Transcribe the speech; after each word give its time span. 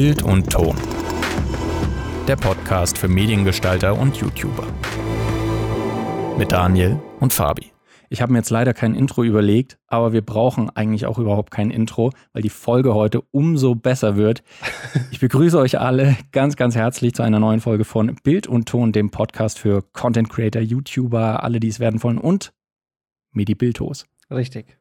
Bild 0.00 0.22
und 0.22 0.48
Ton. 0.48 0.76
Der 2.28 2.36
Podcast 2.36 2.96
für 2.96 3.08
Mediengestalter 3.08 3.98
und 3.98 4.16
YouTuber. 4.16 4.64
Mit 6.38 6.52
Daniel 6.52 7.00
und 7.18 7.32
Fabi. 7.32 7.72
Ich 8.08 8.22
habe 8.22 8.30
mir 8.30 8.38
jetzt 8.38 8.50
leider 8.50 8.74
kein 8.74 8.94
Intro 8.94 9.24
überlegt, 9.24 9.76
aber 9.88 10.12
wir 10.12 10.22
brauchen 10.22 10.70
eigentlich 10.70 11.04
auch 11.06 11.18
überhaupt 11.18 11.50
kein 11.50 11.72
Intro, 11.72 12.12
weil 12.32 12.42
die 12.42 12.48
Folge 12.48 12.94
heute 12.94 13.22
umso 13.32 13.74
besser 13.74 14.14
wird. 14.14 14.44
Ich 15.10 15.18
begrüße 15.18 15.58
euch 15.58 15.80
alle 15.80 16.16
ganz, 16.30 16.54
ganz 16.54 16.76
herzlich 16.76 17.12
zu 17.12 17.24
einer 17.24 17.40
neuen 17.40 17.58
Folge 17.58 17.84
von 17.84 18.14
Bild 18.22 18.46
und 18.46 18.68
Ton, 18.68 18.92
dem 18.92 19.10
Podcast 19.10 19.58
für 19.58 19.82
Content 19.82 20.30
Creator, 20.30 20.62
YouTuber, 20.62 21.42
alle, 21.42 21.58
die 21.58 21.66
es 21.66 21.80
werden 21.80 22.00
wollen 22.04 22.18
und 22.18 22.52
Medi 23.32 23.56
Bildhos. 23.56 24.06
Richtig. 24.30 24.77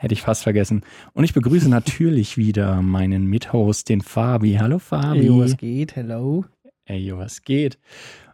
Hätte 0.00 0.14
ich 0.14 0.22
fast 0.22 0.44
vergessen. 0.44 0.82
Und 1.12 1.24
ich 1.24 1.34
begrüße 1.34 1.68
natürlich 1.68 2.36
wieder 2.36 2.80
meinen 2.82 3.26
Mithost, 3.26 3.88
den 3.88 4.00
Fabi. 4.00 4.54
Hallo 4.54 4.78
Fabi. 4.78 5.26
Ey, 5.26 5.30
was 5.30 5.56
geht? 5.56 5.96
Hello. 5.96 6.44
Ey, 6.84 7.12
was 7.16 7.42
geht? 7.42 7.78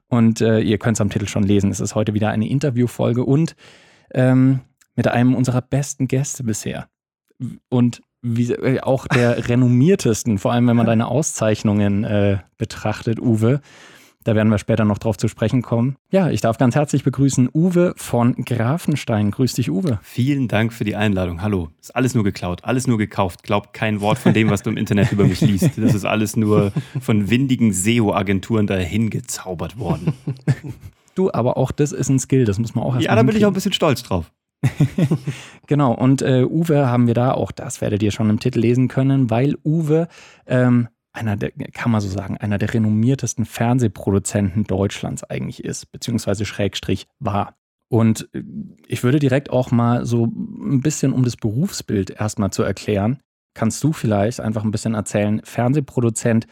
Und 0.09 0.43
äh, 0.43 0.61
ihr 0.61 0.79
könnt 0.79 0.99
es 0.99 1.01
am 1.01 1.09
Titel 1.09 1.27
schon 1.27 1.43
lesen. 1.43 1.71
Es 1.71 1.81
ist 1.81 1.95
heute 1.95 2.13
wieder 2.13 2.29
eine 2.29 2.49
Interviewfolge 2.49 3.25
und 3.25 3.57
ähm, 4.13 4.61
mit 4.95 5.09
einem 5.09 5.35
unserer 5.35 5.63
besten 5.63 6.07
Gäste 6.07 6.45
bisher. 6.45 6.89
Und 7.71 8.03
wie, 8.21 8.53
äh, 8.53 8.81
auch 8.81 9.07
der 9.07 9.49
renommiertesten, 9.49 10.37
vor 10.37 10.53
allem 10.53 10.69
wenn 10.69 10.77
man 10.77 10.87
deine 10.87 11.09
Auszeichnungen 11.09 12.05
äh, 12.05 12.39
betrachtet, 12.59 13.19
Uwe. 13.19 13.63
Da 14.25 14.35
werden 14.35 14.49
wir 14.49 14.57
später 14.57 14.87
noch 14.87 14.97
drauf 14.97 15.19
zu 15.19 15.29
sprechen 15.29 15.61
kommen. 15.61 15.97
Ja, 16.11 16.31
ich 16.31 16.41
darf 16.41 16.57
ganz 16.57 16.75
herzlich 16.75 17.05
begrüßen 17.05 17.51
Uwe 17.53 17.93
von 17.99 18.35
Grafenstein. 18.37 19.31
Grüß 19.31 19.53
dich, 19.53 19.71
Uwe. 19.71 19.99
Vielen 20.03 20.49
Dank 20.49 20.73
für 20.73 20.85
die 20.85 20.97
Einladung. 20.97 21.43
Hallo. 21.43 21.69
Ist 21.79 21.95
alles 21.95 22.15
nur 22.15 22.25
geklaut, 22.25 22.65
alles 22.65 22.87
nur 22.87 22.97
gekauft. 22.97 23.43
Glaub 23.43 23.75
kein 23.75 24.01
Wort 24.01 24.17
von 24.17 24.33
dem, 24.33 24.49
was 24.49 24.63
du 24.63 24.71
im 24.71 24.79
Internet 24.79 25.13
über 25.13 25.25
mich 25.25 25.43
liest. 25.43 25.77
Das 25.77 25.95
ist 25.95 26.07
alles 26.07 26.37
nur 26.37 26.73
von 27.03 27.29
windigen 27.29 27.75
SEO-Agenturen 27.75 28.67
dahin 28.67 29.11
gezaubert 29.11 29.79
worden. 29.79 30.15
Du, 31.15 31.31
aber 31.31 31.59
auch 31.59 31.71
das 31.71 31.93
ist 31.93 32.09
ein 32.09 32.19
Skill, 32.19 32.47
das 32.47 32.59
muss 32.59 32.75
man 32.75 32.83
auch 32.83 32.95
erst 32.95 33.07
Ja, 33.07 33.15
da 33.15 33.23
bin 33.23 33.37
ich 33.37 33.45
auch 33.45 33.51
ein 33.51 33.55
bisschen 33.55 33.75
stolz 33.75 34.03
drauf. 34.03 34.33
genau, 35.67 35.93
und 35.93 36.23
äh, 36.23 36.45
Uwe 36.45 36.89
haben 36.89 37.07
wir 37.07 37.15
da, 37.15 37.33
auch 37.33 37.53
das 37.53 37.81
werdet 37.81 38.03
ihr 38.03 38.11
schon 38.11 38.31
im 38.31 38.41
Titel 38.41 38.61
lesen 38.61 38.89
können, 38.89 39.31
weil 39.31 39.57
Uwe 39.65 40.09
ähm, 40.47 40.89
einer 41.15 41.37
der, 41.37 41.53
kann 41.73 41.91
man 41.91 42.01
so 42.01 42.09
sagen, 42.09 42.37
einer 42.37 42.59
der 42.59 42.75
renommiertesten 42.75 43.47
Fernsehproduzenten 43.47 44.65
Deutschlands 44.65 45.25
eigentlich 45.25 45.65
ist, 45.65 45.91
beziehungsweise 45.93 46.45
Schrägstrich 46.45 47.07
war. 47.21 47.57
Und 47.89 48.29
äh, 48.35 48.43
ich 48.87 49.03
würde 49.03 49.19
direkt 49.19 49.51
auch 49.51 49.71
mal 49.71 50.05
so 50.05 50.27
ein 50.27 50.81
bisschen, 50.81 51.13
um 51.13 51.23
das 51.23 51.37
Berufsbild 51.37 52.11
erstmal 52.11 52.51
zu 52.51 52.63
erklären, 52.63 53.21
kannst 53.55 53.83
du 53.85 53.93
vielleicht 53.93 54.41
einfach 54.41 54.65
ein 54.65 54.73
bisschen 54.73 54.95
erzählen, 54.95 55.41
Fernsehproduzent, 55.45 56.47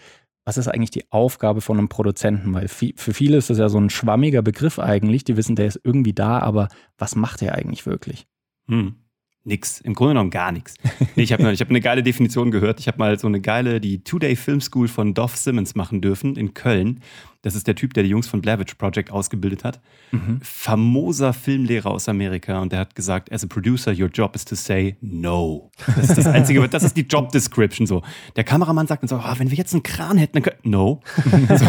was 0.44 0.56
ist 0.56 0.68
eigentlich 0.68 0.90
die 0.90 1.10
Aufgabe 1.10 1.60
von 1.60 1.78
einem 1.78 1.88
Produzenten? 1.88 2.54
Weil 2.54 2.68
für 2.68 3.14
viele 3.14 3.36
ist 3.36 3.50
das 3.50 3.58
ja 3.58 3.68
so 3.68 3.78
ein 3.78 3.90
schwammiger 3.90 4.42
Begriff 4.42 4.78
eigentlich, 4.78 5.24
die 5.24 5.36
wissen, 5.36 5.56
der 5.56 5.66
ist 5.66 5.80
irgendwie 5.84 6.14
da, 6.14 6.38
aber 6.38 6.68
was 6.98 7.14
macht 7.14 7.42
er 7.42 7.54
eigentlich 7.54 7.86
wirklich? 7.86 8.26
Hm. 8.68 8.96
Nix, 9.44 9.80
im 9.80 9.94
Grunde 9.94 10.14
genommen 10.14 10.30
gar 10.30 10.52
nichts. 10.52 10.76
Nee, 11.16 11.24
ich 11.24 11.32
habe 11.32 11.44
hab 11.44 11.68
eine 11.68 11.80
geile 11.80 12.02
Definition 12.02 12.50
gehört. 12.50 12.78
Ich 12.78 12.86
habe 12.86 12.98
mal 12.98 13.18
so 13.18 13.26
eine 13.26 13.40
geile, 13.40 13.80
die 13.80 14.04
Two-Day 14.04 14.36
Film 14.36 14.60
School 14.60 14.86
von 14.86 15.14
Dov 15.14 15.36
Simmons 15.36 15.74
machen 15.74 16.00
dürfen 16.00 16.36
in 16.36 16.54
Köln. 16.54 17.00
Das 17.42 17.56
ist 17.56 17.66
der 17.66 17.74
Typ, 17.74 17.92
der 17.94 18.04
die 18.04 18.08
Jungs 18.08 18.28
von 18.28 18.40
Blair 18.40 18.58
Witch 18.60 18.74
Project 18.74 19.10
ausgebildet 19.10 19.64
hat. 19.64 19.80
Mhm. 20.12 20.38
Famoser 20.42 21.32
Filmlehrer 21.32 21.90
aus 21.90 22.08
Amerika 22.08 22.60
und 22.60 22.72
der 22.72 22.78
hat 22.78 22.94
gesagt, 22.94 23.32
as 23.32 23.42
a 23.42 23.48
producer, 23.48 23.90
your 23.90 24.08
job 24.08 24.36
is 24.36 24.44
to 24.44 24.54
say 24.54 24.96
no. 25.00 25.70
Das 25.96 26.10
ist 26.10 26.18
das 26.18 26.26
Einzige, 26.26 26.66
das 26.70 26.84
ist 26.84 26.96
die 26.96 27.02
Job 27.02 27.32
Description 27.32 27.86
so. 27.86 28.02
Der 28.36 28.44
Kameramann 28.44 28.86
sagt 28.86 29.02
dann 29.02 29.08
so, 29.08 29.16
oh, 29.16 29.34
wenn 29.38 29.50
wir 29.50 29.58
jetzt 29.58 29.74
einen 29.74 29.82
Kran 29.82 30.18
hätten, 30.18 30.34
dann 30.34 30.42
können, 30.44 30.58
no. 30.62 31.00
So. 31.32 31.66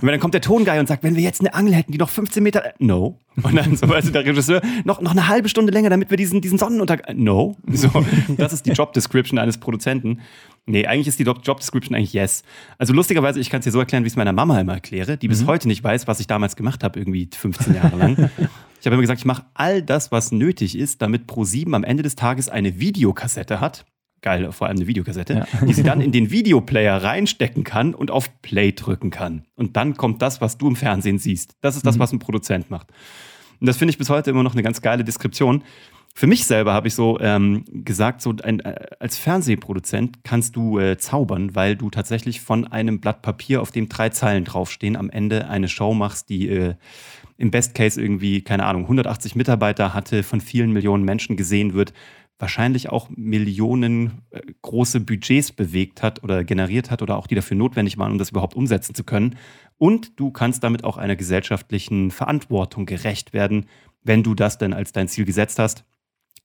Und 0.00 0.06
dann 0.06 0.20
kommt 0.20 0.34
der 0.34 0.40
Tonguy 0.40 0.78
und 0.78 0.88
sagt, 0.88 1.04
wenn 1.04 1.14
wir 1.14 1.22
jetzt 1.22 1.40
eine 1.40 1.54
Angel 1.54 1.74
hätten, 1.74 1.92
die 1.92 1.98
noch 1.98 2.10
15 2.10 2.42
Meter, 2.42 2.74
no. 2.78 3.18
Und 3.42 3.54
dann 3.54 3.76
so, 3.76 3.86
du, 3.86 4.10
der 4.10 4.24
Regisseur, 4.24 4.60
noch, 4.84 5.00
noch 5.00 5.12
eine 5.12 5.28
halbe 5.28 5.48
Stunde 5.48 5.72
länger, 5.72 5.90
damit 5.90 6.10
wir 6.10 6.16
diesen, 6.16 6.40
diesen 6.40 6.58
Sonnenuntergang, 6.58 7.16
no. 7.16 7.56
So, 7.70 7.88
das 8.36 8.52
ist 8.52 8.66
die 8.66 8.72
Job 8.72 8.92
Description 8.92 9.38
eines 9.38 9.58
Produzenten. 9.58 10.20
Nee, 10.68 10.86
eigentlich 10.86 11.08
ist 11.08 11.18
die 11.18 11.24
Job 11.24 11.58
Description 11.58 11.96
eigentlich 11.96 12.12
yes. 12.12 12.42
Also 12.76 12.92
lustigerweise, 12.92 13.40
ich 13.40 13.48
kann 13.48 13.60
es 13.60 13.64
dir 13.64 13.70
so 13.70 13.78
erklären, 13.78 14.04
wie 14.04 14.08
ich 14.08 14.12
es 14.12 14.16
meiner 14.16 14.34
Mama 14.34 14.60
immer 14.60 14.74
erkläre, 14.74 15.16
die 15.16 15.26
mhm. 15.26 15.30
bis 15.30 15.46
heute 15.46 15.66
nicht 15.66 15.82
weiß, 15.82 16.06
was 16.06 16.20
ich 16.20 16.26
damals 16.26 16.56
gemacht 16.56 16.84
habe, 16.84 16.98
irgendwie 16.98 17.28
15 17.34 17.74
Jahre 17.74 17.96
lang. 17.96 18.30
ich 18.80 18.86
habe 18.86 18.94
immer 18.94 19.00
gesagt, 19.00 19.20
ich 19.20 19.24
mache 19.24 19.46
all 19.54 19.82
das, 19.82 20.12
was 20.12 20.30
nötig 20.30 20.76
ist, 20.76 21.00
damit 21.00 21.28
Pro7 21.28 21.74
am 21.74 21.84
Ende 21.84 22.02
des 22.02 22.16
Tages 22.16 22.50
eine 22.50 22.78
Videokassette 22.78 23.60
hat. 23.60 23.86
Geil, 24.20 24.52
vor 24.52 24.66
allem 24.66 24.76
eine 24.76 24.86
Videokassette, 24.86 25.34
ja. 25.34 25.66
die 25.66 25.72
sie 25.72 25.84
dann 25.84 26.00
in 26.00 26.12
den 26.12 26.30
Videoplayer 26.30 27.02
reinstecken 27.02 27.64
kann 27.64 27.94
und 27.94 28.10
auf 28.10 28.42
Play 28.42 28.72
drücken 28.72 29.10
kann. 29.10 29.44
Und 29.54 29.76
dann 29.76 29.96
kommt 29.96 30.20
das, 30.20 30.40
was 30.40 30.58
du 30.58 30.68
im 30.68 30.76
Fernsehen 30.76 31.18
siehst. 31.18 31.54
Das 31.60 31.76
ist 31.76 31.86
das, 31.86 31.96
mhm. 31.96 32.00
was 32.00 32.12
ein 32.12 32.18
Produzent 32.18 32.68
macht. 32.68 32.88
Und 33.60 33.66
das 33.66 33.78
finde 33.78 33.90
ich 33.90 33.98
bis 33.98 34.10
heute 34.10 34.30
immer 34.30 34.42
noch 34.42 34.52
eine 34.52 34.62
ganz 34.62 34.82
geile 34.82 35.04
Deskription 35.04 35.62
für 36.14 36.26
mich 36.26 36.46
selber 36.46 36.72
habe 36.72 36.88
ich 36.88 36.94
so 36.94 37.18
ähm, 37.20 37.64
gesagt, 37.68 38.22
so 38.22 38.34
ein, 38.42 38.60
äh, 38.60 38.86
als 38.98 39.16
Fernsehproduzent 39.16 40.24
kannst 40.24 40.56
du 40.56 40.78
äh, 40.78 40.98
zaubern, 40.98 41.54
weil 41.54 41.76
du 41.76 41.90
tatsächlich 41.90 42.40
von 42.40 42.66
einem 42.66 43.00
Blatt 43.00 43.22
Papier, 43.22 43.62
auf 43.62 43.70
dem 43.70 43.88
drei 43.88 44.08
Zeilen 44.08 44.44
draufstehen, 44.44 44.96
am 44.96 45.10
Ende 45.10 45.48
eine 45.48 45.68
Show 45.68 45.94
machst, 45.94 46.28
die 46.28 46.48
äh, 46.48 46.74
im 47.36 47.52
Best 47.52 47.74
Case 47.74 48.02
irgendwie, 48.02 48.42
keine 48.42 48.66
Ahnung, 48.66 48.82
180 48.82 49.36
Mitarbeiter 49.36 49.94
hatte, 49.94 50.24
von 50.24 50.40
vielen 50.40 50.72
Millionen 50.72 51.04
Menschen 51.04 51.36
gesehen 51.36 51.72
wird, 51.72 51.92
wahrscheinlich 52.38 52.88
auch 52.88 53.08
Millionen 53.10 54.22
äh, 54.30 54.40
große 54.62 55.00
Budgets 55.00 55.52
bewegt 55.52 56.02
hat 56.02 56.24
oder 56.24 56.42
generiert 56.42 56.90
hat 56.90 57.00
oder 57.00 57.16
auch 57.16 57.28
die 57.28 57.36
dafür 57.36 57.56
notwendig 57.56 57.96
waren, 57.96 58.12
um 58.12 58.18
das 58.18 58.30
überhaupt 58.30 58.54
umsetzen 58.54 58.94
zu 58.94 59.04
können. 59.04 59.36
Und 59.76 60.18
du 60.18 60.32
kannst 60.32 60.64
damit 60.64 60.82
auch 60.82 60.96
einer 60.96 61.14
gesellschaftlichen 61.14 62.10
Verantwortung 62.10 62.86
gerecht 62.86 63.32
werden, 63.32 63.66
wenn 64.02 64.24
du 64.24 64.34
das 64.34 64.58
denn 64.58 64.72
als 64.72 64.92
dein 64.92 65.06
Ziel 65.06 65.24
gesetzt 65.24 65.58
hast 65.60 65.84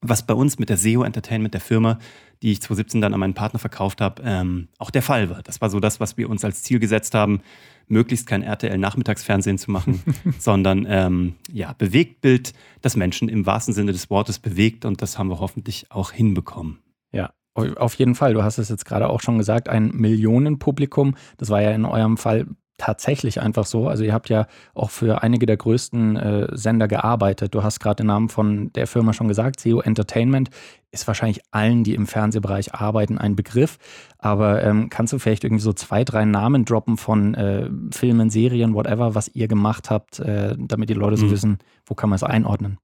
was 0.04 0.26
bei 0.26 0.34
uns 0.34 0.60
mit 0.60 0.70
der 0.70 0.78
SEO 0.78 1.04
Entertainment, 1.04 1.54
der 1.54 1.62
Firma, 1.62 1.98
die 2.42 2.52
ich 2.52 2.62
2017 2.62 3.02
dann 3.02 3.14
an 3.14 3.20
meinen 3.20 3.34
Partner 3.34 3.60
verkauft 3.60 4.02
habe, 4.02 4.22
ähm, 4.26 4.68
auch 4.78 4.92
der 4.92 5.02
Fall 5.02 5.30
war. 5.30 5.42
Das 5.44 5.62
war 5.62 5.70
so 5.70 5.80
das, 5.80 6.00
was 6.00 6.18
wir 6.18 6.30
uns 6.30 6.44
als 6.44 6.62
Ziel 6.64 6.80
gesetzt 6.80 7.16
haben, 7.16 7.42
möglichst 7.88 8.28
kein 8.28 8.44
RTL-Nachmittagsfernsehen 8.44 9.58
zu 9.58 9.72
machen, 9.72 10.04
sondern 10.40 10.86
ähm, 10.90 11.36
ja, 11.52 11.74
Bewegtbild, 11.78 12.54
das 12.82 12.96
Menschen 12.96 13.30
im 13.30 13.46
wahrsten 13.46 13.74
Sinne 13.74 13.94
des 13.94 14.10
Wortes 14.10 14.40
bewegt 14.40 14.86
und 14.86 15.02
das 15.02 15.18
haben 15.18 15.30
wir 15.30 15.40
hoffentlich 15.40 15.90
auch 15.90 16.12
hinbekommen. 16.12 16.80
Ja, 17.12 17.32
auf 17.56 17.96
jeden 17.96 18.16
Fall. 18.16 18.34
Du 18.34 18.44
hast 18.44 18.58
es 18.58 18.70
jetzt 18.70 18.86
gerade 18.86 19.10
auch 19.10 19.22
schon 19.22 19.38
gesagt, 19.38 19.70
ein 19.70 19.92
Millionenpublikum. 19.94 21.16
Das 21.38 21.50
war 21.50 21.62
ja 21.62 21.72
in 21.72 21.86
eurem 21.86 22.18
Fall 22.18 22.48
tatsächlich 22.84 23.40
einfach 23.40 23.66
so. 23.66 23.88
Also 23.88 24.04
ihr 24.04 24.14
habt 24.14 24.28
ja 24.28 24.46
auch 24.74 24.90
für 24.90 25.24
einige 25.24 25.46
der 25.46 25.56
größten 25.56 26.18
äh, 26.18 26.48
Sender 26.52 26.90
gearbeitet. 26.90 27.56
Du 27.56 27.64
hast 27.64 27.80
gerade 27.80 27.98
den 27.98 28.08
Namen 28.08 28.28
von 28.28 28.74
der 28.74 28.88
Firma 28.88 29.14
schon 29.14 29.30
gesagt, 29.30 29.62
SEO 29.62 29.80
Entertainment 29.80 30.50
ist 30.92 31.08
wahrscheinlich 31.08 31.42
allen, 31.52 31.86
die 31.86 31.96
im 31.96 32.08
Fernsehbereich 32.08 32.76
arbeiten, 32.76 33.18
ein 33.18 33.38
Begriff. 33.38 33.78
Aber 34.18 34.62
ähm, 34.64 34.90
kannst 34.90 35.14
du 35.14 35.20
vielleicht 35.20 35.46
irgendwie 35.46 35.64
so 35.64 35.72
zwei, 35.72 36.04
drei 36.04 36.26
Namen 36.26 36.66
droppen 36.66 36.98
von 36.98 37.36
äh, 37.36 37.70
Filmen, 37.92 38.30
Serien, 38.30 38.74
whatever, 38.74 39.16
was 39.16 39.30
ihr 39.30 39.48
gemacht 39.48 39.90
habt, 39.90 40.20
äh, 40.20 40.54
damit 40.60 40.90
die 40.90 40.94
Leute 40.94 41.16
so 41.16 41.28
mhm. 41.28 41.32
wissen, 41.32 41.58
wo 41.86 41.96
kann 41.96 42.10
man 42.10 42.18
es 42.18 42.24
einordnen? 42.24 42.80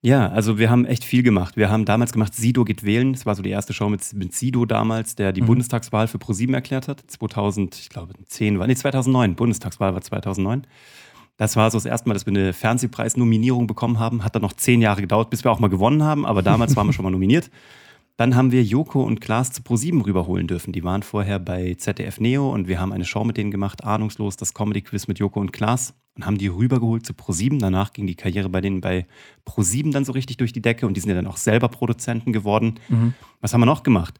Ja, 0.00 0.28
also 0.28 0.58
wir 0.58 0.70
haben 0.70 0.84
echt 0.84 1.04
viel 1.04 1.24
gemacht. 1.24 1.56
Wir 1.56 1.70
haben 1.70 1.84
damals 1.84 2.12
gemacht, 2.12 2.32
Sido 2.32 2.64
geht 2.64 2.84
wählen. 2.84 3.12
Das 3.12 3.26
war 3.26 3.34
so 3.34 3.42
die 3.42 3.50
erste 3.50 3.72
Show 3.72 3.88
mit, 3.88 4.12
mit 4.14 4.32
Sido 4.32 4.64
damals, 4.64 5.16
der 5.16 5.32
die 5.32 5.42
mhm. 5.42 5.46
Bundestagswahl 5.46 6.06
für 6.06 6.18
ProSieben 6.18 6.54
erklärt 6.54 6.86
hat. 6.86 7.02
2000, 7.08 7.74
ich 7.76 7.88
glaube 7.88 8.14
10 8.24 8.60
war, 8.60 8.68
nee 8.68 8.76
2009, 8.76 9.34
Bundestagswahl 9.34 9.94
war 9.94 10.00
2009. 10.00 10.66
Das 11.36 11.56
war 11.56 11.70
so 11.70 11.78
das 11.78 11.84
erste 11.84 12.08
Mal, 12.08 12.14
dass 12.14 12.26
wir 12.26 12.32
eine 12.32 12.52
Fernsehpreisnominierung 12.52 13.66
bekommen 13.66 13.98
haben. 13.98 14.24
Hat 14.24 14.34
dann 14.34 14.42
noch 14.42 14.52
zehn 14.52 14.80
Jahre 14.80 15.00
gedauert, 15.00 15.30
bis 15.30 15.44
wir 15.44 15.50
auch 15.52 15.60
mal 15.60 15.68
gewonnen 15.68 16.02
haben, 16.02 16.26
aber 16.26 16.42
damals 16.42 16.74
waren 16.76 16.86
wir 16.86 16.92
schon 16.92 17.04
mal 17.04 17.10
nominiert. 17.12 17.50
Dann 18.16 18.34
haben 18.34 18.50
wir 18.50 18.64
Joko 18.64 19.02
und 19.02 19.20
Klaas 19.20 19.52
zu 19.52 19.62
ProSieben 19.62 20.00
rüberholen 20.02 20.48
dürfen. 20.48 20.72
Die 20.72 20.82
waren 20.82 21.04
vorher 21.04 21.38
bei 21.38 21.74
ZDF 21.74 22.18
Neo 22.18 22.52
und 22.52 22.66
wir 22.66 22.80
haben 22.80 22.92
eine 22.92 23.04
Show 23.04 23.22
mit 23.22 23.36
denen 23.36 23.52
gemacht, 23.52 23.84
ahnungslos, 23.84 24.36
das 24.36 24.54
Comedy-Quiz 24.54 25.06
mit 25.06 25.20
Joko 25.20 25.40
und 25.40 25.52
Klaas 25.52 25.94
und 26.18 26.26
haben 26.26 26.36
die 26.36 26.48
rübergeholt 26.48 27.06
zu 27.06 27.14
ProSieben. 27.14 27.58
Danach 27.60 27.92
ging 27.92 28.06
die 28.06 28.16
Karriere 28.16 28.48
bei 28.48 28.60
denen 28.60 28.80
bei 28.80 29.06
ProSieben 29.44 29.92
dann 29.92 30.04
so 30.04 30.12
richtig 30.12 30.36
durch 30.36 30.52
die 30.52 30.60
Decke 30.60 30.86
und 30.86 30.94
die 30.94 31.00
sind 31.00 31.10
ja 31.10 31.16
dann 31.16 31.26
auch 31.26 31.36
selber 31.36 31.68
Produzenten 31.68 32.32
geworden. 32.32 32.74
Mhm. 32.88 33.14
Was 33.40 33.54
haben 33.54 33.60
wir 33.60 33.66
noch 33.66 33.84
gemacht? 33.84 34.18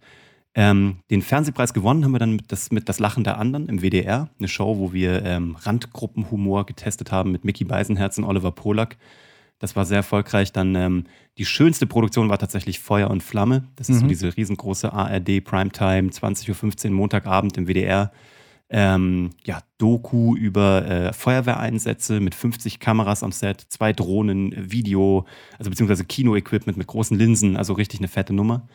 Ähm, 0.55 0.97
den 1.11 1.23
Fernsehpreis 1.23 1.75
gewonnen 1.75 2.05
haben 2.05 2.13
wir 2.13 2.19
dann 2.19 2.37
mit 2.37 2.51
das, 2.51 2.71
mit 2.71 2.89
das 2.89 2.99
Lachen 2.99 3.25
der 3.25 3.39
anderen 3.39 3.69
im 3.69 3.81
WDR. 3.81 4.31
Eine 4.39 4.49
Show, 4.49 4.79
wo 4.79 4.93
wir 4.93 5.25
ähm, 5.25 5.57
Randgruppenhumor 5.61 6.67
getestet 6.67 7.13
haben 7.13 7.33
mit 7.33 7.45
Mickey 7.45 7.65
Beisenherz 7.65 8.17
und 8.19 8.25
Oliver 8.25 8.53
Polak. 8.53 8.97
Das 9.59 9.75
war 9.75 9.85
sehr 9.85 9.99
erfolgreich. 9.99 10.53
Dann 10.53 10.75
ähm, 10.77 11.05
die 11.37 11.45
schönste 11.45 11.87
Produktion 11.87 12.29
war 12.29 12.39
tatsächlich 12.39 12.79
Feuer 12.79 13.11
und 13.11 13.23
Flamme. 13.23 13.65
Das 13.77 13.89
ist 13.89 13.97
mhm. 13.97 14.01
so 14.01 14.07
diese 14.07 14.37
riesengroße 14.37 14.93
ARD 14.93 15.45
Primetime, 15.45 16.11
20.15 16.11 16.87
Uhr 16.87 16.93
Montagabend 16.93 17.57
im 17.59 17.67
WDR. 17.67 18.13
Ähm, 18.71 19.31
ja, 19.45 19.61
Doku 19.79 20.37
über 20.37 20.85
äh, 20.87 21.13
Feuerwehreinsätze 21.15 22.21
mit 22.21 22.35
50 22.35 22.81
Kameras 22.81 23.23
am 23.23 23.33
Set, 23.33 23.65
zwei 23.69 23.93
Drohnen, 23.95 24.53
Video, 24.71 25.25
also 25.59 25.71
beziehungsweise 25.71 26.05
Kino-Equipment 26.05 26.77
mit 26.77 26.87
großen 26.87 27.17
Linsen, 27.17 27.57
also 27.57 27.73
richtig 27.73 28.01
eine 28.01 28.09
fette 28.09 28.35
Nummer. 28.35 28.69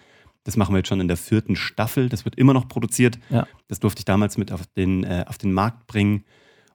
Das 0.45 0.57
machen 0.57 0.73
wir 0.73 0.79
jetzt 0.79 0.89
schon 0.89 0.99
in 0.99 1.07
der 1.07 1.17
vierten 1.17 1.55
Staffel. 1.55 2.09
Das 2.09 2.25
wird 2.25 2.35
immer 2.35 2.53
noch 2.53 2.67
produziert. 2.67 3.19
Ja. 3.29 3.47
Das 3.67 3.79
durfte 3.79 3.99
ich 3.99 4.05
damals 4.05 4.37
mit 4.37 4.51
auf 4.51 4.61
den, 4.75 5.03
äh, 5.03 5.25
auf 5.27 5.37
den 5.37 5.53
Markt 5.53 5.87
bringen. 5.87 6.25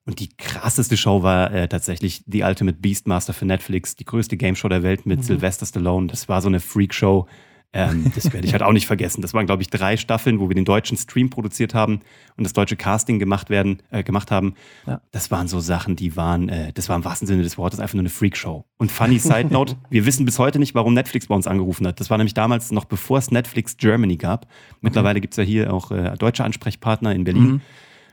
Und 0.07 0.21
die 0.21 0.31
krasseste 0.39 0.97
Show 0.97 1.23
war 1.23 1.53
äh, 1.53 1.69
tatsächlich 1.69 2.25
The 2.27 2.43
Ultimate 2.45 2.79
Beastmaster 2.79 3.35
für 3.35 3.45
Netflix, 3.45 3.95
die 3.95 4.07
größte 4.07 4.39
Game 4.39 4.57
Show 4.57 4.69
der 4.71 4.83
Welt 4.83 5.05
mit 5.05 5.19
Mhm. 5.19 5.23
Sylvester 5.25 5.67
Stallone. 5.67 6.07
Das 6.07 6.31
war 6.31 6.41
so 6.41 6.49
eine 6.49 6.61
Freak-Show. 6.61 7.27
Ähm, 7.73 8.11
das 8.15 8.33
werde 8.33 8.47
ich 8.47 8.53
halt 8.53 8.63
auch 8.63 8.73
nicht 8.73 8.87
vergessen. 8.87 9.21
Das 9.21 9.35
waren, 9.35 9.47
glaube 9.47 9.63
ich, 9.63 9.69
drei 9.69 9.97
Staffeln, 9.97 10.41
wo 10.41 10.49
wir 10.49 10.55
den 10.55 10.65
deutschen 10.65 10.97
Stream 10.97 11.29
produziert 11.29 11.75
haben 11.75 12.01
und 12.37 12.45
das 12.45 12.53
deutsche 12.55 12.77
Casting 12.77 13.19
gemacht 13.19 13.51
werden, 13.51 13.83
äh, 13.91 14.03
gemacht 14.03 14.31
haben. 14.31 14.55
Ja. 14.87 15.01
Das 15.11 15.31
waren 15.31 15.49
so 15.49 15.61
Sachen, 15.61 15.95
die 15.95 16.17
waren, 16.17 16.49
äh, 16.49 16.73
das 16.73 16.89
war 16.89 16.97
im 16.97 17.05
wahrsten 17.05 17.29
Sinne 17.29 17.43
des 17.43 17.59
Wortes 17.59 17.79
einfach 17.79 17.95
nur 17.95 18.03
eine 18.03 18.09
Freak-Show. 18.09 18.65
Und 18.79 18.91
funny 18.91 19.19
Side 19.19 19.49
Note, 19.51 19.77
wir 19.91 20.07
wissen 20.07 20.25
bis 20.25 20.39
heute 20.39 20.59
nicht, 20.59 20.75
warum 20.75 20.95
Netflix 20.95 21.27
bei 21.27 21.35
uns 21.35 21.47
angerufen 21.47 21.87
hat. 21.87 22.01
Das 22.01 22.09
war 22.11 22.17
nämlich 22.17 22.35
damals 22.35 22.71
noch 22.71 22.87
bevor 22.87 23.19
es 23.19 23.31
Netflix 23.31 23.77
Germany 23.77 24.17
gab. 24.17 24.47
Mittlerweile 24.81 25.21
gibt 25.21 25.35
es 25.35 25.37
ja 25.39 25.45
hier 25.45 25.73
auch 25.75 25.91
äh, 25.91 26.15
deutsche 26.17 26.45
Ansprechpartner 26.45 27.15
in 27.15 27.25
Berlin 27.25 27.39
Mhm. 27.39 27.61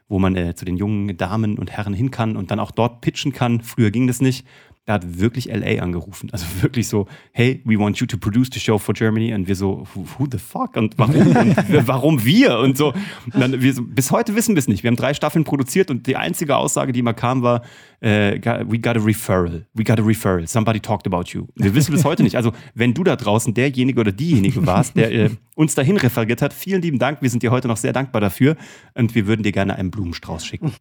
wo 0.08 0.20
man 0.20 0.36
äh, 0.36 0.54
zu 0.54 0.66
den 0.66 0.78
jungen 0.78 1.18
Damen 1.18 1.58
und 1.58 1.72
Herren 1.72 1.94
hin 1.94 2.12
kann 2.12 2.38
und 2.38 2.52
dann 2.52 2.60
auch 2.60 2.70
dort 2.70 3.02
pitchen 3.02 3.34
kann. 3.34 3.62
Früher 3.62 3.90
ging 3.90 4.06
das 4.06 4.22
nicht. 4.22 4.46
Da 4.88 4.94
hat 4.94 5.20
wirklich 5.20 5.46
LA 5.46 5.82
angerufen. 5.82 6.30
Also 6.32 6.46
wirklich 6.62 6.88
so, 6.88 7.08
hey, 7.32 7.60
we 7.66 7.76
want 7.80 7.98
you 7.98 8.06
to 8.06 8.18
produce 8.18 8.50
the 8.54 8.60
show 8.60 8.78
for 8.78 8.94
Germany. 8.94 9.34
Und 9.34 9.48
wir 9.48 9.56
so, 9.56 9.88
who, 9.96 10.06
who 10.20 10.28
the 10.32 10.38
fuck? 10.38 10.76
Und 10.78 10.96
warum? 11.00 11.16
und 11.36 11.70
wir- 11.70 11.88
warum 11.88 12.24
wir? 12.24 12.60
Und 12.60 12.78
so. 12.78 12.90
Und 12.94 13.34
dann, 13.34 13.62
wir 13.62 13.74
so. 13.74 13.82
Bis 13.84 14.12
heute 14.12 14.36
wissen 14.36 14.54
wir 14.54 14.60
es 14.60 14.68
nicht. 14.68 14.84
Wir 14.84 14.90
haben 14.90 14.96
drei 14.96 15.16
Staffeln 15.16 15.44
produziert 15.44 15.90
und 15.90 16.06
die 16.06 16.16
einzige 16.18 16.56
Aussage, 16.58 16.92
die 16.92 17.00
immer 17.00 17.16
kam, 17.16 17.42
war, 17.42 17.64
äh, 18.00 18.40
we 18.68 18.78
got 18.78 18.96
a 18.96 19.00
referral. 19.04 19.66
We 19.74 19.84
got 19.84 20.00
a 20.00 20.04
referral. 20.04 20.48
Somebody 20.48 20.80
talked 20.80 21.08
about 21.08 21.30
you. 21.32 21.48
Wir 21.56 21.74
wissen 21.74 21.92
bis 21.92 22.06
heute 22.06 22.22
nicht. 22.22 22.36
Also 22.36 22.52
wenn 22.76 22.94
du 22.94 23.04
da 23.04 23.16
draußen 23.16 23.56
derjenige 23.56 24.00
oder 24.00 24.12
diejenige 24.12 24.68
warst, 24.68 24.96
der 24.96 25.12
äh, 25.12 25.30
uns 25.56 25.74
dahin 25.74 25.98
referiert 25.98 26.44
hat, 26.44 26.54
vielen 26.54 26.84
lieben 26.84 27.00
Dank. 27.00 27.24
Wir 27.24 27.32
sind 27.32 27.42
dir 27.42 27.50
heute 27.50 27.68
noch 27.68 27.78
sehr 27.78 27.94
dankbar 27.94 28.22
dafür. 28.22 28.56
Und 28.94 29.16
wir 29.16 29.26
würden 29.26 29.42
dir 29.42 29.52
gerne 29.52 29.76
einen 29.78 29.90
Blumenstrauß 29.90 30.46
schicken. 30.46 30.74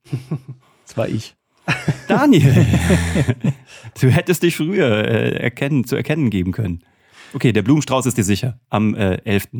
Das 0.84 0.94
war 0.98 1.08
ich. 1.08 1.34
Daniel, 2.08 2.66
du 4.00 4.08
hättest 4.08 4.43
dich 4.43 4.56
früher 4.56 5.08
äh, 5.08 5.37
erkennen, 5.37 5.84
zu 5.84 5.96
erkennen 5.96 6.31
geben 6.31 6.52
können. 6.52 6.82
Okay, 7.32 7.52
der 7.52 7.62
Blumenstrauß 7.62 8.06
ist 8.06 8.19
dir 8.19 8.25
sicher 8.25 8.58
am 8.70 8.94
äh, 8.94 9.16
11. 9.25 9.49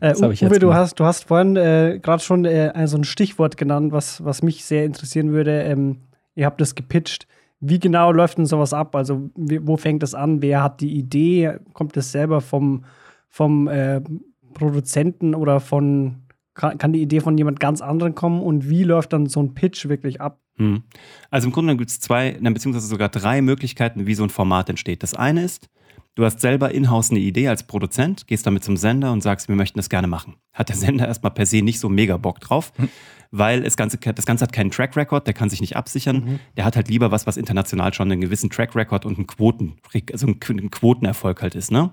Äh, 0.00 0.14
Uwe, 0.16 0.34
du 0.34 0.58
gemacht. 0.58 0.78
hast, 0.78 1.00
du 1.00 1.04
hast 1.04 1.28
vorhin 1.28 1.54
äh, 1.54 2.00
gerade 2.02 2.22
schon 2.22 2.44
äh, 2.44 2.88
so 2.88 2.96
ein 2.96 3.04
Stichwort 3.04 3.56
genannt, 3.56 3.92
was, 3.92 4.24
was 4.24 4.42
mich 4.42 4.64
sehr 4.64 4.84
interessieren 4.84 5.30
würde. 5.30 5.62
Ähm, 5.62 5.98
ihr 6.34 6.46
habt 6.46 6.60
das 6.60 6.74
gepitcht. 6.74 7.28
Wie 7.60 7.78
genau 7.78 8.10
läuft 8.10 8.38
denn 8.38 8.46
sowas 8.46 8.72
ab? 8.72 8.96
Also, 8.96 9.30
wie, 9.36 9.64
wo 9.64 9.76
fängt 9.76 10.02
das 10.02 10.14
an? 10.14 10.42
Wer 10.42 10.62
hat 10.62 10.80
die 10.80 10.92
Idee? 10.96 11.58
Kommt 11.72 11.96
das 11.96 12.10
selber 12.10 12.40
vom, 12.40 12.84
vom 13.28 13.68
äh, 13.68 14.00
Produzenten 14.54 15.34
oder 15.34 15.60
von, 15.60 16.23
kann, 16.54 16.78
kann 16.78 16.92
die 16.92 17.02
Idee 17.02 17.20
von 17.20 17.36
jemand 17.36 17.60
ganz 17.60 17.80
anderen 17.80 18.14
kommen? 18.14 18.42
Und 18.42 18.68
wie 18.68 18.84
läuft 18.84 19.12
dann 19.12 19.26
so 19.26 19.40
ein 19.42 19.54
Pitch 19.54 19.88
wirklich 19.88 20.20
ab? 20.20 20.40
Hm. 20.56 20.84
Also 21.30 21.48
im 21.48 21.52
Grunde 21.52 21.76
gibt 21.76 21.90
es 21.90 22.00
zwei, 22.00 22.32
beziehungsweise 22.40 22.86
sogar 22.86 23.08
drei 23.08 23.42
Möglichkeiten, 23.42 24.06
wie 24.06 24.14
so 24.14 24.22
ein 24.22 24.30
Format 24.30 24.70
entsteht. 24.70 25.02
Das 25.02 25.14
eine 25.14 25.42
ist, 25.42 25.68
du 26.14 26.24
hast 26.24 26.40
selber 26.40 26.70
in-house 26.72 27.10
eine 27.10 27.20
Idee 27.20 27.48
als 27.48 27.62
Produzent, 27.66 28.26
gehst 28.26 28.46
damit 28.46 28.64
zum 28.64 28.76
Sender 28.76 29.12
und 29.12 29.22
sagst, 29.22 29.48
wir 29.48 29.56
möchten 29.56 29.78
das 29.78 29.88
gerne 29.88 30.06
machen. 30.06 30.34
Hat 30.52 30.68
der 30.68 30.76
Sender 30.76 31.06
erstmal 31.08 31.32
per 31.32 31.46
se 31.46 31.62
nicht 31.62 31.80
so 31.80 31.88
mega 31.88 32.16
Bock 32.16 32.40
drauf, 32.40 32.72
weil 33.30 33.62
das 33.62 33.76
Ganze, 33.76 33.98
das 33.98 34.24
Ganze 34.26 34.44
hat 34.44 34.52
keinen 34.52 34.70
Track 34.70 34.96
Record, 34.96 35.26
der 35.26 35.34
kann 35.34 35.50
sich 35.50 35.60
nicht 35.60 35.76
absichern. 35.76 36.38
Der 36.56 36.64
hat 36.64 36.76
halt 36.76 36.88
lieber 36.88 37.10
was, 37.10 37.26
was 37.26 37.36
international 37.36 37.92
schon 37.92 38.10
einen 38.12 38.20
gewissen 38.20 38.50
Track 38.50 38.76
Record 38.76 39.04
und 39.06 39.16
einen 39.18 39.26
Quoten, 39.26 39.74
also 40.12 40.26
einen 40.26 40.38
Qu- 40.40 40.52
einen 40.58 40.70
Quotenerfolg 40.70 41.42
halt 41.42 41.54
ist, 41.54 41.70
ne? 41.72 41.90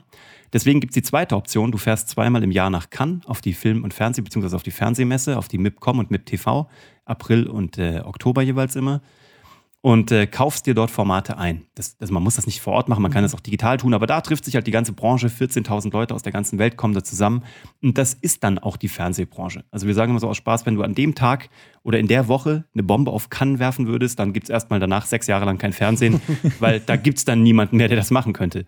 Deswegen 0.53 0.81
gibt 0.81 0.91
es 0.91 0.95
die 0.95 1.01
zweite 1.01 1.37
Option. 1.37 1.71
Du 1.71 1.77
fährst 1.77 2.09
zweimal 2.09 2.43
im 2.43 2.51
Jahr 2.51 2.69
nach 2.69 2.89
Cannes 2.89 3.25
auf 3.25 3.39
die 3.39 3.53
Film- 3.53 3.85
und 3.85 3.93
Fernseh- 3.93 4.21
beziehungsweise 4.21 4.55
auf 4.57 4.63
die 4.63 4.71
Fernsehmesse, 4.71 5.37
auf 5.37 5.47
die 5.47 5.57
MIPCOM 5.57 5.99
und 5.99 6.11
MIPTV, 6.11 6.67
April 7.05 7.47
und 7.47 7.77
äh, 7.77 8.01
Oktober 8.03 8.41
jeweils 8.41 8.75
immer. 8.75 9.01
Und 9.83 10.11
äh, 10.11 10.27
kaufst 10.27 10.67
dir 10.67 10.75
dort 10.75 10.91
Formate 10.91 11.39
ein. 11.39 11.65
Das, 11.73 11.97
also 11.99 12.13
man 12.13 12.21
muss 12.21 12.35
das 12.35 12.45
nicht 12.45 12.61
vor 12.61 12.73
Ort 12.73 12.87
machen, 12.87 13.01
man 13.01 13.11
kann 13.11 13.23
das 13.23 13.33
auch 13.33 13.39
digital 13.39 13.77
tun, 13.77 13.95
aber 13.95 14.05
da 14.05 14.21
trifft 14.21 14.45
sich 14.45 14.53
halt 14.53 14.67
die 14.67 14.71
ganze 14.71 14.93
Branche. 14.93 15.27
14.000 15.27 15.91
Leute 15.91 16.13
aus 16.13 16.21
der 16.21 16.31
ganzen 16.31 16.59
Welt 16.59 16.77
kommen 16.77 16.93
da 16.93 17.03
zusammen. 17.03 17.43
Und 17.81 17.97
das 17.97 18.13
ist 18.13 18.43
dann 18.43 18.59
auch 18.59 18.77
die 18.77 18.89
Fernsehbranche. 18.89 19.63
Also 19.71 19.87
wir 19.87 19.95
sagen 19.95 20.11
immer 20.11 20.19
so 20.19 20.29
aus 20.29 20.37
Spaß, 20.37 20.67
wenn 20.67 20.75
du 20.75 20.83
an 20.83 20.93
dem 20.93 21.15
Tag 21.15 21.49
oder 21.81 21.97
in 21.97 22.07
der 22.07 22.27
Woche 22.27 22.65
eine 22.75 22.83
Bombe 22.83 23.09
auf 23.09 23.31
Cannes 23.31 23.57
werfen 23.57 23.87
würdest, 23.87 24.19
dann 24.19 24.33
gibt 24.33 24.43
es 24.43 24.49
erstmal 24.51 24.79
danach 24.79 25.07
sechs 25.07 25.25
Jahre 25.25 25.45
lang 25.45 25.57
kein 25.57 25.73
Fernsehen, 25.73 26.21
weil 26.59 26.79
da 26.79 26.95
gibt 26.95 27.17
es 27.17 27.25
dann 27.25 27.41
niemanden 27.41 27.77
mehr, 27.77 27.87
der 27.87 27.97
das 27.97 28.11
machen 28.11 28.33
könnte. 28.33 28.67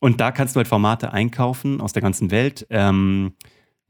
Und 0.00 0.20
da 0.20 0.32
kannst 0.32 0.56
du 0.56 0.58
halt 0.58 0.68
Formate 0.68 1.12
einkaufen 1.12 1.80
aus 1.80 1.92
der 1.92 2.02
ganzen 2.02 2.32
Welt. 2.32 2.66
Ähm, 2.70 3.34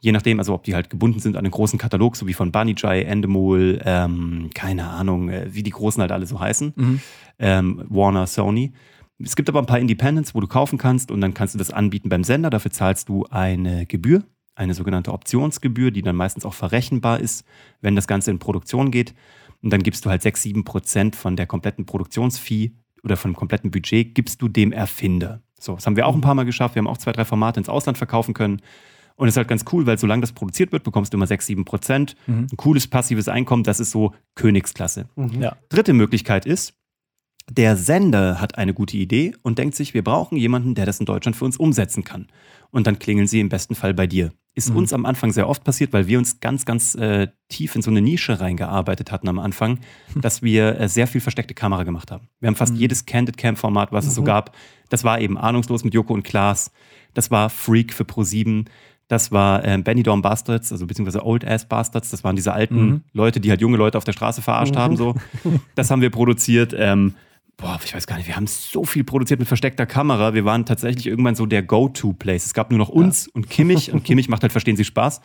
je 0.05 0.13
nachdem, 0.13 0.39
also 0.39 0.53
ob 0.53 0.65
die 0.65 0.75
halt 0.75 0.91
gebunden 0.91 1.19
sind 1.19 1.35
an 1.35 1.45
einen 1.45 1.51
großen 1.51 1.79
Katalog, 1.79 2.15
so 2.15 2.27
wie 2.27 2.35
von 2.35 2.53
Bunny 2.53 2.75
Jai, 2.77 3.03
Endemol, 3.03 3.81
ähm, 3.87 4.51
keine 4.53 4.87
Ahnung, 4.87 5.31
äh, 5.31 5.47
wie 5.51 5.63
die 5.63 5.71
Großen 5.71 5.99
halt 6.03 6.13
alle 6.13 6.27
so 6.27 6.39
heißen. 6.39 6.75
Mhm. 6.77 7.01
Ähm, 7.39 7.85
Warner, 7.89 8.27
Sony. 8.27 8.75
Es 9.19 9.35
gibt 9.35 9.49
aber 9.49 9.61
ein 9.61 9.67
paar 9.67 9.79
Independents, 9.79 10.35
wo 10.35 10.41
du 10.41 10.47
kaufen 10.47 10.77
kannst 10.77 11.11
und 11.11 11.23
dann 11.23 11.33
kannst 11.33 11.55
du 11.55 11.59
das 11.59 11.71
anbieten 11.71 12.11
beim 12.11 12.23
Sender. 12.23 12.51
Dafür 12.51 12.71
zahlst 12.71 13.09
du 13.09 13.25
eine 13.31 13.87
Gebühr, 13.87 14.25
eine 14.55 14.75
sogenannte 14.75 15.11
Optionsgebühr, 15.11 15.91
die 15.91 16.03
dann 16.03 16.17
meistens 16.17 16.45
auch 16.45 16.53
verrechenbar 16.53 17.19
ist, 17.19 17.47
wenn 17.81 17.97
das 17.97 18.07
Ganze 18.07 18.31
in 18.31 18.39
Produktion 18.39 18.91
geht. 18.91 19.15
Und 19.63 19.73
dann 19.73 19.83
gibst 19.83 20.05
du 20.05 20.11
halt 20.11 20.21
6, 20.21 20.43
7 20.43 20.65
Prozent 20.65 21.17
von 21.17 21.35
der 21.35 21.47
kompletten 21.47 21.87
Produktionsfee 21.87 22.73
oder 23.03 23.17
vom 23.17 23.35
kompletten 23.35 23.71
Budget, 23.71 24.15
gibst 24.15 24.43
du 24.43 24.49
dem 24.49 24.71
Erfinder. 24.71 25.41
So, 25.59 25.77
das 25.77 25.87
haben 25.87 25.97
wir 25.97 26.07
auch 26.07 26.15
ein 26.15 26.21
paar 26.21 26.35
Mal 26.35 26.45
geschafft. 26.45 26.75
Wir 26.75 26.81
haben 26.81 26.89
auch 26.89 26.99
zwei, 26.99 27.13
drei 27.13 27.25
Formate 27.25 27.59
ins 27.59 27.71
Ausland 27.71 27.97
verkaufen 27.97 28.35
können. 28.35 28.61
Und 29.17 29.29
es 29.29 29.35
ist 29.35 29.37
halt 29.37 29.49
ganz 29.49 29.65
cool, 29.73 29.87
weil 29.87 29.99
solange 29.99 30.23
das 30.23 30.33
produziert 30.33 30.73
wird, 30.73 30.83
bekommst 30.83 31.13
du 31.13 31.17
immer 31.17 31.27
6, 31.27 31.47
7 31.47 31.65
Prozent. 31.65 32.17
Mhm. 32.27 32.49
Ein 32.51 32.57
cooles 32.57 32.87
passives 32.89 33.29
Einkommen, 33.29 33.63
das 33.63 33.79
ist 33.81 33.91
so 33.93 34.13
Königsklasse. 34.35 35.09
Ja. 35.39 35.57
Dritte 35.69 35.93
Möglichkeit 35.93 36.47
ist, 36.47 36.75
der 37.51 37.77
Sender 37.77 38.41
hat 38.41 38.57
eine 38.57 38.73
gute 38.75 38.97
Idee 38.97 39.35
und 39.43 39.59
denkt 39.59 39.77
sich, 39.77 39.93
wir 39.95 40.03
brauchen 40.03 40.37
jemanden, 40.37 40.75
der 40.75 40.87
das 40.87 40.99
in 40.99 41.07
Deutschland 41.07 41.37
für 41.37 41.45
uns 41.45 41.59
umsetzen 41.59 42.03
kann. 42.03 42.27
Und 42.71 42.87
dann 42.87 42.99
klingeln 42.99 43.27
sie 43.29 43.39
im 43.41 43.51
besten 43.51 43.75
Fall 43.75 43.93
bei 43.95 44.07
dir. 44.07 44.33
Ist 44.57 44.71
Mhm. 44.71 44.77
uns 44.77 44.93
am 44.93 45.05
Anfang 45.05 45.31
sehr 45.31 45.49
oft 45.49 45.63
passiert, 45.63 45.93
weil 45.93 46.07
wir 46.07 46.19
uns 46.19 46.41
ganz, 46.41 46.65
ganz 46.65 46.95
äh, 46.95 47.29
tief 47.49 47.77
in 47.77 47.83
so 47.83 47.91
eine 47.91 48.01
Nische 48.01 48.41
reingearbeitet 48.41 49.13
hatten 49.13 49.29
am 49.29 49.39
Anfang, 49.39 49.79
dass 50.17 50.43
wir 50.43 50.81
äh, 50.81 50.89
sehr 50.89 51.07
viel 51.07 51.21
versteckte 51.21 51.55
Kamera 51.55 51.83
gemacht 51.85 52.11
haben. 52.11 52.29
Wir 52.41 52.47
haben 52.49 52.57
fast 52.57 52.73
Mhm. 52.73 52.79
jedes 52.81 53.05
Candid 53.05 53.37
Cam 53.37 53.57
Format, 53.57 53.93
was 53.93 54.07
es 54.07 54.15
so 54.15 54.23
gab. 54.25 54.57
Das 54.89 55.05
war 55.05 55.21
eben 55.21 55.37
ahnungslos 55.37 55.85
mit 55.85 55.93
Joko 55.93 56.15
und 56.15 56.23
Klaas. 56.23 56.73
Das 57.15 57.31
war 57.31 57.51
Freak 57.51 57.93
für 57.93 58.05
Pro7. 58.05 58.67
Das 59.09 59.33
war 59.33 59.65
ähm, 59.65 59.85
Benny 59.85 60.03
Dorm 60.03 60.23
Bastards, 60.23 60.73
also 60.73 60.87
beziehungsweise 60.87 61.25
Old 61.25 61.45
Ass 61.47 61.67
Bastards. 61.69 62.11
Das 62.11 62.25
waren 62.25 62.37
diese 62.37 62.53
alten 62.53 62.87
Mhm. 62.87 63.01
Leute, 63.13 63.41
die 63.41 63.51
halt 63.51 63.61
junge 63.61 63.77
Leute 63.77 63.99
auf 63.99 64.05
der 64.05 64.13
Straße 64.13 64.41
verarscht 64.43 64.77
haben. 64.77 64.97
So. 64.97 65.15
Das 65.75 65.91
haben 65.91 66.01
wir 66.01 66.11
produziert. 66.11 66.75
Ähm, 66.77 67.15
boah, 67.59 67.79
ich 67.85 67.95
weiß 67.95 68.07
gar 68.07 68.17
nicht, 68.17 68.27
wir 68.29 68.37
haben 68.37 68.47
so 68.47 68.85
viel 68.85 69.05
produziert 69.05 69.41
mit 69.41 69.49
versteckter 69.49 69.85
Kamera. 69.87 70.33
Wir 70.33 70.45
waren 70.45 70.65
tatsächlich 70.65 71.07
irgendwann 71.07 71.35
so 71.35 71.45
der 71.47 71.63
Go-To-Place. 71.63 72.47
Es 72.47 72.55
gab 72.55 72.71
nur 72.71 72.79
noch 72.79 72.89
uns 72.89 73.29
und 73.29 73.51
Kimmich 73.51 73.93
und 73.93 74.05
Kimmich 74.05 74.29
macht 74.29 74.43
halt 74.43 74.53
Verstehen 74.53 74.77
Sie 74.77 74.85
Spaß. 74.85 75.21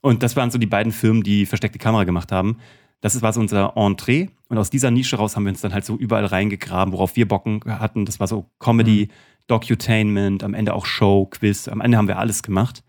Und 0.00 0.22
das 0.22 0.36
waren 0.36 0.50
so 0.50 0.58
die 0.58 0.66
beiden 0.66 0.92
Firmen, 0.92 1.22
die 1.22 1.46
versteckte 1.46 1.78
Kamera 1.78 2.04
gemacht 2.04 2.32
haben. 2.32 2.58
Das 3.00 3.20
war 3.22 3.32
so 3.32 3.40
unser 3.40 3.76
Entree. 3.76 4.28
Und 4.48 4.58
aus 4.58 4.70
dieser 4.70 4.90
Nische 4.90 5.16
raus 5.16 5.36
haben 5.36 5.44
wir 5.44 5.50
uns 5.50 5.60
dann 5.60 5.72
halt 5.72 5.84
so 5.84 5.96
überall 5.96 6.26
reingegraben, 6.26 6.92
worauf 6.92 7.16
wir 7.16 7.28
Bocken 7.28 7.60
hatten. 7.66 8.04
Das 8.04 8.18
war 8.20 8.26
so 8.26 8.50
Comedy, 8.58 9.08
Docutainment, 9.46 10.42
am 10.42 10.54
Ende 10.54 10.74
auch 10.74 10.86
Show, 10.86 11.26
Quiz. 11.26 11.68
Am 11.68 11.80
Ende 11.80 11.96
haben 11.96 12.08
wir 12.08 12.18
alles 12.18 12.42
gemacht. 12.42 12.82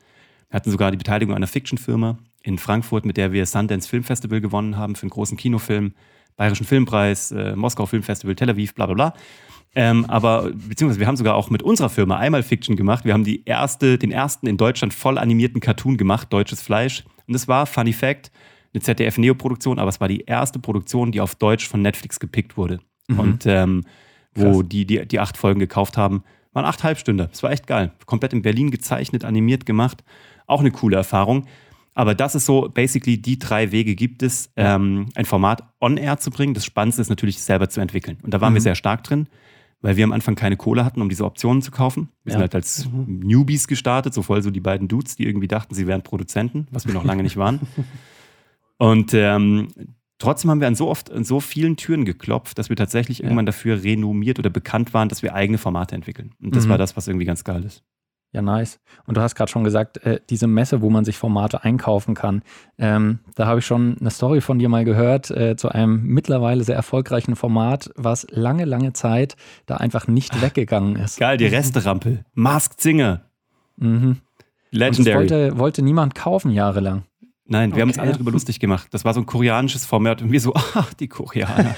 Wir 0.49 0.57
hatten 0.57 0.71
sogar 0.71 0.91
die 0.91 0.97
Beteiligung 0.97 1.35
einer 1.35 1.47
Fiction-Firma 1.47 2.17
in 2.43 2.57
Frankfurt, 2.57 3.05
mit 3.05 3.17
der 3.17 3.31
wir 3.31 3.45
Sundance 3.45 3.89
Film 3.89 4.03
Festival 4.03 4.41
gewonnen 4.41 4.77
haben 4.77 4.95
für 4.95 5.03
einen 5.03 5.09
großen 5.09 5.37
Kinofilm, 5.37 5.93
Bayerischen 6.37 6.65
Filmpreis, 6.65 7.31
äh, 7.31 7.55
Moskau 7.55 7.85
Film 7.85 8.03
Festival, 8.03 8.35
Tel 8.35 8.49
Aviv, 8.49 8.75
bla 8.75 8.85
bla 8.85 8.95
bla. 8.95 9.13
Ähm, 9.73 10.05
aber 10.05 10.51
beziehungsweise 10.51 10.99
wir 10.99 11.07
haben 11.07 11.17
sogar 11.17 11.35
auch 11.35 11.49
mit 11.49 11.61
unserer 11.61 11.89
Firma 11.89 12.17
einmal 12.17 12.43
Fiction 12.43 12.75
gemacht. 12.75 13.03
Wir 13.03 13.13
haben 13.13 13.25
die 13.25 13.43
erste, 13.45 13.97
den 13.97 14.11
ersten 14.11 14.47
in 14.47 14.57
Deutschland 14.57 14.93
voll 14.93 15.17
animierten 15.17 15.59
Cartoon 15.59 15.97
gemacht, 15.97 16.31
Deutsches 16.31 16.61
Fleisch. 16.61 17.03
Und 17.27 17.35
es 17.35 17.47
war, 17.47 17.65
Funny 17.65 17.91
Fact, 17.91 18.31
eine 18.73 18.81
ZDF-Neo-Produktion, 18.81 19.79
aber 19.79 19.89
es 19.89 19.99
war 19.99 20.07
die 20.07 20.21
erste 20.21 20.59
Produktion, 20.59 21.11
die 21.11 21.19
auf 21.19 21.35
Deutsch 21.35 21.67
von 21.67 21.81
Netflix 21.81 22.19
gepickt 22.19 22.57
wurde. 22.57 22.79
Und 23.07 23.45
ähm, 23.45 23.83
wo 24.33 24.63
die, 24.63 24.85
die 24.85 25.05
die 25.05 25.19
acht 25.19 25.37
Folgen 25.37 25.59
gekauft 25.59 25.97
haben, 25.97 26.23
waren 26.55 26.65
acht 26.65 26.83
Halbstünder. 26.83 27.29
Es 27.31 27.43
war 27.43 27.51
echt 27.51 27.67
geil. 27.67 27.91
Komplett 28.05 28.33
in 28.33 28.41
Berlin 28.41 28.71
gezeichnet, 28.71 29.23
animiert 29.25 29.65
gemacht. 29.65 30.03
Auch 30.47 30.61
eine 30.61 30.71
coole 30.71 30.95
Erfahrung. 30.97 31.45
Aber 31.93 32.13
das 32.15 32.35
ist 32.35 32.45
so, 32.45 32.69
basically, 32.73 33.21
die 33.21 33.39
drei 33.39 33.71
Wege 33.71 33.95
gibt 33.95 34.21
es, 34.23 34.51
ähm, 34.55 35.07
ein 35.15 35.25
Format 35.25 35.63
on-air 35.79 36.17
zu 36.17 36.29
bringen. 36.31 36.53
Das 36.53 36.65
Spannendste 36.65 37.01
ist 37.01 37.09
natürlich, 37.09 37.41
selber 37.41 37.69
zu 37.69 37.79
entwickeln. 37.79 38.17
Und 38.21 38.33
da 38.33 38.41
waren 38.41 38.53
wir 38.53 38.59
Mhm. 38.59 38.63
sehr 38.63 38.75
stark 38.75 39.03
drin, 39.03 39.27
weil 39.81 39.95
wir 39.95 40.03
am 40.03 40.11
Anfang 40.11 40.35
keine 40.35 40.57
Kohle 40.57 40.83
hatten, 40.83 41.01
um 41.01 41.07
diese 41.09 41.23
Optionen 41.23 41.61
zu 41.61 41.71
kaufen. 41.71 42.09
Wir 42.23 42.31
sind 42.31 42.39
Ja. 42.39 42.43
halt 42.43 42.55
als 42.55 42.89
Newbies 43.05 43.67
gestartet, 43.67 44.13
so 44.13 44.23
voll 44.23 44.41
so 44.41 44.51
die 44.51 44.59
beiden 44.59 44.87
Dudes, 44.89 45.15
die 45.15 45.25
irgendwie 45.25 45.47
dachten, 45.47 45.73
sie 45.73 45.87
wären 45.87 46.01
Produzenten, 46.01 46.67
was 46.71 46.85
wir 46.85 46.93
noch 46.93 47.05
lange 47.05 47.23
nicht 47.23 47.37
waren. 47.37 47.59
Und 48.77 49.13
ähm, 49.13 49.69
trotzdem 50.19 50.51
haben 50.51 50.59
wir 50.61 50.67
an 50.67 50.75
so 50.75 50.89
oft, 50.89 51.11
an 51.11 51.23
so 51.23 51.39
vielen 51.39 51.75
Türen 51.77 52.05
geklopft, 52.05 52.57
dass 52.57 52.69
wir 52.69 52.75
tatsächlich 52.75 53.23
irgendwann 53.23 53.45
dafür 53.45 53.83
renommiert 53.83 54.39
oder 54.39 54.49
bekannt 54.49 54.93
waren, 54.93 55.09
dass 55.09 55.23
wir 55.23 55.33
eigene 55.33 55.57
Formate 55.57 55.95
entwickeln. 55.95 56.31
Und 56.41 56.55
das 56.55 56.65
Mhm. 56.65 56.69
war 56.69 56.77
das, 56.77 56.95
was 56.97 57.07
irgendwie 57.07 57.25
ganz 57.25 57.43
geil 57.43 57.63
ist. 57.63 57.83
Ja, 58.31 58.41
nice. 58.41 58.81
Und 59.05 59.15
du 59.15 59.21
hast 59.21 59.35
gerade 59.35 59.49
schon 59.49 59.63
gesagt, 59.63 59.97
äh, 60.03 60.19
diese 60.29 60.45
Messe, 60.47 60.81
wo 60.81 60.89
man 60.89 61.05
sich 61.05 61.17
Formate 61.17 61.63
einkaufen 61.63 62.15
kann, 62.15 62.41
ähm, 62.77 63.19
da 63.35 63.45
habe 63.47 63.59
ich 63.59 63.65
schon 63.65 63.95
eine 64.01 64.09
Story 64.11 64.41
von 64.41 64.59
dir 64.59 64.67
mal 64.67 64.83
gehört 64.83 65.31
äh, 65.31 65.55
zu 65.55 65.69
einem 65.69 66.03
mittlerweile 66.03 66.65
sehr 66.65 66.75
erfolgreichen 66.75 67.37
Format, 67.37 67.91
was 67.95 68.27
lange, 68.29 68.65
lange 68.65 68.91
Zeit 68.91 69.37
da 69.67 69.77
einfach 69.77 70.07
nicht 70.09 70.41
weggegangen 70.41 70.97
ist. 70.97 71.17
Geil, 71.17 71.37
die 71.37 71.45
Resterampe. 71.45 72.25
Masked 72.33 72.81
Singer. 72.81 73.21
Mhm. 73.77 74.17
Legendary. 74.71 74.97
Und 74.97 75.31
das 75.31 75.39
wollte, 75.39 75.57
wollte 75.57 75.81
niemand 75.81 76.13
kaufen 76.15 76.51
jahrelang. 76.51 77.03
Nein, 77.47 77.69
wir 77.69 77.73
Okay. 77.75 77.81
haben 77.81 77.89
uns 77.89 77.99
alle 77.99 78.11
drüber 78.13 78.31
lustig 78.31 78.59
gemacht. 78.59 78.87
Das 78.89 79.05
war 79.05 79.13
so 79.13 79.19
ein 79.19 79.27
koreanisches 79.27 79.85
Format 79.85 80.21
und 80.23 80.31
wir 80.31 80.41
so, 80.41 80.53
ach, 80.73 80.93
die 80.95 81.07
Koreaner. 81.07 81.75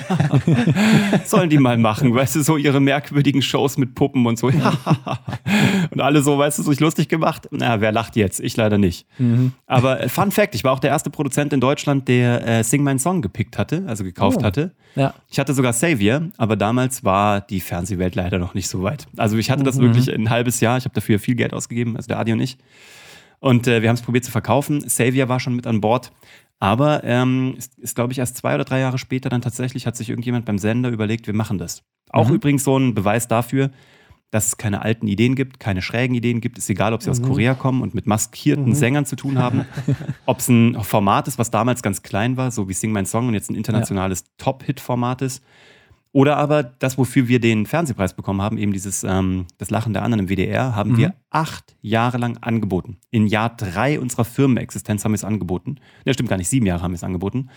Sollen 1.25 1.49
die 1.49 1.57
mal 1.57 1.77
machen, 1.77 2.13
weißt 2.15 2.35
du, 2.35 2.41
so 2.43 2.55
ihre 2.55 2.79
merkwürdigen 2.79 3.41
Shows 3.41 3.77
mit 3.77 3.93
Puppen 3.93 4.25
und 4.25 4.39
so. 4.39 4.47
und 5.91 5.99
alle 6.01 6.21
so, 6.21 6.37
weißt 6.37 6.59
du, 6.59 6.63
so 6.63 6.71
sich 6.71 6.79
lustig 6.79 7.09
gemacht. 7.09 7.47
Na, 7.51 7.81
wer 7.81 7.91
lacht 7.91 8.15
jetzt? 8.15 8.39
Ich 8.39 8.55
leider 8.55 8.77
nicht. 8.77 9.05
Mhm. 9.19 9.51
Aber 9.65 10.01
äh, 10.01 10.09
Fun 10.09 10.31
Fact, 10.31 10.55
ich 10.55 10.63
war 10.63 10.71
auch 10.71 10.79
der 10.79 10.91
erste 10.91 11.09
Produzent 11.09 11.51
in 11.51 11.59
Deutschland, 11.59 12.07
der 12.07 12.47
äh, 12.47 12.63
Sing 12.63 12.83
My 12.83 12.97
Song 12.97 13.21
gepickt 13.21 13.57
hatte, 13.57 13.83
also 13.87 14.03
gekauft 14.03 14.37
Oh. 14.39 14.43
hatte. 14.43 14.71
Ja. 14.95 15.13
Ich 15.29 15.37
hatte 15.37 15.53
sogar 15.53 15.73
Savior, 15.73 16.23
aber 16.37 16.55
damals 16.55 17.03
war 17.03 17.41
die 17.41 17.59
Fernsehwelt 17.59 18.15
leider 18.15 18.39
noch 18.39 18.53
nicht 18.53 18.67
so 18.67 18.83
weit. 18.83 19.07
Also 19.17 19.37
ich 19.37 19.51
hatte 19.51 19.63
das 19.63 19.79
wirklich 19.79 20.11
ein 20.13 20.29
halbes 20.29 20.59
Jahr. 20.59 20.77
Ich 20.77 20.85
habe 20.85 20.95
dafür 20.95 21.19
viel 21.19 21.35
Geld 21.35 21.53
ausgegeben, 21.53 21.95
also 21.97 22.07
der 22.07 22.19
Adi 22.19 22.31
und 22.33 22.39
ich. 22.39 22.57
Und 23.39 23.67
äh, 23.67 23.81
wir 23.81 23.89
haben 23.89 23.95
es 23.95 24.01
probiert 24.01 24.25
zu 24.25 24.31
verkaufen. 24.31 24.87
Savior 24.87 25.29
war 25.29 25.39
schon 25.39 25.55
mit 25.55 25.67
an 25.67 25.81
Bord. 25.81 26.11
Aber 26.59 27.03
ähm, 27.03 27.53
ist, 27.57 27.77
ist 27.77 27.95
glaube 27.95 28.11
ich, 28.13 28.19
erst 28.19 28.37
zwei 28.37 28.55
oder 28.55 28.63
drei 28.65 28.79
Jahre 28.79 28.97
später 28.97 29.29
dann 29.29 29.41
tatsächlich 29.41 29.85
hat 29.85 29.95
sich 29.95 30.09
irgendjemand 30.09 30.45
beim 30.45 30.57
Sender 30.57 30.89
überlegt, 30.89 31.27
wir 31.27 31.35
machen 31.35 31.57
das. 31.59 31.83
Auch 32.09 32.29
Mhm. 32.29 32.35
übrigens 32.35 32.63
so 32.63 32.77
ein 32.77 32.95
Beweis 32.95 33.27
dafür, 33.27 33.69
dass 34.31 34.47
es 34.47 34.57
keine 34.57 34.81
alten 34.81 35.07
Ideen 35.07 35.35
gibt, 35.35 35.59
keine 35.59 35.81
schrägen 35.81 36.15
Ideen 36.15 36.41
gibt. 36.41 36.57
Ist 36.57 36.69
egal, 36.69 36.93
ob 36.93 37.03
sie 37.03 37.09
aus 37.11 37.21
Korea 37.21 37.53
kommen 37.53 37.81
und 37.81 37.93
mit 37.93 38.07
maskierten 38.07 38.73
Sängern 38.75 39.05
zu 39.05 39.15
tun 39.15 39.37
haben. 39.37 39.65
ob 40.25 40.39
es 40.39 40.49
ein 40.49 40.81
Format 40.83 41.27
ist, 41.27 41.37
was 41.37 41.51
damals 41.51 41.81
ganz 41.83 42.01
klein 42.01 42.37
war, 42.37 42.49
so 42.51 42.67
wie 42.67 42.73
Sing 42.73 42.91
My 42.91 43.05
Song 43.05 43.27
und 43.27 43.35
jetzt 43.35 43.49
ein 43.51 43.55
internationales 43.55 44.23
Top-Hit-Format 44.37 45.21
ist. 45.21 45.43
Oder 46.17 46.37
aber 46.37 46.63
das, 46.63 46.97
wofür 46.97 47.27
wir 47.27 47.39
den 47.39 47.67
Fernsehpreis 47.67 48.15
bekommen 48.15 48.41
haben, 48.41 48.57
eben 48.57 48.73
dieses 48.73 49.03
ähm, 49.03 49.45
Das 49.59 49.69
Lachen 49.69 49.93
der 49.93 50.01
anderen 50.01 50.25
im 50.25 50.29
WDR, 50.35 50.75
haben 50.75 50.93
Mhm. 50.93 50.97
wir 50.97 51.13
acht 51.29 51.75
Jahre 51.83 52.17
lang 52.17 52.37
angeboten. 52.41 52.97
In 53.11 53.27
Jahr 53.27 53.55
drei 53.55 53.99
unserer 53.99 54.25
Firmenexistenz 54.25 55.05
haben 55.05 55.11
wir 55.11 55.17
es 55.17 55.23
angeboten. 55.23 55.75
Ja, 56.05 56.13
stimmt 56.13 56.29
gar 56.29 56.37
nicht, 56.37 56.49
sieben 56.49 56.65
Jahre 56.65 56.81
haben 56.81 56.91
wir 56.93 56.95
es 56.95 57.03
angeboten. 57.03 57.49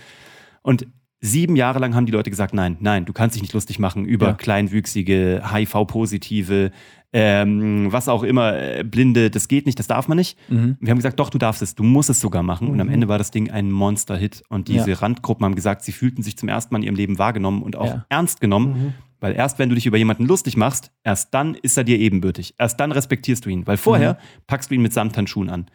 Und 0.61 0.87
sieben 1.21 1.55
Jahre 1.57 1.79
lang 1.81 1.95
haben 1.95 2.07
die 2.07 2.13
Leute 2.13 2.31
gesagt, 2.31 2.55
nein, 2.55 2.77
nein, 2.81 3.05
du 3.05 3.13
kannst 3.13 3.35
dich 3.37 3.43
nicht 3.43 3.53
lustig 3.53 3.79
machen 3.79 4.05
über 4.07 4.29
Ja. 4.29 4.33
kleinwüchsige, 4.35 5.43
HIV-positive, 5.53 6.71
ähm, 7.13 7.89
was 7.93 8.09
auch 8.09 8.23
immer, 8.23 8.57
äh, 8.57 8.85
Blinde, 8.85 9.31
das 9.31 9.49
geht 9.49 9.67
nicht, 9.67 9.79
das 9.79 9.89
darf 9.89 10.07
man 10.09 10.17
nicht. 10.17 10.39
Mhm. 10.49 10.77
Wir 10.81 10.91
haben 10.91 10.99
gesagt, 10.99 11.19
doch, 11.19 11.29
du 11.31 11.39
darfst 11.39 11.61
es, 11.61 11.75
du 11.75 11.83
musst 11.83 12.09
es 12.09 12.21
sogar 12.21 12.43
machen. 12.43 12.69
Und 12.69 12.81
am 12.81 12.89
Ende 12.89 13.09
war 13.09 13.19
das 13.19 13.31
Ding 13.33 13.51
ein 13.51 13.71
Monster-Hit. 13.73 14.43
Und 14.49 14.69
diese 14.69 14.91
Ja. 14.91 14.97
Randgruppen 14.99 15.45
haben 15.45 15.57
gesagt, 15.57 15.83
sie 15.83 15.93
fühlten 15.93 16.23
sich 16.23 16.39
zum 16.39 16.49
ersten 16.49 16.73
Mal 16.73 16.79
in 16.79 16.85
ihrem 16.85 16.95
Leben 16.95 17.19
wahrgenommen 17.19 17.63
und 17.63 17.77
auch 17.77 17.87
Ja. 17.87 18.07
ernst 18.09 18.41
genommen. 18.41 18.95
Weil 19.19 19.35
erst 19.35 19.59
wenn 19.59 19.69
du 19.69 19.75
dich 19.75 19.85
über 19.87 19.99
jemanden 19.99 20.25
lustig 20.25 20.57
machst, 20.57 20.93
erst 21.05 21.35
dann 21.35 21.55
ist 21.55 21.77
er 21.77 21.85
dir 21.85 21.99
ebenbürtig. 21.99 22.55
Erst 22.59 22.81
dann 22.81 22.93
respektierst 22.93 23.45
du 23.45 23.51
ihn. 23.51 23.67
Weil 23.67 23.77
vorher 23.77 24.17
packst 24.47 24.71
du 24.71 24.75
ihn 24.77 24.81
mit 24.83 24.95
Samthandschuhen 24.95 25.51
an. 25.51 25.67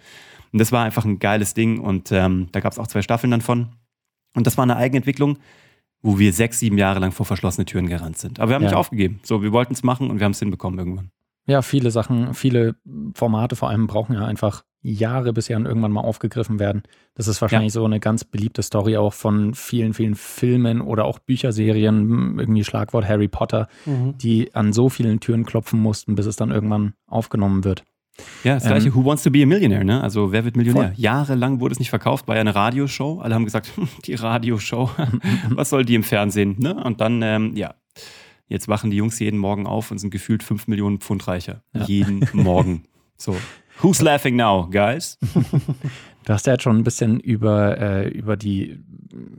Und 0.51 0.59
das 0.59 0.71
war 0.71 0.83
einfach 0.85 1.05
ein 1.05 1.19
geiles 1.19 1.53
Ding. 1.53 1.79
Und 1.79 2.11
ähm, 2.11 2.47
da 2.53 2.61
gab 2.61 2.71
es 2.71 2.79
auch 2.79 2.87
zwei 2.87 3.01
Staffeln 3.03 3.29
dann 3.29 3.41
von. 3.41 3.67
Und 4.35 4.45
das 4.47 4.57
war 4.57 4.63
eine 4.63 4.75
Eigenentwicklung, 4.75 5.37
wo 6.01 6.19
wir 6.19 6.33
sechs, 6.33 6.59
sieben 6.59 6.77
Jahre 6.77 6.99
lang 6.99 7.11
vor 7.11 7.25
verschlossene 7.25 7.65
Türen 7.65 7.87
gerannt 7.87 8.17
sind. 8.17 8.39
Aber 8.39 8.49
wir 8.51 8.55
haben 8.55 8.63
Ja. 8.63 8.69
nicht 8.69 8.77
aufgegeben. 8.77 9.19
So, 9.23 9.41
wir 9.41 9.51
wollten 9.51 9.73
es 9.73 9.83
machen 9.83 10.09
und 10.11 10.19
wir 10.19 10.25
haben 10.25 10.33
es 10.33 10.39
hinbekommen 10.39 10.77
irgendwann. 10.77 11.09
Ja, 11.47 11.61
viele 11.61 11.91
Sachen, 11.91 12.33
viele 12.33 12.75
Formate 13.13 13.55
vor 13.55 13.69
allem 13.69 13.87
brauchen 13.87 14.13
ja 14.13 14.25
einfach 14.25 14.63
Jahre, 14.81 15.33
bis 15.33 15.45
sie 15.47 15.53
dann 15.53 15.65
irgendwann 15.65 15.91
mal 15.91 16.01
aufgegriffen 16.01 16.59
werden. 16.59 16.83
Das 17.15 17.27
ist 17.27 17.41
wahrscheinlich 17.41 17.73
so 17.73 17.83
eine 17.85 17.99
ganz 17.99 18.23
beliebte 18.23 18.61
Story 18.61 18.97
auch 18.97 19.13
von 19.13 19.55
vielen, 19.55 19.93
vielen 19.95 20.13
Filmen 20.13 20.79
oder 20.81 21.05
auch 21.05 21.17
Bücherserien, 21.19 22.37
irgendwie 22.39 22.63
Schlagwort 22.63 23.07
Harry 23.07 23.27
Potter, 23.27 23.67
Mhm. 23.85 24.17
die 24.17 24.53
an 24.53 24.73
so 24.73 24.89
vielen 24.89 25.19
Türen 25.19 25.45
klopfen 25.45 25.79
mussten, 25.79 26.15
bis 26.15 26.25
es 26.27 26.35
dann 26.35 26.51
irgendwann 26.51 26.93
aufgenommen 27.07 27.63
wird. 27.63 27.83
Ja, 28.43 28.55
das 28.55 28.63
Ähm, 28.63 28.69
gleiche 28.69 28.95
Who 28.95 29.03
Wants 29.05 29.23
to 29.23 29.31
be 29.31 29.43
a 29.43 29.45
Millionaire, 29.45 29.83
ne? 29.83 30.01
Also 30.01 30.31
wer 30.31 30.45
wird 30.45 30.55
Millionär? 30.55 30.89
Voll. 30.89 30.93
Jahrelang 30.95 31.59
wurde 31.59 31.73
es 31.73 31.79
nicht 31.79 31.89
verkauft, 31.89 32.27
war 32.27 32.35
ja 32.35 32.41
eine 32.41 32.55
Radioshow. 32.55 33.19
Alle 33.21 33.35
haben 33.35 33.45
gesagt, 33.45 33.71
die 34.05 34.13
Radioshow, 34.15 34.89
was 35.49 35.69
soll 35.69 35.85
die 35.85 35.95
im 35.95 36.03
Fernsehen? 36.03 36.55
Ne? 36.59 36.75
Und 36.83 37.01
dann, 37.01 37.21
ähm, 37.21 37.55
ja, 37.55 37.75
jetzt 38.47 38.67
wachen 38.67 38.91
die 38.91 38.97
Jungs 38.97 39.19
jeden 39.19 39.39
Morgen 39.39 39.67
auf 39.67 39.91
und 39.91 39.97
sind 39.97 40.11
gefühlt 40.11 40.43
5 40.43 40.67
Millionen 40.67 40.99
Pfund 40.99 41.27
reicher. 41.27 41.63
Ja. 41.73 41.83
Jeden 41.85 42.27
Morgen. 42.33 42.83
So. 43.17 43.35
Who's 43.81 44.01
laughing 44.01 44.37
now, 44.37 44.69
guys? 44.69 45.17
Du 46.25 46.33
hast 46.33 46.47
ja 46.47 46.53
jetzt 46.53 46.63
schon 46.63 46.77
ein 46.77 46.83
bisschen 46.83 47.19
über, 47.19 47.77
äh, 47.77 48.07
über, 48.07 48.37
die, 48.37 48.79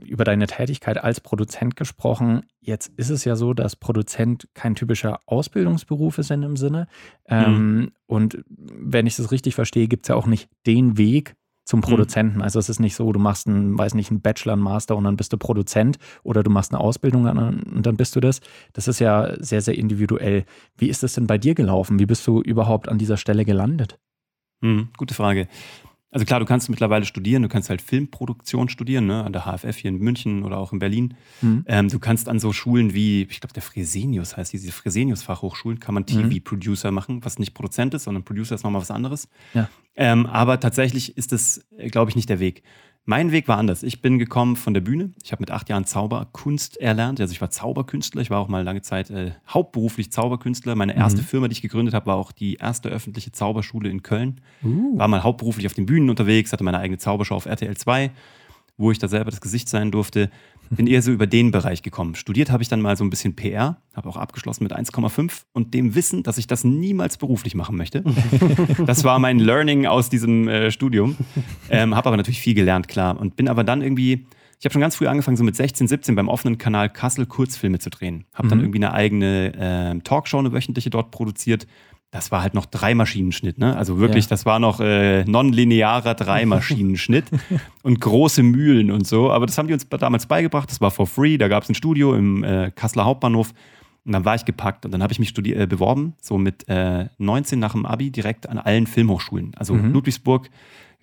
über 0.05 0.23
deine 0.23 0.47
Tätigkeit 0.47 1.03
als 1.03 1.19
Produzent 1.21 1.75
gesprochen. 1.75 2.43
Jetzt 2.59 2.91
ist 2.97 3.09
es 3.09 3.25
ja 3.25 3.35
so, 3.35 3.53
dass 3.53 3.75
Produzent 3.75 4.47
kein 4.53 4.75
typischer 4.75 5.19
Ausbildungsberuf 5.25 6.17
ist 6.17 6.31
in 6.31 6.41
dem 6.41 6.57
Sinne. 6.57 6.87
Ähm, 7.27 7.91
Und 8.05 8.43
wenn 8.47 9.07
ich 9.07 9.15
das 9.17 9.31
richtig 9.31 9.55
verstehe, 9.55 9.87
gibt 9.87 10.05
es 10.05 10.09
ja 10.09 10.15
auch 10.15 10.27
nicht 10.27 10.49
den 10.65 10.97
Weg 10.97 11.35
zum 11.65 11.81
Produzenten. 11.81 12.41
Also 12.41 12.59
es 12.59 12.69
ist 12.69 12.79
nicht 12.79 12.95
so, 12.95 13.11
du 13.11 13.19
machst 13.19 13.45
einen, 13.45 13.77
weiß 13.77 13.93
nicht, 13.93 14.09
einen 14.09 14.21
Bachelor, 14.21 14.53
einen 14.53 14.61
Master 14.61 14.95
und 14.95 15.03
dann 15.03 15.17
bist 15.17 15.33
du 15.33 15.37
Produzent 15.37 15.99
oder 16.23 16.41
du 16.41 16.49
machst 16.49 16.71
eine 16.71 16.79
Ausbildung 16.79 17.25
und 17.25 17.85
dann 17.85 17.97
bist 17.97 18.15
du 18.15 18.21
das. 18.21 18.39
Das 18.71 18.87
ist 18.87 18.99
ja 18.99 19.35
sehr, 19.43 19.61
sehr 19.61 19.77
individuell. 19.77 20.45
Wie 20.77 20.87
ist 20.87 21.03
das 21.03 21.13
denn 21.13 21.27
bei 21.27 21.37
dir 21.37 21.55
gelaufen? 21.55 21.99
Wie 21.99 22.05
bist 22.05 22.25
du 22.25 22.41
überhaupt 22.41 22.87
an 22.87 22.97
dieser 22.97 23.17
Stelle 23.17 23.43
gelandet? 23.43 23.99
Hm, 24.61 24.89
gute 24.97 25.13
Frage. 25.13 25.49
Also 26.09 26.25
klar, 26.25 26.39
du 26.39 26.45
kannst 26.45 26.69
mittlerweile 26.69 27.03
studieren, 27.03 27.43
du 27.43 27.49
kannst 27.49 27.69
halt 27.69 27.81
Filmproduktion 27.81 28.69
studieren, 28.69 29.07
ne? 29.07 29.25
an 29.25 29.33
der 29.33 29.43
HFF 29.45 29.75
hier 29.77 29.89
in 29.89 29.97
München 29.97 30.43
oder 30.43 30.57
auch 30.57 30.71
in 30.71 30.79
Berlin. 30.79 31.15
Mhm. 31.41 31.65
Ähm, 31.67 31.89
du 31.89 31.99
kannst 31.99 32.29
an 32.29 32.39
so 32.39 32.53
Schulen 32.53 32.93
wie, 32.93 33.23
ich 33.29 33.41
glaube, 33.41 33.53
der 33.53 33.61
Fresenius 33.61 34.37
heißt 34.37 34.53
diese 34.53 34.71
Fresenius-Fachhochschulen, 34.71 35.79
kann 35.81 35.93
man 35.93 36.03
Mhm. 36.03 36.29
TV-Producer 36.29 36.91
machen, 36.91 37.25
was 37.25 37.39
nicht 37.39 37.53
Produzent 37.53 37.93
ist, 37.93 38.05
sondern 38.05 38.23
Producer 38.23 38.55
ist 38.55 38.63
nochmal 38.63 38.81
was 38.81 38.91
anderes. 38.91 39.27
Ja. 39.53 39.69
Ähm, 39.95 40.27
aber 40.27 40.59
tatsächlich 40.59 41.17
ist 41.17 41.31
das, 41.33 41.65
glaube 41.91 42.09
ich, 42.09 42.15
nicht 42.15 42.29
der 42.29 42.39
Weg. 42.39 42.63
Mein 43.09 43.31
Weg 43.31 43.47
war 43.47 43.57
anders. 43.57 43.83
Ich 43.83 44.01
bin 44.01 44.19
gekommen 44.19 44.57
von 44.57 44.73
der 44.73 44.81
Bühne. 44.81 45.11
Ich 45.23 45.31
habe 45.31 45.41
mit 45.41 45.49
acht 45.49 45.69
Jahren 45.69 45.85
Zauberkunst 45.85 46.75
erlernt. 46.75 47.21
Also 47.21 47.31
ich 47.31 47.39
war 47.39 47.49
Zauberkünstler. 47.49 48.21
Ich 48.21 48.29
war 48.29 48.39
auch 48.39 48.49
mal 48.49 48.63
lange 48.65 48.81
Zeit 48.81 49.09
äh, 49.09 49.31
hauptberuflich 49.47 50.11
Zauberkünstler. 50.11 50.75
Meine 50.75 50.93
erste 50.93 51.21
Mhm. 51.21 51.25
Firma, 51.25 51.47
die 51.47 51.53
ich 51.53 51.61
gegründet 51.61 51.93
habe, 51.93 52.07
war 52.07 52.17
auch 52.17 52.33
die 52.33 52.55
erste 52.55 52.89
öffentliche 52.89 53.31
Zauberschule 53.31 53.87
in 53.89 54.03
Köln 54.03 54.41
Uh. 54.61 54.97
war 54.97 55.07
mal 55.07 55.23
hauptberuflich 55.23 55.65
auf 55.67 55.73
den 55.73 55.85
Bühnen 55.85 56.09
unterwegs, 56.09 56.51
hatte 56.51 56.65
meine 56.65 56.79
eigene 56.79 56.97
Zaubershow 56.97 57.35
auf 57.35 57.45
RTL 57.45 57.77
2, 57.77 58.11
wo 58.77 58.91
ich 58.91 58.99
da 58.99 59.07
selber 59.07 59.31
das 59.31 59.41
Gesicht 59.41 59.67
sein 59.69 59.91
durfte. 59.91 60.29
Bin 60.69 60.85
eher 60.85 61.01
so 61.01 61.11
über 61.11 61.27
den 61.27 61.51
Bereich 61.51 61.81
gekommen. 61.81 62.13
Studiert 62.15 62.51
habe 62.51 62.61
ich 62.61 62.69
dann 62.69 62.81
mal 62.81 62.95
so 62.97 63.03
ein 63.03 63.09
bisschen 63.09 63.35
PR, 63.35 63.77
habe 63.95 64.09
auch 64.09 64.17
abgeschlossen 64.17 64.63
mit 64.63 64.75
1,5 64.75 65.43
und 65.53 65.73
dem 65.73 65.95
Wissen, 65.95 66.23
dass 66.23 66.37
ich 66.37 66.45
das 66.45 66.63
niemals 66.63 67.17
beruflich 67.17 67.55
machen 67.55 67.75
möchte. 67.77 68.03
Das 68.85 69.03
war 69.03 69.17
mein 69.19 69.39
Learning 69.39 69.85
aus 69.85 70.09
diesem 70.09 70.47
äh, 70.47 70.71
Studium. 70.71 71.15
Ähm, 71.69 71.95
habe 71.95 72.07
aber 72.09 72.17
natürlich 72.17 72.41
viel 72.41 72.53
gelernt, 72.53 72.87
klar. 72.87 73.19
Und 73.19 73.35
bin 73.35 73.47
aber 73.47 73.63
dann 73.63 73.81
irgendwie, 73.81 74.25
ich 74.59 74.65
habe 74.65 74.73
schon 74.73 74.81
ganz 74.81 74.95
früh 74.97 75.07
angefangen, 75.07 75.37
so 75.37 75.43
mit 75.43 75.55
16, 75.55 75.87
17 75.87 76.15
beim 76.15 76.27
offenen 76.27 76.57
Kanal 76.57 76.89
Kassel 76.89 77.25
Kurzfilme 77.25 77.79
zu 77.79 77.89
drehen. 77.89 78.25
Habe 78.33 78.49
dann 78.49 78.57
Mhm. 78.59 78.65
irgendwie 78.65 78.79
eine 78.79 78.93
eigene 78.93 79.53
ähm, 79.57 80.03
Talkshow, 80.03 80.37
eine 80.39 80.51
wöchentliche 80.51 80.89
dort 80.89 81.11
produziert. 81.11 81.65
Das 82.11 82.31
war 82.31 82.41
halt 82.41 82.53
noch 82.53 82.65
Dreimaschinenschnitt, 82.65 83.57
ne? 83.57 83.75
Also 83.75 83.99
wirklich, 83.99 84.25
Ja. 84.25 84.29
das 84.29 84.45
war 84.45 84.59
noch 84.59 84.79
äh, 84.79 85.25
nonlinearer 85.25 86.13
Dreimaschinenschnitt 86.15 87.25
und 87.83 87.99
große 87.99 88.43
Mühlen 88.43 88.91
und 88.91 89.05
so. 89.05 89.29
Aber 89.31 89.45
das 89.45 89.57
haben 89.57 89.67
die 89.67 89.73
uns 89.73 89.87
damals 89.89 90.25
beigebracht. 90.25 90.69
Das 90.71 90.79
war 90.79 90.89
for 90.91 91.05
free. 91.05 91.37
Da 91.37 91.47
gab 91.49 91.63
es 91.63 91.69
ein 91.69 91.75
Studio 91.75 92.15
im 92.15 92.43
äh, 92.43 92.71
Kasseler 92.73 93.03
Hauptbahnhof. 93.05 93.53
Und 94.05 94.13
dann 94.13 94.23
war 94.23 94.35
ich 94.35 94.45
gepackt 94.45 94.85
und 94.85 94.91
dann 94.93 95.03
habe 95.03 95.11
ich 95.11 95.19
mich 95.19 95.37
äh, 95.37 95.65
beworben, 95.67 96.13
so 96.21 96.37
mit 96.37 96.63
äh, 96.69 97.07
19 97.17 97.59
nach 97.59 97.73
dem 97.73 97.85
Abi 97.85 98.09
direkt 98.09 98.47
an 98.47 98.57
allen 98.57 98.87
Filmhochschulen. 98.87 99.51
Also 99.57 99.73
Mhm. 99.73 99.91
Ludwigsburg, 99.91 100.49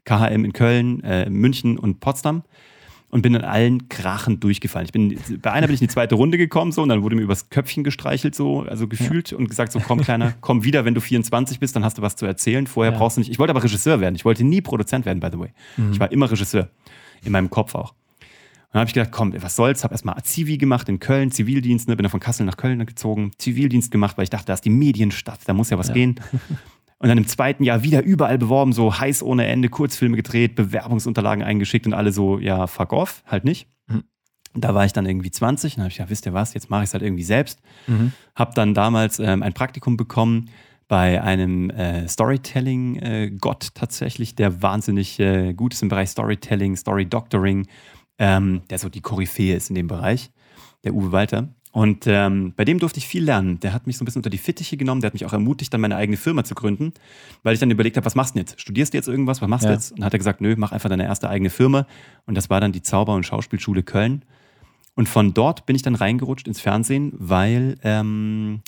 KHM 0.07 0.43
in 0.47 0.53
Köln, 0.55 1.03
äh, 1.05 1.29
München 1.29 1.77
und 1.79 2.01
Potsdam. 2.01 2.45
Und 3.15 3.23
bin 3.23 3.35
in 3.37 3.43
allen 3.43 3.89
krachend 3.89 4.43
durchgefallen. 4.43 4.87
Ich 4.87 4.93
bin, 4.93 5.17
bei 5.41 5.53
einer 5.53 5.69
bin 5.69 5.75
ich 5.75 5.81
in 5.81 5.87
die 5.87 5.93
zweite 5.93 6.17
Runde 6.17 6.37
gekommen, 6.37 6.73
so, 6.73 6.83
und 6.83 6.89
dann 6.89 7.05
wurde 7.05 7.15
mir 7.15 7.23
übers 7.23 7.49
Köpfchen 7.49 7.85
gestreichelt, 7.85 8.35
so, 8.35 8.63
also 8.63 8.89
gefühlt 8.89 9.33
und 9.33 9.49
gesagt, 9.49 9.71
so, 9.71 9.79
komm, 9.79 10.01
Kleiner, 10.01 10.35
komm 10.41 10.65
wieder, 10.65 10.85
wenn 10.85 10.95
du 10.95 11.01
24 11.01 11.61
bist, 11.61 11.77
dann 11.77 11.85
hast 11.85 11.97
du 11.97 12.03
was 12.03 12.17
zu 12.17 12.27
erzählen. 12.27 12.67
Vorher 12.67 12.93
Ja. 12.93 12.99
brauchst 12.99 13.17
du 13.17 13.21
nicht. 13.21 13.31
Ich 13.31 13.39
wollte 13.39 13.53
aber 13.53 13.63
Regisseur 13.63 14.01
werden. 14.01 14.17
Ich 14.17 14.25
wollte 14.25 14.43
nie 14.43 14.61
Produzent 14.61 15.07
werden, 15.07 15.21
by 15.21 15.29
the 15.31 15.39
way. 15.39 15.51
Ich 15.93 16.01
war 16.01 16.11
immer 16.11 16.29
Regisseur. 16.29 16.71
In 17.23 17.31
meinem 17.31 17.51
Kopf 17.51 17.77
auch. 17.77 17.95
Dann 18.73 18.81
habe 18.81 18.89
ich 18.89 18.95
gedacht, 18.95 19.13
komm, 19.13 19.33
was 19.41 19.55
soll's, 19.55 19.85
habe 19.85 19.95
erstmal 19.95 20.21
Zivi 20.25 20.59
gemacht 20.59 20.89
in 20.89 20.99
Köln, 20.99 21.31
Zivildienst, 21.31 21.87
ne, 21.87 21.95
bin 21.95 22.03
dann 22.03 22.11
von 22.11 22.19
Kassel 22.19 22.45
nach 22.45 22.57
Köln 22.57 22.85
gezogen, 22.85 23.31
Zivildienst 23.39 23.93
gemacht, 23.93 24.19
weil 24.19 24.25
ich 24.25 24.31
dachte, 24.31 24.47
da 24.47 24.55
ist 24.55 24.65
die 24.65 24.71
Medienstadt, 24.71 25.39
da 25.47 25.53
muss 25.55 25.71
ja 25.71 25.79
was 25.79 25.87
Ja. 25.89 25.95
gehen. 25.95 26.17
Und 27.05 27.09
dann 27.09 27.19
im 27.19 27.27
zweiten 27.27 27.65
Jahr 27.65 27.83
wieder 27.83 28.03
überall 28.03 28.39
beworben, 28.39 28.73
so 28.73 28.99
heiß 28.99 29.23
ohne 29.23 29.45
Ende, 29.45 29.69
Kurzfilme 29.69 30.17
gedreht, 30.17 30.55
Bewerbungsunterlagen 30.55 31.45
eingeschickt 31.45 31.87
und 31.87 31.93
alle 31.93 32.13
so, 32.13 32.39
ja, 32.39 32.67
fuck 32.67 32.95
off, 32.95 33.23
halt 33.27 33.45
nicht. 33.45 33.69
Mhm. 33.89 34.05
Da 34.55 34.75
war 34.75 34.87
ich 34.87 34.95
dann 34.95 35.05
irgendwie 35.05 35.31
20 35.31 35.77
und 35.77 35.83
habe 35.83 35.91
ich 35.91 35.97
gedacht, 35.97 36.09
wisst 36.09 36.25
ihr 36.25 36.33
was, 36.33 36.55
jetzt 36.55 36.71
mache 36.71 36.83
ich 36.83 36.89
es 36.89 36.95
halt 36.95 37.03
irgendwie 37.03 37.23
selbst. 37.23 37.61
Mhm. 37.89 38.13
Habe 38.35 38.55
dann 38.55 38.73
damals 38.73 39.19
ähm, 39.19 39.43
ein 39.43 39.53
Praktikum 39.53 39.99
bekommen 39.99 40.49
bei 40.89 41.23
einem 41.23 41.69
äh, 41.69 42.09
Storytelling-Gott 42.09 43.75
tatsächlich, 43.75 44.35
der 44.35 44.63
wahnsinnig 44.63 45.21
äh, 45.21 45.53
gut 45.53 45.75
ist 45.75 45.83
im 45.83 45.91
Bereich 45.91 46.09
Storytelling, 46.09 46.75
Story-Doctoring, 46.75 47.67
ähm, 48.19 48.63
der 48.71 48.79
so 48.79 48.89
die 48.89 49.03
Koryphäe 49.03 49.57
ist 49.57 49.69
in 49.69 49.75
dem 49.75 49.89
Bereich, 49.89 50.31
der 50.85 50.95
Uwe 50.95 51.13
Walter. 51.13 51.51
Und 51.75 52.07
ähm, 52.07 52.53
bei 52.57 52.65
dem 52.65 52.79
durfte 52.79 52.99
ich 52.99 53.09
viel 53.09 53.25
lernen. 53.25 53.59
Der 53.59 53.73
hat 53.73 53.89
mich 53.89 53.97
so 53.97 54.05
ein 54.05 54.07
bisschen 54.07 54.21
unter 54.21 54.31
die 54.31 54.39
Fittiche 54.39 54.77
genommen, 54.77 55.01
der 55.01 55.09
hat 55.09 55.15
mich 55.15 55.27
auch 55.27 55.33
ermutigt, 55.33 55.75
dann 55.75 55.81
meine 55.81 55.97
eigene 55.97 56.17
Firma 56.17 56.45
zu 56.45 56.55
gründen, 56.55 56.93
weil 57.43 57.55
ich 57.55 57.59
dann 57.59 57.69
überlegt 57.69 57.97
habe, 57.97 58.07
was 58.07 58.15
machst 58.15 58.37
du 58.37 58.39
jetzt? 58.39 58.61
Studierst 58.61 58.95
du 58.95 58.97
jetzt 58.97 59.09
irgendwas? 59.09 59.43
Was 59.43 59.49
machst 59.49 59.67
du 59.67 59.73
jetzt? 59.73 59.91
Und 59.91 59.99
dann 59.99 60.07
hat 60.07 60.13
er 60.13 60.19
gesagt, 60.19 60.41
nö, 60.41 60.55
mach 60.57 60.71
einfach 60.71 60.89
deine 60.89 61.03
erste 61.03 61.29
eigene 61.29 61.51
Firma. 61.51 61.89
Und 62.27 62.37
das 62.37 62.49
war 62.49 62.61
dann 62.61 62.71
die 62.71 62.83
Zauber- 62.83 63.17
und 63.17 63.27
Schauspielschule 63.27 63.83
Köln. 63.83 64.23
Und 64.95 65.09
von 65.09 65.35
dort 65.35 65.67
bin 65.67 65.75
ich 65.75 65.83
dann 65.83 65.97
reingerutscht 65.97 66.47
ins 66.47 66.61
Fernsehen, 66.61 67.13
weil 67.17 67.75
ähm, 67.83 68.61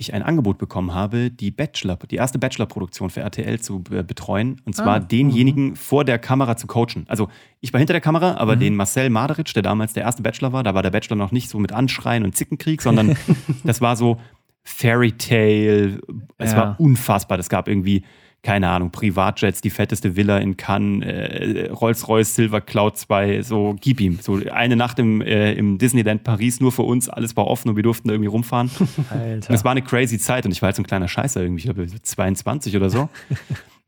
ich 0.00 0.14
ein 0.14 0.22
Angebot 0.22 0.56
bekommen 0.56 0.94
habe, 0.94 1.30
die 1.30 1.50
Bachelor, 1.50 1.96
die 2.10 2.16
erste 2.16 2.38
Bachelor-Produktion 2.38 3.10
für 3.10 3.20
RTL 3.20 3.60
zu 3.60 3.82
betreuen. 3.82 4.60
Und 4.64 4.74
zwar 4.74 4.96
ah, 4.96 4.98
denjenigen 4.98 5.70
mh. 5.70 5.76
vor 5.76 6.04
der 6.04 6.18
Kamera 6.18 6.56
zu 6.56 6.66
coachen. 6.66 7.04
Also 7.06 7.28
ich 7.60 7.72
war 7.72 7.78
hinter 7.78 7.92
der 7.92 8.00
Kamera, 8.00 8.36
aber 8.36 8.56
mhm. 8.56 8.60
den 8.60 8.76
Marcel 8.76 9.10
Maderitsch, 9.10 9.54
der 9.54 9.62
damals 9.62 9.92
der 9.92 10.04
erste 10.04 10.22
Bachelor 10.22 10.52
war, 10.52 10.62
da 10.62 10.74
war 10.74 10.82
der 10.82 10.90
Bachelor 10.90 11.16
noch 11.16 11.32
nicht 11.32 11.50
so 11.50 11.58
mit 11.58 11.72
Anschreien 11.72 12.24
und 12.24 12.34
Zickenkrieg, 12.34 12.80
sondern 12.80 13.14
das 13.64 13.82
war 13.82 13.94
so 13.94 14.18
Fairy 14.62 15.12
Tale. 15.12 16.00
Es 16.38 16.52
ja. 16.52 16.56
war 16.56 16.80
unfassbar. 16.80 17.38
Es 17.38 17.50
gab 17.50 17.68
irgendwie 17.68 18.04
keine 18.42 18.70
Ahnung, 18.70 18.90
Privatjets, 18.90 19.60
die 19.60 19.70
fetteste 19.70 20.16
Villa 20.16 20.38
in 20.38 20.56
Cannes, 20.56 21.04
äh, 21.04 21.68
Rolls-Royce 21.70 22.34
Silver 22.34 22.60
Cloud 22.60 22.96
2, 22.96 23.42
so 23.42 23.76
gib 23.78 24.00
ihm. 24.00 24.18
So 24.20 24.40
eine 24.50 24.76
Nacht 24.76 24.98
im, 24.98 25.20
äh, 25.20 25.52
im 25.52 25.76
Disneyland 25.76 26.24
Paris 26.24 26.60
nur 26.60 26.72
für 26.72 26.82
uns, 26.82 27.08
alles 27.08 27.36
war 27.36 27.46
offen 27.46 27.68
und 27.68 27.76
wir 27.76 27.82
durften 27.82 28.08
da 28.08 28.14
irgendwie 28.14 28.30
rumfahren. 28.30 28.70
Alter. 29.10 29.52
Es 29.52 29.64
war 29.64 29.72
eine 29.72 29.82
crazy 29.82 30.18
Zeit 30.18 30.46
und 30.46 30.52
ich 30.52 30.62
war 30.62 30.68
halt 30.68 30.76
so 30.76 30.82
ein 30.82 30.86
kleiner 30.86 31.08
Scheißer 31.08 31.42
irgendwie, 31.42 31.68
ich 31.68 31.74
glaube 31.74 31.86
22 31.86 32.76
oder 32.76 32.90
so. 32.90 33.08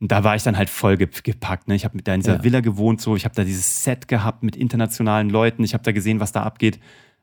Und 0.01 0.11
da 0.11 0.25
war 0.25 0.35
ich 0.35 0.43
dann 0.43 0.59
halt 0.59 0.69
voll 0.69 0.97
gepackt. 0.97 1.69
Ne? 1.69 1.77
Ich 1.77 1.85
habe 1.85 2.03
da 2.03 2.13
in 2.13 2.23
dieser 2.23 2.39
ja. 2.39 2.43
Villa 2.43 2.59
gewohnt, 2.59 3.01
so 3.01 3.15
ich 3.15 3.25
habe 3.25 3.37
da 3.37 3.45
dieses 3.45 3.85
Set 3.85 4.09
gehabt 4.09 4.43
mit 4.43 4.57
internationalen 4.57 5.31
Leuten, 5.31 5.63
ich 5.63 5.75
habe 5.75 5.85
da 5.85 5.93
gesehen, 5.93 6.19
was 6.19 6.33
da 6.33 6.43
abgeht. 6.43 6.81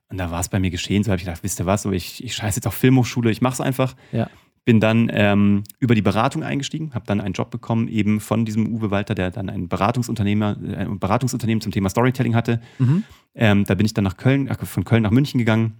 Und 0.07 0.17
da 0.17 0.31
war 0.31 0.39
es 0.39 0.47
bei 0.47 0.61
mir 0.61 0.69
geschehen. 0.69 1.03
So 1.03 1.11
habe 1.11 1.17
ich 1.17 1.25
gedacht, 1.25 1.43
wisst 1.43 1.59
ihr 1.59 1.65
was, 1.65 1.81
so 1.81 1.91
ich, 1.91 2.23
ich 2.23 2.33
scheiße 2.33 2.59
jetzt 2.59 2.67
auf 2.67 2.73
Filmhochschule, 2.73 3.31
ich 3.31 3.41
mache 3.41 3.55
es 3.55 3.59
einfach. 3.59 3.95
Ja. 4.13 4.29
Bin 4.69 4.79
dann 4.79 5.09
ähm, 5.11 5.63
über 5.79 5.95
die 5.95 6.03
Beratung 6.03 6.43
eingestiegen, 6.43 6.93
habe 6.93 7.03
dann 7.07 7.19
einen 7.19 7.33
Job 7.33 7.49
bekommen, 7.49 7.87
eben 7.87 8.19
von 8.19 8.45
diesem 8.45 8.71
Uwe 8.71 8.91
Walter, 8.91 9.15
der 9.15 9.31
dann 9.31 9.49
ein 9.49 9.67
Beratungsunternehmer, 9.67 10.57
äh, 10.63 10.75
ein 10.75 10.99
Beratungsunternehmen 10.99 11.59
zum 11.59 11.71
Thema 11.71 11.89
Storytelling 11.89 12.35
hatte. 12.35 12.61
Mhm. 12.77 13.03
Ähm, 13.33 13.63
da 13.63 13.73
bin 13.73 13.87
ich 13.87 13.95
dann 13.95 14.03
nach 14.03 14.17
Köln, 14.17 14.47
von 14.47 14.83
Köln 14.83 15.01
nach 15.01 15.09
München 15.09 15.39
gegangen 15.39 15.73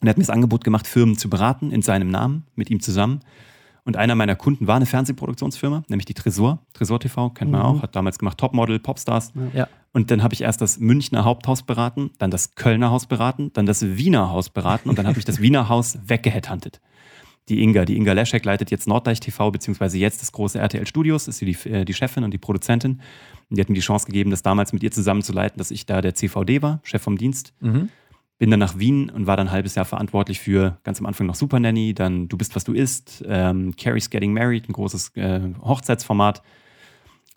und 0.00 0.08
er 0.08 0.12
hat 0.12 0.16
mir 0.16 0.22
das 0.22 0.30
Angebot 0.30 0.64
gemacht, 0.64 0.86
Firmen 0.86 1.18
zu 1.18 1.28
beraten 1.28 1.72
in 1.72 1.82
seinem 1.82 2.08
Namen, 2.08 2.46
mit 2.54 2.70
ihm 2.70 2.80
zusammen. 2.80 3.20
Und 3.84 3.98
einer 3.98 4.14
meiner 4.14 4.34
Kunden 4.34 4.66
war 4.66 4.76
eine 4.76 4.86
Fernsehproduktionsfirma, 4.86 5.82
nämlich 5.90 6.06
die 6.06 6.14
Tresor. 6.14 6.64
Tresor 6.72 7.00
TV 7.00 7.28
kennt 7.28 7.50
man 7.50 7.60
mhm. 7.60 7.66
auch, 7.66 7.82
hat 7.82 7.94
damals 7.94 8.18
gemacht 8.18 8.38
Topmodel, 8.38 8.78
Popstars. 8.78 9.34
Ja. 9.52 9.68
Und 9.92 10.10
dann 10.10 10.22
habe 10.22 10.32
ich 10.32 10.40
erst 10.40 10.62
das 10.62 10.78
Münchner 10.78 11.26
Haupthaus 11.26 11.64
beraten, 11.64 12.12
dann 12.16 12.30
das 12.30 12.54
Kölner 12.54 12.90
Haus 12.90 13.04
beraten, 13.04 13.52
dann 13.52 13.66
das 13.66 13.84
Wiener 13.98 14.30
Haus 14.30 14.48
beraten 14.48 14.88
und 14.88 14.98
dann 14.98 15.06
habe 15.06 15.18
ich 15.18 15.26
das 15.26 15.42
Wiener 15.42 15.68
Haus 15.68 15.98
weggeheadhuntet 16.06 16.80
die 17.48 17.62
Inga. 17.62 17.84
Die 17.84 17.96
Inga 17.96 18.12
Leschek 18.12 18.44
leitet 18.44 18.70
jetzt 18.70 18.86
Norddeich 18.86 19.20
TV, 19.20 19.50
beziehungsweise 19.50 19.98
jetzt 19.98 20.22
das 20.22 20.32
große 20.32 20.58
RTL 20.58 20.86
Studios, 20.86 21.28
ist 21.28 21.38
sie 21.38 21.46
die, 21.46 21.68
äh, 21.68 21.84
die 21.84 21.94
Chefin 21.94 22.24
und 22.24 22.32
die 22.32 22.38
Produzentin. 22.38 23.00
Und 23.50 23.56
die 23.56 23.60
hat 23.60 23.68
mir 23.68 23.74
die 23.74 23.80
Chance 23.80 24.06
gegeben, 24.06 24.30
das 24.30 24.42
damals 24.42 24.72
mit 24.72 24.82
ihr 24.82 24.90
zusammenzuleiten, 24.90 25.58
dass 25.58 25.70
ich 25.70 25.86
da 25.86 26.00
der 26.00 26.14
CVD 26.14 26.62
war, 26.62 26.80
Chef 26.84 27.02
vom 27.02 27.18
Dienst. 27.18 27.52
Mhm. 27.60 27.88
Bin 28.38 28.50
dann 28.50 28.60
nach 28.60 28.78
Wien 28.78 29.10
und 29.10 29.26
war 29.26 29.36
dann 29.36 29.48
ein 29.48 29.52
halbes 29.52 29.74
Jahr 29.74 29.84
verantwortlich 29.84 30.40
für 30.40 30.78
ganz 30.84 30.98
am 30.98 31.06
Anfang 31.06 31.26
noch 31.26 31.34
Super 31.34 31.60
Nanny, 31.60 31.94
dann 31.94 32.28
Du 32.28 32.36
bist, 32.36 32.56
was 32.56 32.64
du 32.64 32.72
isst, 32.72 33.22
ähm, 33.26 33.74
Carrie's 33.76 34.10
Getting 34.10 34.32
Married, 34.32 34.68
ein 34.68 34.72
großes 34.72 35.16
äh, 35.16 35.40
Hochzeitsformat. 35.62 36.42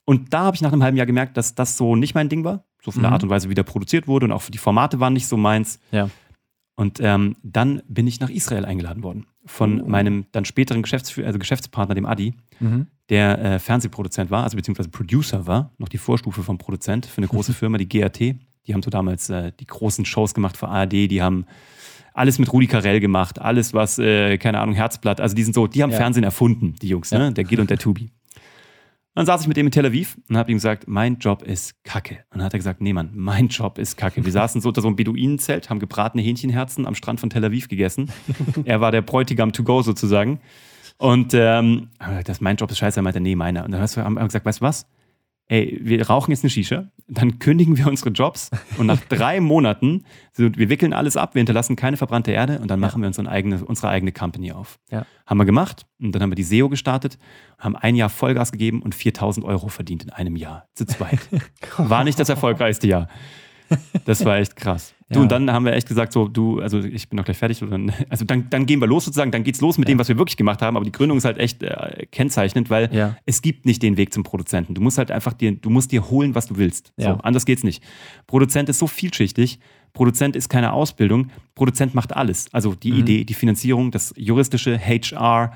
Und 0.06 0.34
da 0.34 0.46
habe 0.46 0.56
ich 0.56 0.62
nach 0.62 0.72
einem 0.72 0.84
halben 0.84 0.98
Jahr 0.98 1.06
gemerkt, 1.06 1.36
dass 1.36 1.56
das 1.56 1.78
so 1.78 1.96
nicht 1.96 2.16
mein 2.16 2.30
Ding 2.30 2.44
war. 2.44 2.64
So 2.84 2.92
von 2.92 3.02
mhm. 3.02 3.06
der 3.06 3.12
Art 3.14 3.24
und 3.24 3.30
Weise, 3.30 3.50
wie 3.50 3.56
der 3.56 3.64
produziert 3.64 4.08
wurde 4.08 4.28
und 4.28 4.32
auch 4.32 4.44
die 4.44 4.60
Formate 4.60 5.00
waren 5.00 5.14
nicht 5.14 5.28
so 5.28 5.38
meins. 5.38 5.80
Ja. 5.92 6.10
Und 6.76 7.00
ähm, 7.02 7.38
dann 7.42 7.82
bin 7.88 8.06
ich 8.06 8.20
nach 8.20 8.30
Israel 8.30 8.66
eingeladen 8.66 9.02
worden 9.02 9.28
von 9.46 9.82
oh. 9.82 9.88
meinem 9.88 10.26
dann 10.32 10.44
späteren 10.44 10.82
Geschäftsführer, 10.82 11.28
also 11.28 11.40
Geschäftspartner, 11.40 11.96
dem 11.96 12.06
Adi, 12.06 12.34
mhm. 12.60 12.88
der 13.10 13.40
äh, 13.40 13.60
Fernsehproduzent 13.60 14.30
war, 14.30 14.44
also 14.44 14.58
beziehungsweise 14.58 14.90
Producer 14.90 15.48
war, 15.48 15.72
noch 15.78 15.88
die 15.88 15.98
Vorstufe 15.98 16.44
vom 16.44 16.58
Produzent 16.58 17.06
für 17.06 17.20
eine 17.20 17.28
große 17.28 17.54
Firma, 17.54 17.78
die 17.78 17.88
GAT. 17.88 18.20
Die 18.20 18.74
haben 18.74 18.82
so 18.82 18.90
damals 18.90 19.30
äh, 19.30 19.52
die 19.58 19.68
großen 19.68 20.06
Shows 20.06 20.34
gemacht 20.34 20.58
für 20.58 20.68
ARD, 20.68 20.94
die 20.94 21.22
haben 21.22 21.46
alles 22.14 22.40
mit 22.40 22.52
Rudi 22.52 22.68
Carell 22.68 23.00
gemacht, 23.00 23.40
alles 23.40 23.74
was, 23.74 24.00
äh, 24.00 24.38
keine 24.38 24.60
Ahnung, 24.60 24.74
Herzblatt, 24.74 25.22
also 25.22 25.36
die 25.36 25.44
sind 25.44 25.54
so, 25.54 25.68
die 25.68 25.84
haben 25.84 25.92
ja. 25.92 25.98
Fernsehen 25.98 26.24
erfunden, 26.24 26.74
die 26.82 26.88
Jungs, 26.88 27.12
ja. 27.12 27.20
ne? 27.20 27.34
Der 27.34 27.44
Gil 27.44 27.60
und 27.60 27.70
der 27.70 27.78
Tubi. 27.78 28.10
Dann 29.16 29.26
saß 29.26 29.42
ich 29.42 29.48
mit 29.48 29.58
ihm 29.58 29.66
in 29.66 29.72
Tel 29.72 29.86
Aviv 29.86 30.18
und 30.30 30.36
habe 30.36 30.52
ihm 30.52 30.58
gesagt, 30.58 30.90
mein 30.90 31.20
Job 31.20 31.42
ist 31.42 31.82
Kacke. 31.86 32.26
Und 32.32 32.40
dann 32.40 32.44
hat 32.44 32.54
er 32.54 32.60
gesagt, 32.60 32.82
nee 32.82 32.92
Mann, 32.92 33.12
mein 33.14 33.48
Job 33.48 33.78
ist 33.78 33.96
Kacke. 33.96 34.26
Wir 34.26 34.32
saßen 34.32 34.60
so 34.60 34.68
unter 34.68 34.82
so 34.82 34.88
einem 34.88 34.98
Beduinenzelt, 34.98 35.70
haben 35.70 35.80
gebratene 35.80 36.22
Hähnchenherzen 36.22 36.86
am 36.86 36.96
Strand 36.96 37.22
von 37.22 37.30
Tel 37.30 37.46
Aviv 37.46 37.70
gegessen. 37.70 38.12
er 38.66 38.82
war 38.82 38.92
der 38.92 39.02
Bräutigam 39.02 39.54
to 39.54 39.64
go 39.64 39.82
sozusagen. 39.82 40.42
Und 40.98 41.34
ähm, 41.34 41.90
das 42.26 42.42
mein 42.42 42.58
Job 42.58 42.70
ist 42.72 42.78
scheiße. 42.78 43.00
Er 43.00 43.04
meinte, 43.04 43.22
nee, 43.22 43.36
meiner. 43.36 43.64
Und 43.64 43.72
dann 43.72 43.82
haben 43.82 44.16
wir 44.16 44.26
gesagt, 44.26 44.46
weißt 44.46 44.60
du 44.60 44.66
was? 44.66 44.86
Ey, 45.48 45.80
wir 45.82 46.08
rauchen 46.08 46.32
jetzt 46.32 46.44
eine 46.44 46.50
Shisha, 46.50 46.90
dann 47.08 47.38
kündigen 47.40 47.78
wir 47.78 47.88
unsere 47.88 48.10
Jobs 48.10 48.50
und 48.78 48.88
nach 48.88 49.00
drei 49.10 49.40
Monaten, 49.40 50.06
wir 50.36 50.70
wickeln 50.70 50.94
alles 50.94 51.18
ab, 51.18 51.36
wir 51.36 51.40
hinterlassen 51.40 51.76
keine 51.76 51.98
verbrannte 51.98 52.32
Erde 52.32 52.60
und 52.60 52.70
dann 52.72 52.80
machen 52.80 53.02
wir 53.02 53.08
uns 53.08 53.20
unsere 53.20 53.34
eigene, 53.34 53.64
unsere 53.64 53.90
eigene 53.90 54.12
Company 54.12 54.52
auf. 54.52 54.80
Ja. 54.90 55.06
Haben 55.26 55.38
wir 55.38 55.46
gemacht 55.46 55.86
und 56.00 56.14
dann 56.14 56.22
haben 56.22 56.32
wir 56.32 56.36
die 56.36 56.44
SEO 56.44 56.70
gestartet, 56.70 57.20
haben 57.60 57.76
ein 57.76 57.96
Jahr 57.96 58.10
Vollgas 58.10 58.52
gegeben 58.52 58.82
und 58.82 58.96
4000 58.96 59.46
Euro 59.46 59.68
verdient 59.68 60.04
in 60.04 60.10
einem 60.10 60.36
Jahr, 60.36 60.68
zu 60.74 60.86
zweit. 60.86 61.20
War 61.78 62.04
nicht 62.04 62.20
das 62.20 62.30
erfolgreichste 62.30 62.88
Jahr. 62.88 63.08
Das 64.06 64.26
war 64.26 64.38
echt 64.38 64.56
krass. 64.56 64.95
Du, 65.10 65.20
ja. 65.20 65.22
und 65.22 65.32
dann 65.32 65.52
haben 65.52 65.66
wir 65.66 65.74
echt 65.74 65.88
gesagt, 65.88 66.14
so, 66.14 66.28
du, 66.28 66.60
also 66.62 66.80
ich 66.80 67.10
bin 67.10 67.18
noch 67.18 67.26
gleich 67.26 67.38
fertig. 67.38 67.60
Dann, 67.60 67.94
also 68.10 68.26
dann, 68.26 68.50
dann 68.50 68.66
gehen 68.66 68.82
wir 68.82 68.88
los 68.88 69.06
sozusagen, 69.06 69.32
dann 69.32 69.44
geht's 69.44 69.62
los 69.62 69.78
mit 69.78 69.88
ja. 69.88 69.94
dem, 69.94 70.00
was 70.00 70.08
wir 70.08 70.18
wirklich 70.18 70.36
gemacht 70.36 70.64
haben. 70.64 70.76
Aber 70.76 70.84
die 70.84 70.92
Gründung 70.92 71.20
ist 71.20 71.26
halt 71.26 71.38
echt 71.38 71.62
äh, 71.62 72.08
kennzeichnend, 72.12 72.72
weil 72.72 72.90
ja. 72.92 73.16
es 73.26 73.44
gibt 73.44 73.68
nicht 73.68 73.84
den 73.84 73.98
Weg 73.98 74.14
zum 74.14 74.24
Produzenten. 74.24 74.74
Du 74.74 74.82
musst 74.82 74.98
halt 74.98 75.12
einfach 75.12 75.34
dir, 75.34 75.52
du 75.52 75.70
musst 75.70 75.92
dir 75.92 76.10
holen, 76.10 76.34
was 76.34 76.48
du 76.48 76.58
willst. 76.58 76.92
So, 76.98 77.10
anders 77.22 77.46
geht's 77.46 77.64
nicht. 77.64 77.84
Produzent 78.26 78.68
ist 78.70 78.80
so 78.80 78.88
vielschichtig. 78.88 79.60
Produzent 79.94 80.36
ist 80.36 80.50
keine 80.50 80.74
Ausbildung. 80.74 81.30
Produzent 81.54 81.94
macht 81.94 82.16
alles. 82.16 82.48
Also 82.52 82.74
die 82.74 82.92
mhm. 82.92 83.00
Idee, 83.00 83.24
die 83.26 83.34
Finanzierung, 83.34 83.92
das 83.92 84.14
juristische, 84.18 84.78
HR, 84.78 85.54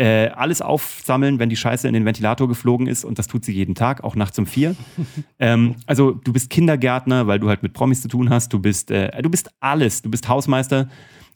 äh, 0.00 0.30
alles 0.30 0.62
aufsammeln, 0.62 1.38
wenn 1.38 1.50
die 1.50 1.56
Scheiße 1.56 1.86
in 1.86 1.92
den 1.92 2.06
Ventilator 2.06 2.48
geflogen 2.48 2.86
ist 2.86 3.04
und 3.04 3.18
das 3.18 3.26
tut 3.26 3.44
sie 3.44 3.52
jeden 3.52 3.74
Tag, 3.74 4.02
auch 4.02 4.16
nachts 4.16 4.38
um 4.38 4.46
vier. 4.46 4.74
ähm, 5.38 5.76
also 5.84 6.12
du 6.12 6.32
bist 6.32 6.48
Kindergärtner, 6.48 7.26
weil 7.26 7.38
du 7.38 7.50
halt 7.50 7.62
mit 7.62 7.74
Promis 7.74 8.00
zu 8.00 8.08
tun 8.08 8.30
hast, 8.30 8.50
du 8.54 8.60
bist, 8.60 8.90
äh, 8.90 9.20
du 9.20 9.28
bist 9.28 9.50
alles, 9.60 10.00
du 10.00 10.10
bist 10.10 10.26
Hausmeister. 10.26 10.88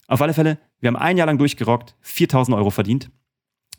Auf 0.07 0.19
alle 0.19 0.33
Fälle, 0.33 0.57
wir 0.79 0.87
haben 0.87 0.95
ein 0.95 1.15
Jahr 1.15 1.27
lang 1.27 1.37
durchgerockt, 1.37 1.95
4000 2.01 2.57
Euro 2.57 2.71
verdient, 2.71 3.11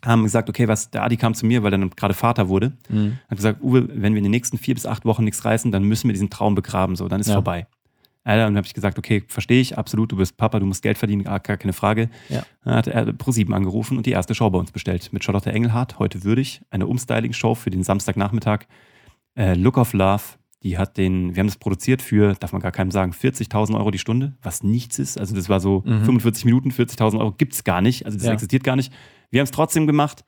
haben 0.05 0.23
gesagt, 0.23 0.47
okay, 0.47 0.69
was, 0.69 0.89
der 0.89 1.03
Adi 1.03 1.17
kam 1.17 1.33
zu 1.33 1.45
mir, 1.45 1.63
weil 1.63 1.73
er 1.73 1.79
dann 1.79 1.89
gerade 1.89 2.13
Vater 2.13 2.47
wurde, 2.47 2.77
mhm. 2.87 3.19
hat 3.29 3.37
gesagt, 3.37 3.61
Uwe, 3.61 3.89
wenn 3.89 4.13
wir 4.13 4.19
in 4.19 4.23
den 4.23 4.31
nächsten 4.31 4.57
vier 4.57 4.75
bis 4.75 4.85
acht 4.85 5.03
Wochen 5.03 5.25
nichts 5.25 5.43
reißen, 5.43 5.69
dann 5.69 5.83
müssen 5.83 6.07
wir 6.07 6.13
diesen 6.13 6.29
Traum 6.29 6.55
begraben, 6.55 6.95
so, 6.95 7.09
dann 7.09 7.19
ist 7.19 7.27
ja. 7.27 7.33
vorbei. 7.33 7.67
Alter, 8.27 8.47
und 8.47 8.53
dann 8.53 8.57
habe 8.57 8.67
ich 8.67 8.73
gesagt, 8.73 8.97
okay, 8.97 9.23
verstehe 9.27 9.61
ich, 9.61 9.77
absolut, 9.77 10.11
du 10.11 10.17
bist 10.17 10.35
Papa, 10.35 10.59
du 10.59 10.65
musst 10.65 10.81
Geld 10.81 10.97
verdienen, 10.97 11.23
gar, 11.23 11.39
keine 11.39 11.71
Frage. 11.71 12.09
Ja. 12.27 12.43
Dann 12.65 12.75
hat 12.75 12.87
er 12.87 13.07
Pro7 13.07 13.53
angerufen 13.53 13.95
und 13.95 14.05
die 14.05 14.11
erste 14.11 14.35
Show 14.35 14.49
bei 14.49 14.59
uns 14.59 14.73
bestellt 14.73 15.13
mit 15.13 15.23
Charlotte 15.23 15.49
Engelhardt, 15.49 15.97
heute 15.97 16.25
würdig, 16.25 16.61
eine 16.69 16.87
Umstyling-Show 16.87 17.55
für 17.55 17.69
den 17.69 17.83
Samstagnachmittag. 17.83 18.65
Äh, 19.35 19.53
Look 19.53 19.77
of 19.77 19.93
Love, 19.93 20.23
die 20.61 20.77
hat 20.77 20.97
den, 20.97 21.35
wir 21.35 21.39
haben 21.39 21.47
das 21.47 21.55
produziert 21.55 22.01
für, 22.01 22.33
darf 22.33 22.51
man 22.51 22.61
gar 22.61 22.73
keinem 22.73 22.91
sagen, 22.91 23.13
40.000 23.13 23.77
Euro 23.77 23.91
die 23.91 23.97
Stunde, 23.97 24.35
was 24.41 24.61
nichts 24.61 24.99
ist. 24.99 25.17
Also 25.17 25.33
das 25.33 25.47
war 25.47 25.61
so 25.61 25.83
mhm. 25.85 26.03
45 26.03 26.43
Minuten, 26.43 26.71
40.000 26.71 27.19
Euro 27.19 27.31
gibt 27.31 27.53
es 27.53 27.63
gar 27.63 27.79
nicht, 27.79 28.05
also 28.05 28.17
das 28.17 28.27
ja. 28.27 28.33
existiert 28.33 28.65
gar 28.65 28.75
nicht. 28.75 28.91
Wir 29.29 29.39
haben 29.39 29.45
es 29.45 29.51
trotzdem 29.51 29.87
gemacht 29.87 30.25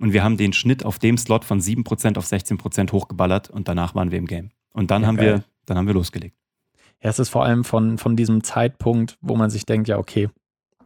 und 0.00 0.12
wir 0.12 0.24
haben 0.24 0.36
den 0.36 0.52
Schnitt 0.52 0.84
auf 0.84 0.98
dem 0.98 1.16
Slot 1.16 1.44
von 1.44 1.60
7% 1.60 2.18
auf 2.18 2.26
16% 2.26 2.90
hochgeballert 2.90 3.48
und 3.48 3.68
danach 3.68 3.94
waren 3.94 4.10
wir 4.10 4.18
im 4.18 4.26
Game. 4.26 4.50
Und 4.72 4.90
dann 4.90 5.02
ja, 5.02 5.08
haben 5.08 5.16
geil. 5.16 5.26
wir, 5.26 5.44
dann 5.66 5.76
haben 5.76 5.86
wir 5.86 5.94
losgelegt. 5.94 6.37
Ja, 7.02 7.10
es 7.10 7.18
ist 7.18 7.28
vor 7.28 7.44
allem 7.44 7.64
von, 7.64 7.98
von 7.98 8.16
diesem 8.16 8.42
Zeitpunkt, 8.42 9.18
wo 9.20 9.36
man 9.36 9.50
sich 9.50 9.66
denkt, 9.66 9.88
ja, 9.88 9.98
okay, 9.98 10.28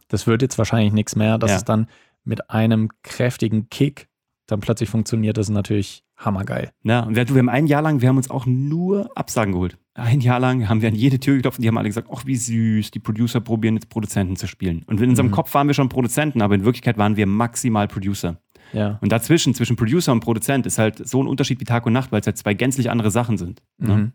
das 0.07 0.27
wird 0.27 0.41
jetzt 0.41 0.57
wahrscheinlich 0.57 0.93
nichts 0.93 1.15
mehr, 1.15 1.37
dass 1.37 1.51
ja. 1.51 1.57
es 1.57 1.65
dann 1.65 1.87
mit 2.23 2.49
einem 2.49 2.89
kräftigen 3.01 3.69
Kick 3.69 4.07
dann 4.47 4.59
plötzlich 4.59 4.89
funktioniert, 4.89 5.37
das 5.37 5.47
ist 5.47 5.53
natürlich 5.53 6.03
hammergeil. 6.17 6.71
Ja, 6.83 7.01
und 7.01 7.15
wir, 7.15 7.27
wir 7.27 7.39
haben 7.39 7.49
ein 7.49 7.67
Jahr 7.67 7.81
lang, 7.81 8.01
wir 8.01 8.09
haben 8.09 8.17
uns 8.17 8.29
auch 8.29 8.45
nur 8.45 9.09
Absagen 9.15 9.53
geholt. 9.53 9.77
Ein 9.95 10.21
Jahr 10.21 10.39
lang 10.39 10.67
haben 10.69 10.81
wir 10.81 10.89
an 10.89 10.95
jede 10.95 11.19
Tür 11.19 11.35
geklopft 11.35 11.59
und 11.59 11.63
die 11.63 11.67
haben 11.67 11.77
alle 11.77 11.87
gesagt, 11.87 12.09
ach 12.11 12.25
wie 12.25 12.35
süß, 12.35 12.91
die 12.91 12.99
Producer 12.99 13.41
probieren 13.41 13.75
jetzt 13.75 13.89
Produzenten 13.89 14.35
zu 14.35 14.47
spielen. 14.47 14.83
Und 14.87 14.99
in 15.01 15.09
unserem 15.09 15.27
mhm. 15.27 15.33
Kopf 15.33 15.53
waren 15.53 15.67
wir 15.67 15.73
schon 15.73 15.89
Produzenten, 15.89 16.41
aber 16.41 16.55
in 16.55 16.65
Wirklichkeit 16.65 16.97
waren 16.97 17.15
wir 17.15 17.27
maximal 17.27 17.87
Producer. 17.87 18.37
Ja. 18.73 18.97
Und 19.01 19.11
dazwischen, 19.11 19.53
zwischen 19.53 19.75
Producer 19.75 20.11
und 20.11 20.21
Produzent, 20.21 20.65
ist 20.65 20.79
halt 20.79 21.07
so 21.07 21.21
ein 21.21 21.27
Unterschied 21.27 21.59
wie 21.59 21.65
Tag 21.65 21.85
und 21.85 21.93
Nacht, 21.93 22.11
weil 22.11 22.21
es 22.21 22.25
halt 22.25 22.37
zwei 22.37 22.53
gänzlich 22.53 22.89
andere 22.89 23.11
Sachen 23.11 23.37
sind. 23.37 23.61
Ne? 23.77 23.95
Mhm. 23.95 24.11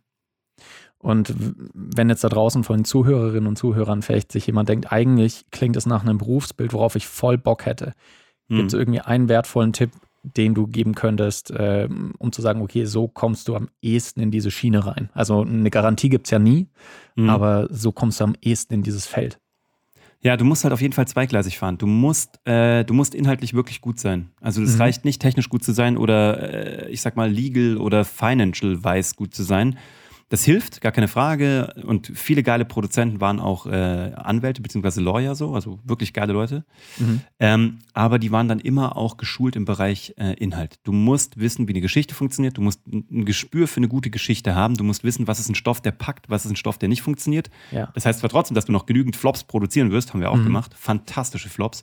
Und 1.01 1.33
wenn 1.75 2.09
jetzt 2.09 2.25
da 2.25 2.29
draußen 2.29 2.65
von 2.65 2.79
den 2.79 2.85
Zuhörerinnen 2.85 3.47
und 3.47 3.57
Zuhörern 3.57 4.03
vielleicht 4.03 4.33
sich 4.33 4.47
jemand 4.47 4.69
denkt, 4.69 4.91
eigentlich 4.93 5.45
klingt 5.53 5.77
es 5.77 5.87
nach 5.87 6.03
einem 6.03 6.19
Berufsbild, 6.19 6.73
worauf 6.73 6.97
ich 6.97 7.07
voll 7.07 7.39
Bock 7.39 7.67
hätte. 7.67 7.95
Gibt 8.49 8.69
es 8.69 8.73
Hm. 8.73 8.81
irgendwie 8.81 9.01
einen 9.01 9.29
wertvollen 9.29 9.73
Tipp, 9.73 9.91
den 10.25 10.55
du 10.55 10.67
geben 10.67 10.95
könntest, 10.97 11.51
äh, 11.53 11.89
um 12.19 12.33
zu 12.33 12.43
sagen, 12.43 12.61
okay, 12.63 12.85
so 12.85 13.07
kommst 13.07 13.47
du 13.47 13.55
am 13.55 13.69
ehesten 13.81 14.21
in 14.21 14.31
diese 14.33 14.51
Schiene 14.51 14.85
rein? 14.85 15.11
Also 15.15 15.43
eine 15.43 15.71
Garantie 15.71 16.09
gibt 16.09 16.27
es 16.27 16.33
ja 16.33 16.39
nie, 16.41 16.67
Hm. 17.17 17.31
aber 17.31 17.69
so 17.71 17.93
kommst 17.93 18.19
du 18.21 18.25
am 18.25 18.35
ehesten 18.43 18.75
in 18.75 18.83
dieses 18.83 19.07
Feld. 19.07 19.39
Ja, 20.21 20.37
du 20.37 20.45
musst 20.45 20.65
halt 20.65 20.75
auf 20.75 20.81
jeden 20.81 20.95
Fall 20.95 21.07
zweigleisig 21.07 21.59
fahren. 21.59 21.79
Du 21.79 21.87
musst, 21.87 22.41
äh, 22.45 22.83
du 22.85 22.93
musst 22.93 23.15
inhaltlich 23.15 23.55
wirklich 23.55 23.81
gut 23.81 24.01
sein. 24.01 24.31
Also 24.41 24.61
es 24.63 24.75
Mhm. 24.75 24.81
reicht 24.81 25.05
nicht, 25.05 25.23
technisch 25.23 25.49
gut 25.49 25.63
zu 25.63 25.71
sein 25.71 25.97
oder 25.97 26.87
äh, 26.87 26.91
ich 26.91 27.01
sag 27.03 27.17
mal 27.17 27.31
legal 27.31 27.77
oder 27.77 28.05
financial-wise 28.05 29.15
gut 29.15 29.33
zu 29.33 29.45
sein. 29.45 29.79
Das 30.31 30.45
hilft, 30.45 30.83
gar 30.83 30.93
keine 30.93 31.09
Frage. 31.09 31.73
Und 31.87 32.13
viele 32.15 32.43
geile 32.43 32.67
Produzenten 32.67 33.19
waren 33.21 33.41
auch 33.41 33.65
äh, 33.65 34.13
Anwälte 34.15 34.61
bzw. 34.61 35.01
Lawyer 35.01 35.35
so, 35.35 35.55
also 35.55 35.79
wirklich 35.85 36.13
geile 36.13 36.35
Leute. 36.35 36.67
Mhm. 36.99 37.21
Ähm, 37.41 37.79
aber 37.95 38.19
die 38.19 38.31
waren 38.31 38.47
dann 38.47 38.61
immer 38.61 38.97
auch 38.99 39.17
geschult 39.17 39.57
im 39.57 39.65
Bereich 39.65 40.13
äh, 40.19 40.35
Inhalt. 40.35 40.81
Du 40.85 40.93
musst 40.93 41.41
wissen, 41.41 41.67
wie 41.67 41.73
eine 41.73 41.81
Geschichte 41.81 42.15
funktioniert. 42.15 42.59
Du 42.59 42.61
musst 42.61 42.87
ein 42.87 43.25
Gespür 43.25 43.67
für 43.67 43.79
eine 43.79 43.89
gute 43.89 44.11
Geschichte 44.11 44.55
haben. 44.55 44.75
Du 44.75 44.85
musst 44.85 45.03
wissen, 45.03 45.27
was 45.27 45.41
ist 45.41 45.49
ein 45.49 45.55
Stoff, 45.55 45.81
der 45.81 45.93
packt, 45.93 46.29
was 46.29 46.45
ist 46.45 46.53
ein 46.53 46.57
Stoff, 46.57 46.77
der 46.77 46.91
nicht 46.91 47.01
funktioniert. 47.01 47.49
Ja. 47.71 47.89
Das 47.95 48.05
heißt 48.05 48.21
zwar 48.21 48.29
trotzdem, 48.29 48.55
dass 48.55 48.67
du 48.67 48.73
noch 48.73 48.85
genügend 48.85 49.17
Flops 49.17 49.45
produzieren 49.45 49.91
wirst, 49.93 50.13
haben 50.13 50.21
wir 50.21 50.31
auch 50.31 50.37
Mhm. 50.37 50.45
gemacht. 50.45 50.75
Fantastische 50.77 51.49
Flops. 51.49 51.83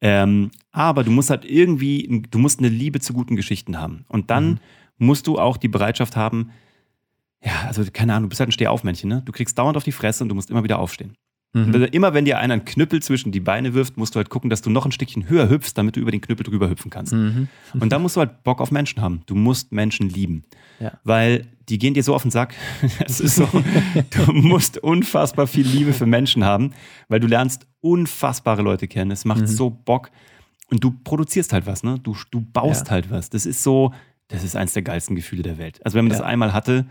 Ähm, 0.00 0.50
aber 0.72 1.04
du 1.04 1.10
musst 1.10 1.28
halt 1.28 1.44
irgendwie, 1.44 2.22
du 2.30 2.38
musst 2.38 2.60
eine 2.60 2.68
Liebe 2.68 3.00
zu 3.00 3.12
guten 3.12 3.36
Geschichten 3.36 3.78
haben. 3.78 4.04
Und 4.08 4.30
dann 4.30 4.52
Mhm. 4.52 4.58
musst 4.98 5.26
du 5.26 5.38
auch 5.38 5.56
die 5.56 5.68
Bereitschaft 5.68 6.16
haben, 6.16 6.50
ja, 7.44 7.52
also 7.66 7.84
keine 7.92 8.14
Ahnung, 8.14 8.24
du 8.24 8.28
bist 8.30 8.40
halt 8.40 8.48
ein 8.48 8.52
Stehaufmännchen, 8.52 9.08
ne? 9.08 9.22
Du 9.24 9.32
kriegst 9.32 9.58
dauernd 9.58 9.76
auf 9.76 9.84
die 9.84 9.92
Fresse 9.92 10.22
und 10.24 10.28
du 10.28 10.34
musst 10.34 10.50
immer 10.50 10.64
wieder 10.64 10.78
aufstehen. 10.78 11.14
Mhm. 11.54 11.72
also 11.72 11.86
immer 11.86 12.12
wenn 12.12 12.26
dir 12.26 12.38
einer 12.38 12.52
einen 12.52 12.66
Knüppel 12.66 13.00
zwischen 13.02 13.32
die 13.32 13.40
Beine 13.40 13.72
wirft, 13.72 13.96
musst 13.96 14.14
du 14.14 14.18
halt 14.18 14.28
gucken, 14.28 14.50
dass 14.50 14.60
du 14.60 14.68
noch 14.68 14.84
ein 14.84 14.92
Stückchen 14.92 15.30
höher 15.30 15.48
hüpfst, 15.48 15.72
damit 15.76 15.96
du 15.96 16.00
über 16.00 16.10
den 16.10 16.20
Knüppel 16.20 16.44
drüber 16.44 16.68
hüpfen 16.68 16.90
kannst. 16.90 17.14
Mhm. 17.14 17.48
Und 17.80 17.90
da 17.90 17.98
musst 17.98 18.16
du 18.16 18.20
halt 18.20 18.42
Bock 18.44 18.60
auf 18.60 18.70
Menschen 18.70 19.00
haben. 19.00 19.22
Du 19.24 19.34
musst 19.34 19.72
Menschen 19.72 20.10
lieben. 20.10 20.42
Ja. 20.78 20.92
Weil 21.04 21.46
die 21.70 21.78
gehen 21.78 21.94
dir 21.94 22.02
so 22.02 22.14
auf 22.14 22.20
den 22.22 22.30
Sack. 22.30 22.54
Es 23.06 23.18
ist 23.18 23.36
so, 23.36 23.48
du 24.10 24.32
musst 24.32 24.76
unfassbar 24.78 25.46
viel 25.46 25.66
Liebe 25.66 25.94
für 25.94 26.04
Menschen 26.04 26.44
haben, 26.44 26.72
weil 27.08 27.18
du 27.20 27.26
lernst 27.26 27.66
unfassbare 27.80 28.60
Leute 28.60 28.86
kennen. 28.86 29.10
Es 29.10 29.24
macht 29.24 29.40
Mhm. 29.42 29.46
so 29.46 29.70
Bock. 29.70 30.10
Und 30.70 30.84
du 30.84 30.90
produzierst 31.02 31.54
halt 31.54 31.64
was, 31.66 31.82
ne? 31.82 31.98
Du, 32.02 32.14
du 32.30 32.42
baust 32.42 32.88
Ja. 32.88 32.90
halt 32.92 33.10
was. 33.10 33.30
Das 33.30 33.46
ist 33.46 33.62
so, 33.62 33.94
das 34.28 34.44
ist 34.44 34.54
eins 34.54 34.74
der 34.74 34.82
geilsten 34.82 35.16
Gefühle 35.16 35.42
der 35.42 35.56
Welt. 35.56 35.80
Also 35.82 35.96
wenn 35.96 36.04
man 36.04 36.12
Ja. 36.12 36.18
das 36.18 36.26
einmal 36.26 36.52
hatte, 36.52 36.84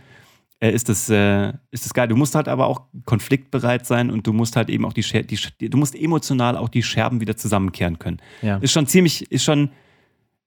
äh, 0.60 0.72
ist 0.72 0.90
das, 0.90 1.10
äh, 1.10 1.54
ist 1.72 1.86
das 1.86 1.94
geil. 1.94 2.08
Du 2.08 2.16
musst 2.16 2.34
halt 2.36 2.48
aber 2.48 2.68
auch 2.68 2.82
konfliktbereit 3.06 3.86
sein 3.86 4.10
und 4.10 4.26
du 4.26 4.34
musst 4.34 4.56
halt 4.56 4.70
eben 4.70 4.86
auch 4.86 4.94
die, 4.94 5.04
Scher 5.04 5.24
die 5.24 5.70
du 5.70 5.78
musst 5.78 5.96
emotional 5.96 6.58
auch 6.58 6.70
die 6.70 6.84
Scherben 6.84 7.20
wieder 7.22 7.38
zusammenkehren 7.38 8.00
können. 8.00 8.18
Ja. 8.42 8.58
Ist 8.58 8.72
schon 8.72 8.88
ziemlich, 8.88 9.32
ist 9.32 9.44
schon, 9.44 9.70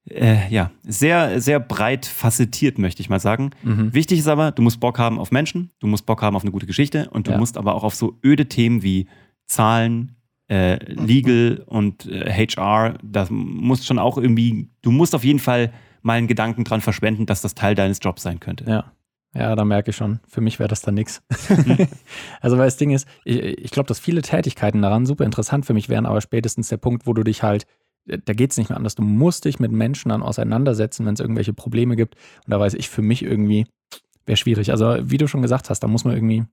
äh, 0.09 0.49
ja, 0.49 0.71
sehr, 0.83 1.39
sehr 1.39 1.59
breit 1.59 2.05
facettiert, 2.05 2.77
möchte 2.79 3.01
ich 3.01 3.09
mal 3.09 3.19
sagen. 3.19 3.51
Mhm. 3.63 3.93
Wichtig 3.93 4.19
ist 4.19 4.27
aber, 4.27 4.51
du 4.51 4.61
musst 4.61 4.79
Bock 4.79 4.97
haben 4.99 5.19
auf 5.19 5.31
Menschen, 5.31 5.69
du 5.79 5.87
musst 5.87 6.05
Bock 6.05 6.21
haben 6.21 6.35
auf 6.35 6.41
eine 6.41 6.51
gute 6.51 6.65
Geschichte 6.65 7.09
und 7.11 7.27
du 7.27 7.31
Ja. 7.31 7.37
musst 7.37 7.57
aber 7.57 7.75
auch 7.75 7.83
auf 7.83 7.95
so 7.95 8.17
öde 8.25 8.47
Themen 8.47 8.81
wie 8.83 9.07
Zahlen, 9.45 10.15
äh, 10.49 10.83
Legal 10.91 11.63
und 11.67 12.05
äh, 12.07 12.29
HR, 12.31 12.97
das 13.03 13.29
musst 13.29 13.85
schon 13.85 13.99
auch 13.99 14.17
irgendwie, 14.17 14.69
du 14.81 14.91
musst 14.91 15.13
auf 15.15 15.23
jeden 15.23 15.39
Fall 15.39 15.71
mal 16.01 16.13
einen 16.17 16.27
Gedanken 16.27 16.63
dran 16.63 16.81
verschwenden, 16.81 17.25
dass 17.25 17.41
das 17.41 17.53
Teil 17.55 17.75
deines 17.75 17.99
Jobs 18.01 18.23
sein 18.23 18.39
könnte. 18.39 18.65
Ja. 18.67 18.91
Ja, 19.33 19.55
da 19.55 19.63
merke 19.63 19.91
ich 19.91 19.95
schon. 19.95 20.19
Für 20.27 20.41
mich 20.41 20.59
wäre 20.59 20.67
das 20.67 20.81
dann 20.81 20.95
nichts. 20.95 21.21
also, 22.41 22.57
weil 22.57 22.65
das 22.65 22.77
Ding 22.77 22.91
ist, 22.91 23.07
ich, 23.23 23.39
ich 23.39 23.71
glaube, 23.71 23.87
dass 23.87 23.99
viele 23.99 24.21
Tätigkeiten 24.21 24.81
daran 24.81 25.05
super 25.05 25.23
interessant 25.23 25.65
für 25.65 25.73
mich 25.73 25.87
wären, 25.87 26.05
aber 26.05 26.19
spätestens 26.19 26.67
der 26.67 26.77
Punkt, 26.77 27.07
wo 27.07 27.13
du 27.13 27.23
dich 27.23 27.41
halt, 27.41 27.65
da 28.05 28.33
geht 28.33 28.51
es 28.51 28.57
nicht 28.57 28.69
mehr 28.69 28.77
anders. 28.77 28.95
Du 28.95 29.03
musst 29.03 29.45
dich 29.45 29.59
mit 29.59 29.71
Menschen 29.71 30.09
dann 30.09 30.21
auseinandersetzen, 30.21 31.05
wenn 31.05 31.13
es 31.13 31.19
irgendwelche 31.19 31.53
Probleme 31.53 31.95
gibt. 31.95 32.15
Und 32.45 32.51
da 32.51 32.59
weiß 32.59 32.73
ich 32.73 32.89
für 32.89 33.01
mich 33.01 33.23
irgendwie, 33.23 33.67
wäre 34.25 34.37
schwierig. 34.37 34.71
Also, 34.71 34.97
wie 35.01 35.17
du 35.17 35.27
schon 35.27 35.41
gesagt 35.41 35.69
hast, 35.69 35.79
da 35.79 35.87
muss 35.87 36.03
man 36.03 36.13
irgendwie, 36.13 36.43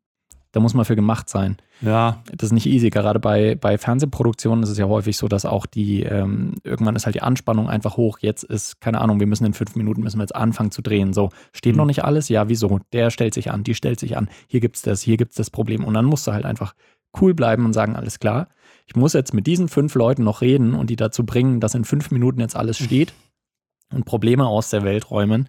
da 0.52 0.60
muss 0.60 0.74
man 0.74 0.84
für 0.84 0.96
gemacht 0.96 1.28
sein. 1.28 1.56
Ja, 1.80 2.22
Das 2.32 2.48
ist 2.48 2.52
nicht 2.52 2.66
easy. 2.66 2.90
Gerade 2.90 3.20
bei, 3.20 3.54
bei 3.54 3.76
Fernsehproduktionen 3.78 4.62
ist 4.64 4.70
es 4.70 4.78
ja 4.78 4.86
häufig 4.86 5.16
so, 5.16 5.28
dass 5.28 5.44
auch 5.44 5.66
die, 5.66 6.02
ähm, 6.02 6.54
irgendwann 6.64 6.96
ist 6.96 7.06
halt 7.06 7.14
die 7.14 7.22
Anspannung 7.22 7.68
einfach 7.68 7.96
hoch. 7.96 8.18
Jetzt 8.20 8.42
ist, 8.44 8.80
keine 8.80 9.00
Ahnung, 9.00 9.20
wir 9.20 9.26
müssen 9.26 9.44
in 9.44 9.52
fünf 9.54 9.76
Minuten 9.76 10.02
müssen 10.02 10.18
wir 10.18 10.22
jetzt 10.22 10.34
anfangen 10.34 10.70
zu 10.70 10.82
drehen. 10.82 11.12
So, 11.12 11.30
steht 11.52 11.74
Mhm. 11.74 11.78
noch 11.78 11.86
nicht 11.86 12.04
alles? 12.04 12.28
Ja, 12.28 12.48
wieso? 12.48 12.80
Der 12.92 13.10
stellt 13.10 13.34
sich 13.34 13.50
an, 13.50 13.62
die 13.62 13.74
stellt 13.74 14.00
sich 14.00 14.16
an. 14.16 14.28
Hier 14.48 14.60
gibt's 14.60 14.82
das, 14.82 15.02
hier 15.02 15.16
gibt's 15.18 15.36
das 15.36 15.50
Problem. 15.50 15.84
Und 15.84 15.94
dann 15.94 16.04
musst 16.06 16.26
du 16.26 16.32
halt 16.32 16.44
einfach 16.46 16.74
cool 17.20 17.34
bleiben 17.34 17.64
und 17.64 17.72
sagen, 17.74 17.94
alles 17.94 18.18
klar. 18.18 18.48
Ich 18.86 18.96
muss 18.96 19.12
jetzt 19.12 19.34
mit 19.34 19.46
diesen 19.46 19.68
fünf 19.68 19.94
Leuten 19.94 20.24
noch 20.24 20.40
reden 20.40 20.74
und 20.74 20.88
die 20.90 20.96
dazu 20.96 21.24
bringen, 21.26 21.60
dass 21.60 21.74
in 21.74 21.84
fünf 21.84 22.10
Minuten 22.10 22.40
jetzt 22.40 22.56
alles 22.56 22.78
steht 22.78 23.12
und 23.92 24.04
Probleme 24.06 24.46
aus 24.46 24.70
der 24.70 24.82
Welt 24.82 25.10
räumen. 25.10 25.48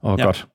Oh 0.00 0.16
Ja. 0.18 0.26
Gott. 0.26 0.48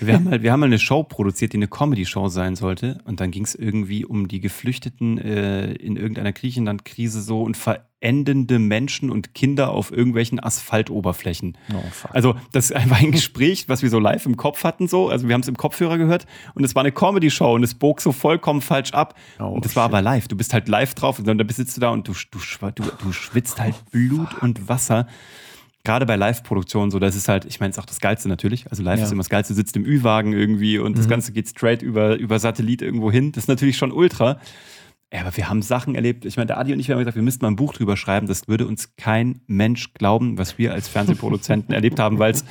Wir 0.00 0.14
haben, 0.14 0.28
halt, 0.28 0.42
wir 0.42 0.52
haben 0.52 0.60
mal 0.60 0.66
eine 0.66 0.78
Show 0.78 1.02
produziert, 1.02 1.52
die 1.52 1.58
eine 1.58 1.68
Comedy-Show 1.68 2.28
sein 2.28 2.56
sollte. 2.56 2.98
Und 3.04 3.20
dann 3.20 3.30
ging 3.30 3.44
es 3.44 3.54
irgendwie 3.54 4.04
um 4.04 4.28
die 4.28 4.40
Geflüchteten 4.40 5.18
äh, 5.18 5.72
in 5.72 5.96
irgendeiner 5.96 6.32
Griechenland-Krise 6.32 7.20
so 7.20 7.42
und 7.42 7.56
verendende 7.56 8.58
Menschen 8.58 9.10
und 9.10 9.34
Kinder 9.34 9.70
auf 9.70 9.92
irgendwelchen 9.92 10.40
Asphaltoberflächen. 10.40 11.56
Oh. 11.72 11.82
Also, 12.10 12.34
das 12.52 12.70
war 12.70 12.96
ein 12.96 13.12
Gespräch, 13.12 13.68
was 13.68 13.82
wir 13.82 13.90
so 13.90 13.98
live 13.98 14.26
im 14.26 14.36
Kopf 14.36 14.64
hatten, 14.64 14.88
so. 14.88 15.08
Also, 15.08 15.28
wir 15.28 15.34
haben 15.34 15.42
es 15.42 15.48
im 15.48 15.56
Kopfhörer 15.56 15.98
gehört 15.98 16.26
und 16.54 16.64
es 16.64 16.74
war 16.74 16.82
eine 16.82 16.92
Comedy-Show 16.92 17.54
und 17.54 17.62
es 17.62 17.74
bog 17.74 18.00
so 18.00 18.12
vollkommen 18.12 18.60
falsch 18.60 18.92
ab. 18.92 19.14
Oh, 19.38 19.44
und 19.44 19.64
das 19.64 19.76
war 19.76 19.84
aber 19.84 20.02
live. 20.02 20.28
Du 20.28 20.36
bist 20.36 20.52
halt 20.52 20.68
live 20.68 20.94
drauf 20.94 21.18
und 21.18 21.26
dann 21.26 21.42
sitzt 21.48 21.76
du 21.76 21.80
da 21.80 21.90
und 21.90 22.06
du, 22.08 22.12
du, 22.30 22.38
du, 22.74 22.84
du 23.02 23.12
schwitzt 23.12 23.60
halt 23.60 23.74
Blut 23.90 24.42
und 24.42 24.68
Wasser. 24.68 25.06
Gerade 25.84 26.04
bei 26.06 26.16
Live-Produktionen, 26.16 26.90
so, 26.90 26.98
das 26.98 27.14
ist 27.16 27.28
halt, 27.28 27.44
ich 27.44 27.60
meine, 27.60 27.70
ist 27.70 27.78
auch 27.78 27.86
das 27.86 28.00
Geilste 28.00 28.28
natürlich. 28.28 28.68
Also, 28.70 28.82
live 28.82 28.98
Ja. 28.98 29.04
ist 29.06 29.12
immer 29.12 29.20
das 29.20 29.30
Geilste, 29.30 29.54
sitzt 29.54 29.76
im 29.76 29.84
Ü-Wagen 29.86 30.32
irgendwie 30.32 30.78
und 30.78 30.98
das 30.98 31.06
Mhm. 31.06 31.10
Ganze 31.10 31.32
geht 31.32 31.48
straight 31.48 31.82
über, 31.82 32.16
über 32.16 32.38
Satellit 32.38 32.82
irgendwo 32.82 33.10
hin. 33.10 33.32
Das 33.32 33.44
ist 33.44 33.48
natürlich 33.48 33.76
schon 33.78 33.92
ultra. 33.92 34.38
Ja, 35.12 35.20
aber 35.22 35.34
wir 35.36 35.48
haben 35.48 35.62
Sachen 35.62 35.94
erlebt. 35.94 36.26
Ich 36.26 36.36
meine, 36.36 36.48
der 36.48 36.58
Adi 36.58 36.72
und 36.74 36.80
ich 36.80 36.90
haben 36.90 36.98
gesagt, 36.98 37.16
wir 37.16 37.22
müssten 37.22 37.42
mal 37.44 37.50
ein 37.50 37.56
Buch 37.56 37.72
drüber 37.72 37.96
schreiben. 37.96 38.26
Das 38.26 38.46
würde 38.48 38.66
uns 38.66 38.94
kein 38.96 39.40
Mensch 39.46 39.94
glauben, 39.94 40.36
was 40.36 40.58
wir 40.58 40.74
als 40.74 40.88
Fernsehproduzenten 40.88 41.72
erlebt 41.74 41.98
haben, 41.98 42.18
weil 42.18 42.32
es 42.32 42.44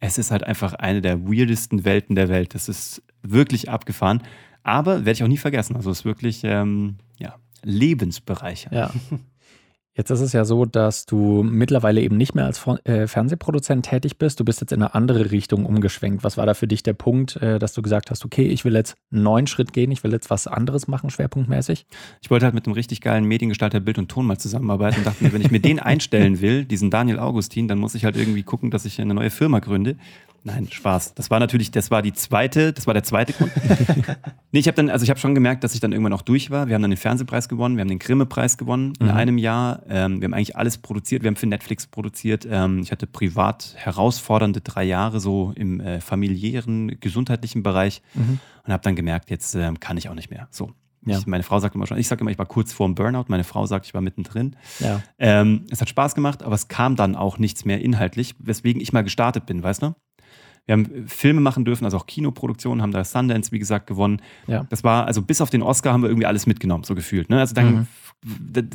es 0.00 0.18
ist 0.18 0.30
halt 0.32 0.42
einfach 0.44 0.74
eine 0.74 1.00
der 1.00 1.22
weirdesten 1.24 1.84
Welten 1.84 2.14
der 2.16 2.28
Welt. 2.28 2.54
Das 2.54 2.68
ist 2.68 3.02
wirklich 3.22 3.70
abgefahren. 3.70 4.22
Aber 4.62 4.98
werde 5.06 5.12
ich 5.12 5.22
auch 5.22 5.28
nie 5.28 5.36
vergessen. 5.38 5.76
Also 5.76 5.90
es 5.90 6.00
ist 6.00 6.04
wirklich 6.04 6.40
ähm, 6.44 6.96
ja, 7.18 7.36
lebensbereichernd. 7.62 8.74
Ja. 8.74 8.90
Jetzt 9.96 10.10
ist 10.10 10.20
es 10.20 10.32
ja 10.32 10.44
so, 10.44 10.64
dass 10.64 11.06
du 11.06 11.44
mittlerweile 11.44 12.00
eben 12.00 12.16
nicht 12.16 12.34
mehr 12.34 12.46
als 12.46 12.66
äh, 12.84 13.06
Fernsehproduzent 13.06 13.86
tätig 13.86 14.18
bist. 14.18 14.40
Du 14.40 14.44
bist 14.44 14.60
jetzt 14.60 14.72
in 14.72 14.82
eine 14.82 14.92
andere 14.92 15.30
Richtung 15.30 15.66
umgeschwenkt. 15.66 16.24
Was 16.24 16.36
war 16.36 16.46
da 16.46 16.54
für 16.54 16.66
dich 16.66 16.82
der 16.82 16.94
Punkt, 16.94 17.36
äh, 17.36 17.60
dass 17.60 17.74
du 17.74 17.82
gesagt 17.82 18.10
hast, 18.10 18.24
okay, 18.24 18.46
ich 18.46 18.64
will 18.64 18.74
jetzt 18.74 18.96
einen 19.12 19.22
neuen 19.22 19.46
Schritt 19.46 19.72
gehen, 19.72 19.92
ich 19.92 20.02
will 20.02 20.10
jetzt 20.10 20.30
was 20.30 20.48
anderes 20.48 20.88
machen, 20.88 21.10
schwerpunktmäßig? 21.10 21.86
Ich 22.20 22.30
wollte 22.30 22.44
halt 22.44 22.56
mit 22.56 22.66
einem 22.66 22.74
richtig 22.74 23.02
geilen 23.02 23.24
Mediengestalter 23.24 23.78
Bild 23.78 23.98
und 23.98 24.08
Ton 24.08 24.26
mal 24.26 24.36
zusammenarbeiten 24.36 24.98
und 24.98 25.06
dachte 25.06 25.22
mir, 25.22 25.32
wenn 25.32 25.42
ich 25.42 25.52
mir 25.52 25.60
den 25.60 25.78
einstellen 25.80 26.40
will, 26.40 26.64
diesen 26.64 26.90
Daniel 26.90 27.20
Augustin, 27.20 27.68
dann 27.68 27.78
muss 27.78 27.94
ich 27.94 28.04
halt 28.04 28.16
irgendwie 28.16 28.42
gucken, 28.42 28.72
dass 28.72 28.86
ich 28.86 29.00
eine 29.00 29.14
neue 29.14 29.30
Firma 29.30 29.60
gründe. 29.60 29.96
Nein, 30.46 30.68
Spaß. 30.70 31.14
Das 31.14 31.30
war 31.30 31.40
natürlich, 31.40 31.70
das 31.70 31.90
war 31.90 32.02
die 32.02 32.12
zweite, 32.12 32.72
das 32.74 32.86
war 32.86 32.92
der 32.92 33.02
zweite 33.02 33.32
Grund. 33.32 33.50
nee, 34.52 34.58
ich 34.58 34.66
habe 34.66 34.76
dann, 34.76 34.90
also 34.90 35.02
ich 35.02 35.08
habe 35.10 35.18
schon 35.18 35.34
gemerkt, 35.34 35.64
dass 35.64 35.72
ich 35.74 35.80
dann 35.80 35.92
irgendwann 35.92 36.12
auch 36.12 36.20
durch 36.22 36.50
war. 36.50 36.68
Wir 36.68 36.74
haben 36.74 36.82
dann 36.82 36.90
den 36.90 36.98
Fernsehpreis 36.98 37.48
gewonnen, 37.48 37.76
wir 37.76 37.80
haben 37.80 37.88
den 37.88 37.98
Grimme-Preis 37.98 38.58
gewonnen 38.58 38.92
in 39.00 39.06
Mhm. 39.06 39.12
einem 39.12 39.38
Jahr. 39.38 39.82
Ähm, 39.88 40.20
wir 40.20 40.26
haben 40.26 40.34
eigentlich 40.34 40.56
alles 40.56 40.76
produziert, 40.78 41.22
wir 41.22 41.28
haben 41.28 41.36
für 41.36 41.46
Netflix 41.46 41.86
produziert. 41.86 42.46
Ähm, 42.50 42.80
ich 42.82 42.92
hatte 42.92 43.06
privat 43.06 43.72
herausfordernde 43.76 44.60
drei 44.60 44.84
Jahre 44.84 45.18
so 45.18 45.52
im 45.56 45.80
äh, 45.80 46.00
familiären, 46.00 47.00
gesundheitlichen 47.00 47.62
Bereich 47.62 48.02
und 48.14 48.72
habe 48.72 48.82
dann 48.82 48.96
gemerkt, 48.96 49.30
jetzt 49.30 49.54
ähm, 49.54 49.80
kann 49.80 49.96
ich 49.96 50.08
auch 50.10 50.14
nicht 50.14 50.30
mehr. 50.30 50.46
So. 50.50 50.72
Ja. 51.06 51.18
Ich, 51.18 51.26
meine 51.26 51.42
Frau 51.42 51.58
sagt 51.60 51.74
immer 51.74 51.86
schon, 51.86 51.98
ich 51.98 52.08
sage 52.08 52.22
immer, 52.22 52.30
ich 52.30 52.38
war 52.38 52.46
kurz 52.46 52.72
vorm 52.72 52.94
Burnout. 52.94 53.24
Meine 53.28 53.44
Frau 53.44 53.66
sagt, 53.66 53.84
ich 53.86 53.92
war 53.92 54.00
mittendrin. 54.00 54.56
Ja. 54.80 55.02
Ähm, 55.18 55.66
es 55.70 55.80
hat 55.82 55.88
Spaß 55.90 56.14
gemacht, 56.14 56.42
aber 56.42 56.54
es 56.54 56.68
kam 56.68 56.96
dann 56.96 57.14
auch 57.14 57.36
nichts 57.38 57.66
mehr 57.66 57.80
inhaltlich, 57.82 58.34
weswegen 58.38 58.80
ich 58.80 58.92
mal 58.94 59.04
gestartet 59.04 59.44
bin, 59.44 59.62
weißt 59.62 59.82
du? 59.82 59.94
Wir 60.66 60.72
haben 60.74 60.84
äh, 60.84 61.06
Filme 61.06 61.40
machen 61.40 61.64
dürfen, 61.64 61.84
also 61.84 61.96
auch 61.98 62.06
Kinoproduktionen, 62.06 62.82
haben 62.82 62.92
da 62.92 63.04
Sundance, 63.04 63.52
wie 63.52 63.58
gesagt, 63.58 63.86
gewonnen. 63.86 64.20
Ja. 64.46 64.64
Das 64.70 64.82
war, 64.84 65.06
also 65.06 65.22
bis 65.22 65.40
auf 65.40 65.50
den 65.50 65.62
Oscar 65.62 65.92
haben 65.92 66.02
wir 66.02 66.08
irgendwie 66.08 66.26
alles 66.26 66.46
mitgenommen, 66.46 66.84
so 66.84 66.94
gefühlt. 66.94 67.28
Ne? 67.30 67.38
Also 67.40 67.54
dann, 67.54 67.74
Mhm. 67.74 67.86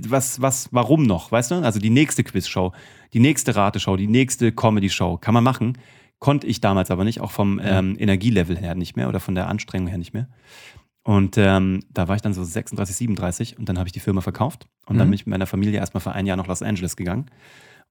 was, 0.07 0.41
was, 0.41 0.69
warum 0.71 1.03
noch, 1.03 1.31
weißt 1.31 1.51
du? 1.51 1.55
Also 1.55 1.79
die 1.79 1.89
nächste 1.89 2.23
Quizshow, 2.23 2.71
die 3.13 3.19
nächste 3.19 3.55
Rateshow, 3.55 3.95
die 3.97 4.07
nächste 4.07 4.51
Comedy-Show, 4.51 5.17
kann 5.17 5.33
man 5.33 5.43
machen. 5.43 5.77
Konnte 6.19 6.45
ich 6.47 6.59
damals 6.61 6.91
aber 6.91 7.03
nicht, 7.05 7.21
auch 7.21 7.31
vom 7.31 7.59
ähm, 7.63 7.95
Energielevel 7.97 8.57
her 8.57 8.75
nicht 8.75 8.95
mehr 8.95 9.07
oder 9.09 9.19
von 9.19 9.35
der 9.35 9.47
Anstrengung 9.47 9.87
her 9.87 9.97
nicht 9.97 10.13
mehr. 10.13 10.27
Und 11.03 11.37
ähm, 11.37 11.79
da 11.91 12.07
war 12.07 12.15
ich 12.17 12.21
dann 12.21 12.33
so 12.33 12.43
36, 12.43 12.95
37 12.95 13.57
und 13.57 13.67
dann 13.69 13.79
habe 13.79 13.87
ich 13.87 13.93
die 13.93 14.01
Firma 14.01 14.21
verkauft. 14.21 14.67
Und 14.85 14.97
dann 14.97 15.07
Mhm. 15.07 15.11
bin 15.11 15.15
ich 15.15 15.25
mit 15.25 15.31
meiner 15.31 15.47
Familie 15.47 15.79
erstmal 15.79 16.01
für 16.01 16.11
ein 16.11 16.25
Jahr 16.27 16.37
nach 16.37 16.47
Los 16.47 16.61
Angeles 16.61 16.95
gegangen. 16.97 17.25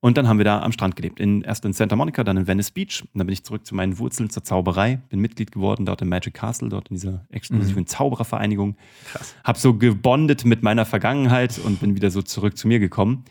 Und 0.01 0.17
dann 0.17 0.29
haben 0.29 0.39
wir 0.39 0.45
da 0.45 0.63
am 0.63 0.71
Strand 0.71 0.95
gelebt. 0.95 1.19
In, 1.19 1.43
erst 1.43 1.65
in 1.65 1.73
Santa 1.73 1.97
Monica, 1.97 2.23
dann 2.23 2.37
in 2.37 2.47
Venice 2.47 2.71
Beach. 2.71 3.03
Und 3.03 3.19
dann 3.19 3.27
bin 3.27 3.33
ich 3.33 3.43
zurück 3.43 3.67
zu 3.67 3.75
meinen 3.75 3.99
Wurzeln, 3.99 4.31
zur 4.31 4.45
Zauberei. 4.45 5.01
Bin 5.09 5.19
Mitglied 5.19 5.51
geworden 5.51 5.87
dort 5.87 6.03
im 6.03 6.09
Magic 6.09 6.35
Castle, 6.35 6.69
dort 6.69 6.89
in 6.89 6.97
dieser 6.97 7.27
exklusiven 7.31 7.87
Zauberervereinigung. 7.87 8.77
Krass. 9.11 9.35
Hab 9.43 9.57
so 9.57 9.75
gebondet 9.75 10.45
mit 10.45 10.63
meiner 10.63 10.85
Vergangenheit 10.85 11.59
und 11.59 11.81
bin 11.81 11.97
wieder 11.97 12.13
so 12.13 12.23
zurück 12.23 12.57
zu 12.57 12.69
mir 12.69 12.79
gekommen. 12.79 13.25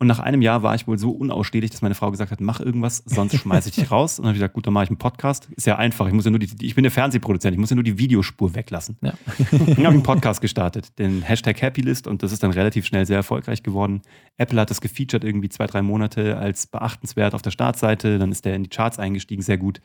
Und 0.00 0.06
nach 0.06 0.18
einem 0.18 0.40
Jahr 0.40 0.62
war 0.62 0.74
ich 0.74 0.86
wohl 0.86 0.98
so 0.98 1.10
unausstehlich, 1.10 1.70
dass 1.70 1.82
meine 1.82 1.94
Frau 1.94 2.10
gesagt 2.10 2.32
hat, 2.32 2.40
mach 2.40 2.58
irgendwas, 2.58 3.02
sonst 3.04 3.36
schmeiße 3.36 3.68
ich 3.68 3.74
dich 3.74 3.90
raus. 3.90 4.18
Und 4.18 4.24
dann 4.24 4.28
habe 4.30 4.36
ich 4.36 4.40
gesagt, 4.40 4.54
gut, 4.54 4.66
dann 4.66 4.72
mache 4.72 4.84
ich 4.84 4.90
einen 4.90 4.96
Podcast. 4.96 5.50
Ist 5.56 5.66
ja 5.66 5.76
einfach. 5.76 6.06
Ich 6.06 6.14
muss 6.14 6.24
ja 6.24 6.30
nur 6.30 6.40
die, 6.40 6.48
ich 6.66 6.74
bin 6.74 6.84
der 6.84 6.90
Fernsehproduzent, 6.90 7.52
ich 7.52 7.60
muss 7.60 7.68
ja 7.68 7.74
nur 7.76 7.84
die 7.84 7.98
Videospur 7.98 8.54
weglassen. 8.54 8.96
Ja. 9.02 9.12
dann 9.50 9.60
habe 9.60 9.72
ich 9.72 9.86
einen 9.86 10.02
Podcast 10.02 10.40
gestartet, 10.40 10.98
den 10.98 11.20
Hashtag 11.20 11.60
Happylist, 11.60 12.06
und 12.06 12.22
das 12.22 12.32
ist 12.32 12.42
dann 12.42 12.50
relativ 12.50 12.86
schnell 12.86 13.04
sehr 13.04 13.18
erfolgreich 13.18 13.62
geworden. 13.62 14.00
Apple 14.38 14.58
hat 14.58 14.70
das 14.70 14.80
gefeatured 14.80 15.22
irgendwie 15.22 15.50
zwei, 15.50 15.66
drei 15.66 15.82
Monate 15.82 16.38
als 16.38 16.66
beachtenswert 16.66 17.34
auf 17.34 17.42
der 17.42 17.50
Startseite. 17.50 18.18
Dann 18.18 18.32
ist 18.32 18.46
der 18.46 18.54
in 18.54 18.62
die 18.62 18.70
Charts 18.70 18.98
eingestiegen, 18.98 19.42
sehr 19.42 19.58
gut. 19.58 19.82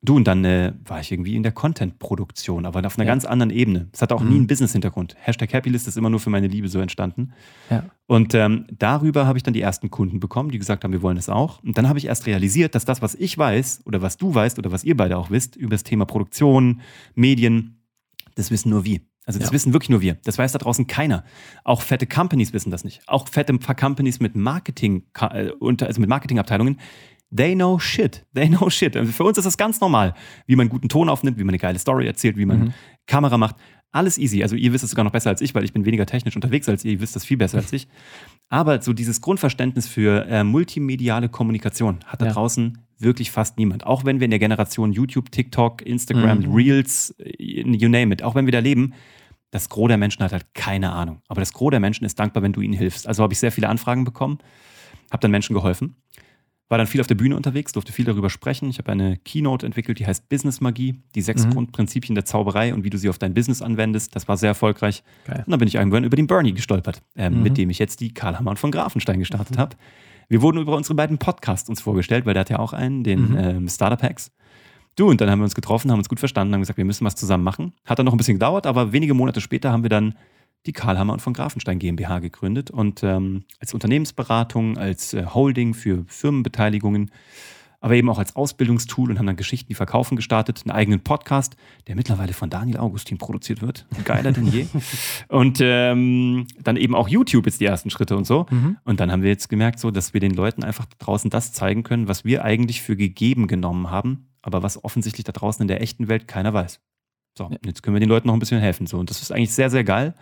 Du, 0.00 0.14
und 0.14 0.28
dann 0.28 0.44
äh, 0.44 0.74
war 0.84 1.00
ich 1.00 1.10
irgendwie 1.10 1.34
in 1.34 1.42
der 1.42 1.50
Content-Produktion, 1.50 2.66
aber 2.66 2.86
auf 2.86 2.96
einer 2.96 3.04
ja. 3.04 3.12
ganz 3.12 3.24
anderen 3.24 3.50
Ebene. 3.50 3.88
Es 3.92 4.00
hatte 4.00 4.14
auch 4.14 4.22
mhm. 4.22 4.28
nie 4.28 4.36
einen 4.36 4.46
Business-Hintergrund. 4.46 5.16
Hashtag 5.18 5.52
Happylist 5.52 5.88
ist 5.88 5.96
immer 5.96 6.08
nur 6.08 6.20
für 6.20 6.30
meine 6.30 6.46
Liebe 6.46 6.68
so 6.68 6.78
entstanden. 6.78 7.32
Ja. 7.68 7.84
Und 8.06 8.32
ähm, 8.34 8.66
darüber 8.70 9.26
habe 9.26 9.38
ich 9.38 9.42
dann 9.42 9.54
die 9.54 9.60
ersten 9.60 9.90
Kunden 9.90 10.20
bekommen, 10.20 10.50
die 10.50 10.58
gesagt 10.58 10.84
haben, 10.84 10.92
wir 10.92 11.02
wollen 11.02 11.16
das 11.16 11.28
auch. 11.28 11.60
Und 11.64 11.76
dann 11.78 11.88
habe 11.88 11.98
ich 11.98 12.06
erst 12.06 12.26
realisiert, 12.26 12.76
dass 12.76 12.84
das, 12.84 13.02
was 13.02 13.16
ich 13.16 13.36
weiß 13.36 13.82
oder 13.86 14.00
was 14.00 14.16
du 14.16 14.32
weißt 14.32 14.58
oder 14.60 14.70
was 14.70 14.84
ihr 14.84 14.96
beide 14.96 15.18
auch 15.18 15.30
wisst 15.30 15.56
über 15.56 15.70
das 15.70 15.82
Thema 15.82 16.04
Produktion, 16.04 16.80
Medien, 17.16 17.82
das 18.36 18.52
wissen 18.52 18.70
nur 18.70 18.84
wir. 18.84 19.00
Also 19.26 19.40
das 19.40 19.48
ja. 19.48 19.52
wissen 19.52 19.72
wirklich 19.72 19.90
nur 19.90 20.00
wir. 20.00 20.16
Das 20.24 20.38
weiß 20.38 20.52
da 20.52 20.58
draußen 20.58 20.86
keiner. 20.86 21.22
Auch 21.64 21.82
fette 21.82 22.06
Companies 22.06 22.54
wissen 22.54 22.70
das 22.70 22.84
nicht. 22.84 23.02
Auch 23.08 23.28
fette 23.28 23.58
Companies 23.58 24.20
mit 24.20 24.36
Marketing, 24.36 25.02
äh, 25.20 25.50
also 25.60 26.00
mit 26.00 26.08
Marketingabteilungen, 26.08 26.78
They 27.34 27.54
know 27.54 27.78
shit. 27.78 28.24
They 28.34 28.48
know 28.48 28.70
shit. 28.70 28.96
Für 28.96 29.24
uns 29.24 29.38
ist 29.38 29.44
das 29.44 29.58
ganz 29.58 29.80
normal, 29.80 30.14
wie 30.46 30.56
man 30.56 30.68
guten 30.68 30.88
Ton 30.88 31.08
aufnimmt, 31.08 31.38
wie 31.38 31.44
man 31.44 31.50
eine 31.50 31.58
geile 31.58 31.78
Story 31.78 32.06
erzählt, 32.06 32.36
wie 32.36 32.46
man 32.46 32.58
mhm. 32.60 32.74
Kamera 33.06 33.36
macht. 33.36 33.56
Alles 33.90 34.18
easy. 34.18 34.42
Also 34.42 34.54
ihr 34.56 34.72
wisst 34.72 34.84
es 34.84 34.90
sogar 34.90 35.04
noch 35.04 35.12
besser 35.12 35.30
als 35.30 35.40
ich, 35.40 35.54
weil 35.54 35.64
ich 35.64 35.72
bin 35.72 35.84
weniger 35.84 36.06
technisch 36.06 36.36
unterwegs 36.36 36.68
als 36.68 36.84
ihr. 36.84 36.92
Ihr 36.92 37.00
wisst 37.00 37.16
das 37.16 37.24
viel 37.24 37.36
besser 37.36 37.58
als 37.58 37.72
ich. 37.72 37.88
Aber 38.48 38.80
so 38.82 38.92
dieses 38.92 39.20
Grundverständnis 39.20 39.88
für 39.88 40.26
äh, 40.26 40.44
multimediale 40.44 41.28
Kommunikation 41.28 42.00
hat 42.06 42.20
da 42.20 42.26
ja. 42.26 42.32
draußen 42.32 42.78
wirklich 42.98 43.30
fast 43.30 43.58
niemand. 43.58 43.86
Auch 43.86 44.04
wenn 44.04 44.20
wir 44.20 44.26
in 44.26 44.30
der 44.30 44.40
Generation 44.40 44.92
YouTube, 44.92 45.30
TikTok, 45.30 45.82
Instagram, 45.82 46.40
mhm. 46.40 46.54
Reels, 46.54 47.14
äh, 47.18 47.62
you 47.62 47.88
name 47.88 48.12
it, 48.12 48.22
auch 48.22 48.34
wenn 48.34 48.46
wir 48.46 48.52
da 48.52 48.58
leben, 48.58 48.94
das 49.50 49.70
Gros 49.70 49.88
der 49.88 49.96
Menschen 49.96 50.22
hat 50.22 50.32
halt 50.32 50.52
keine 50.54 50.92
Ahnung. 50.92 51.22
Aber 51.28 51.40
das 51.40 51.54
Gros 51.54 51.70
der 51.70 51.80
Menschen 51.80 52.04
ist 52.04 52.18
dankbar, 52.18 52.42
wenn 52.42 52.52
du 52.52 52.60
ihnen 52.60 52.74
hilfst. 52.74 53.06
Also 53.06 53.22
habe 53.22 53.32
ich 53.32 53.38
sehr 53.38 53.52
viele 53.52 53.68
Anfragen 53.68 54.04
bekommen, 54.04 54.38
habe 55.10 55.20
dann 55.20 55.30
Menschen 55.30 55.54
geholfen 55.54 55.96
war 56.68 56.78
dann 56.78 56.86
viel 56.86 57.00
auf 57.00 57.06
der 57.06 57.14
Bühne 57.14 57.34
unterwegs, 57.36 57.72
durfte 57.72 57.92
viel 57.92 58.04
darüber 58.04 58.28
sprechen. 58.28 58.68
Ich 58.68 58.78
habe 58.78 58.92
eine 58.92 59.16
Keynote 59.16 59.64
entwickelt, 59.64 59.98
die 59.98 60.06
heißt 60.06 60.28
Business 60.28 60.60
Magie, 60.60 61.00
die 61.14 61.22
sechs 61.22 61.46
mhm. 61.46 61.50
Grundprinzipien 61.50 62.14
der 62.14 62.24
Zauberei 62.24 62.74
und 62.74 62.84
wie 62.84 62.90
du 62.90 62.98
sie 62.98 63.08
auf 63.08 63.18
dein 63.18 63.32
Business 63.32 63.62
anwendest. 63.62 64.14
Das 64.14 64.28
war 64.28 64.36
sehr 64.36 64.50
erfolgreich. 64.50 65.02
Geil. 65.26 65.44
Und 65.46 65.50
dann 65.50 65.58
bin 65.58 65.68
ich 65.68 65.76
irgendwann 65.76 66.04
über 66.04 66.16
den 66.16 66.26
Bernie 66.26 66.52
gestolpert, 66.52 67.02
äh, 67.16 67.30
mhm. 67.30 67.42
mit 67.42 67.56
dem 67.56 67.70
ich 67.70 67.78
jetzt 67.78 68.00
die 68.00 68.12
Karl 68.12 68.38
Hammer 68.38 68.56
von 68.56 68.70
Grafenstein 68.70 69.18
gestartet 69.18 69.56
mhm. 69.56 69.60
habe. 69.60 69.76
Wir 70.28 70.42
wurden 70.42 70.58
über 70.58 70.76
unsere 70.76 70.94
beiden 70.94 71.16
Podcasts 71.16 71.70
uns 71.70 71.80
vorgestellt, 71.80 72.26
weil 72.26 72.34
der 72.34 72.42
hat 72.42 72.50
ja 72.50 72.58
auch 72.58 72.74
einen, 72.74 73.02
den 73.02 73.30
mhm. 73.30 73.38
ähm, 73.38 73.68
Startup 73.68 74.02
Hacks. 74.02 74.30
Du, 74.94 75.08
und 75.08 75.20
dann 75.20 75.30
haben 75.30 75.38
wir 75.38 75.44
uns 75.44 75.54
getroffen, 75.54 75.90
haben 75.90 75.98
uns 75.98 76.08
gut 76.08 76.18
verstanden, 76.18 76.52
haben 76.52 76.60
gesagt, 76.60 76.76
wir 76.76 76.84
müssen 76.84 77.04
was 77.04 77.14
zusammen 77.14 77.44
machen. 77.44 77.72
Hat 77.86 77.98
dann 77.98 78.04
noch 78.04 78.12
ein 78.12 78.18
bisschen 78.18 78.34
gedauert, 78.34 78.66
aber 78.66 78.92
wenige 78.92 79.14
Monate 79.14 79.40
später 79.40 79.72
haben 79.72 79.84
wir 79.84 79.90
dann 79.90 80.14
die 80.66 80.72
Karlhammer 80.72 81.12
und 81.12 81.22
von 81.22 81.32
Grafenstein 81.32 81.78
GmbH 81.78 82.18
gegründet 82.18 82.70
und 82.70 83.02
ähm, 83.02 83.44
als 83.58 83.74
Unternehmensberatung, 83.74 84.76
als 84.76 85.14
äh, 85.14 85.24
Holding 85.26 85.74
für 85.74 86.04
Firmenbeteiligungen, 86.06 87.10
aber 87.80 87.94
eben 87.94 88.10
auch 88.10 88.18
als 88.18 88.34
Ausbildungstool 88.34 89.10
und 89.10 89.18
haben 89.18 89.26
dann 89.26 89.36
Geschichten, 89.36 89.68
die 89.68 89.74
verkaufen 89.74 90.16
gestartet, 90.16 90.62
einen 90.64 90.74
eigenen 90.74 91.00
Podcast, 91.00 91.56
der 91.86 91.94
mittlerweile 91.94 92.32
von 92.32 92.50
Daniel 92.50 92.78
Augustin 92.78 93.18
produziert 93.18 93.62
wird. 93.62 93.86
Geiler 94.04 94.32
denn 94.32 94.46
je. 94.46 94.66
Und 95.28 95.60
ähm, 95.60 96.46
dann 96.60 96.76
eben 96.76 96.94
auch 96.94 97.08
YouTube 97.08 97.46
jetzt 97.46 97.60
die 97.60 97.66
ersten 97.66 97.90
Schritte 97.90 98.16
und 98.16 98.26
so. 98.26 98.46
Mhm. 98.50 98.78
Und 98.84 99.00
dann 99.00 99.12
haben 99.12 99.22
wir 99.22 99.30
jetzt 99.30 99.48
gemerkt, 99.48 99.78
so, 99.78 99.90
dass 99.90 100.12
wir 100.12 100.20
den 100.20 100.34
Leuten 100.34 100.64
einfach 100.64 100.86
draußen 100.98 101.30
das 101.30 101.52
zeigen 101.52 101.84
können, 101.84 102.08
was 102.08 102.24
wir 102.24 102.44
eigentlich 102.44 102.82
für 102.82 102.96
gegeben 102.96 103.46
genommen 103.46 103.90
haben, 103.90 104.28
aber 104.42 104.62
was 104.62 104.82
offensichtlich 104.82 105.24
da 105.24 105.32
draußen 105.32 105.62
in 105.62 105.68
der 105.68 105.80
echten 105.80 106.08
Welt 106.08 106.26
keiner 106.26 106.52
weiß. 106.52 106.80
So, 107.38 107.48
jetzt 107.64 107.82
können 107.82 107.94
wir 107.94 108.00
den 108.00 108.08
Leuten 108.08 108.26
noch 108.26 108.34
ein 108.34 108.40
bisschen 108.40 108.60
helfen. 108.60 108.86
So, 108.86 108.98
und 108.98 109.08
das 109.08 109.22
ist 109.22 109.32
eigentlich 109.32 109.54
sehr, 109.54 109.70
sehr 109.70 109.84
geil. 109.84 110.14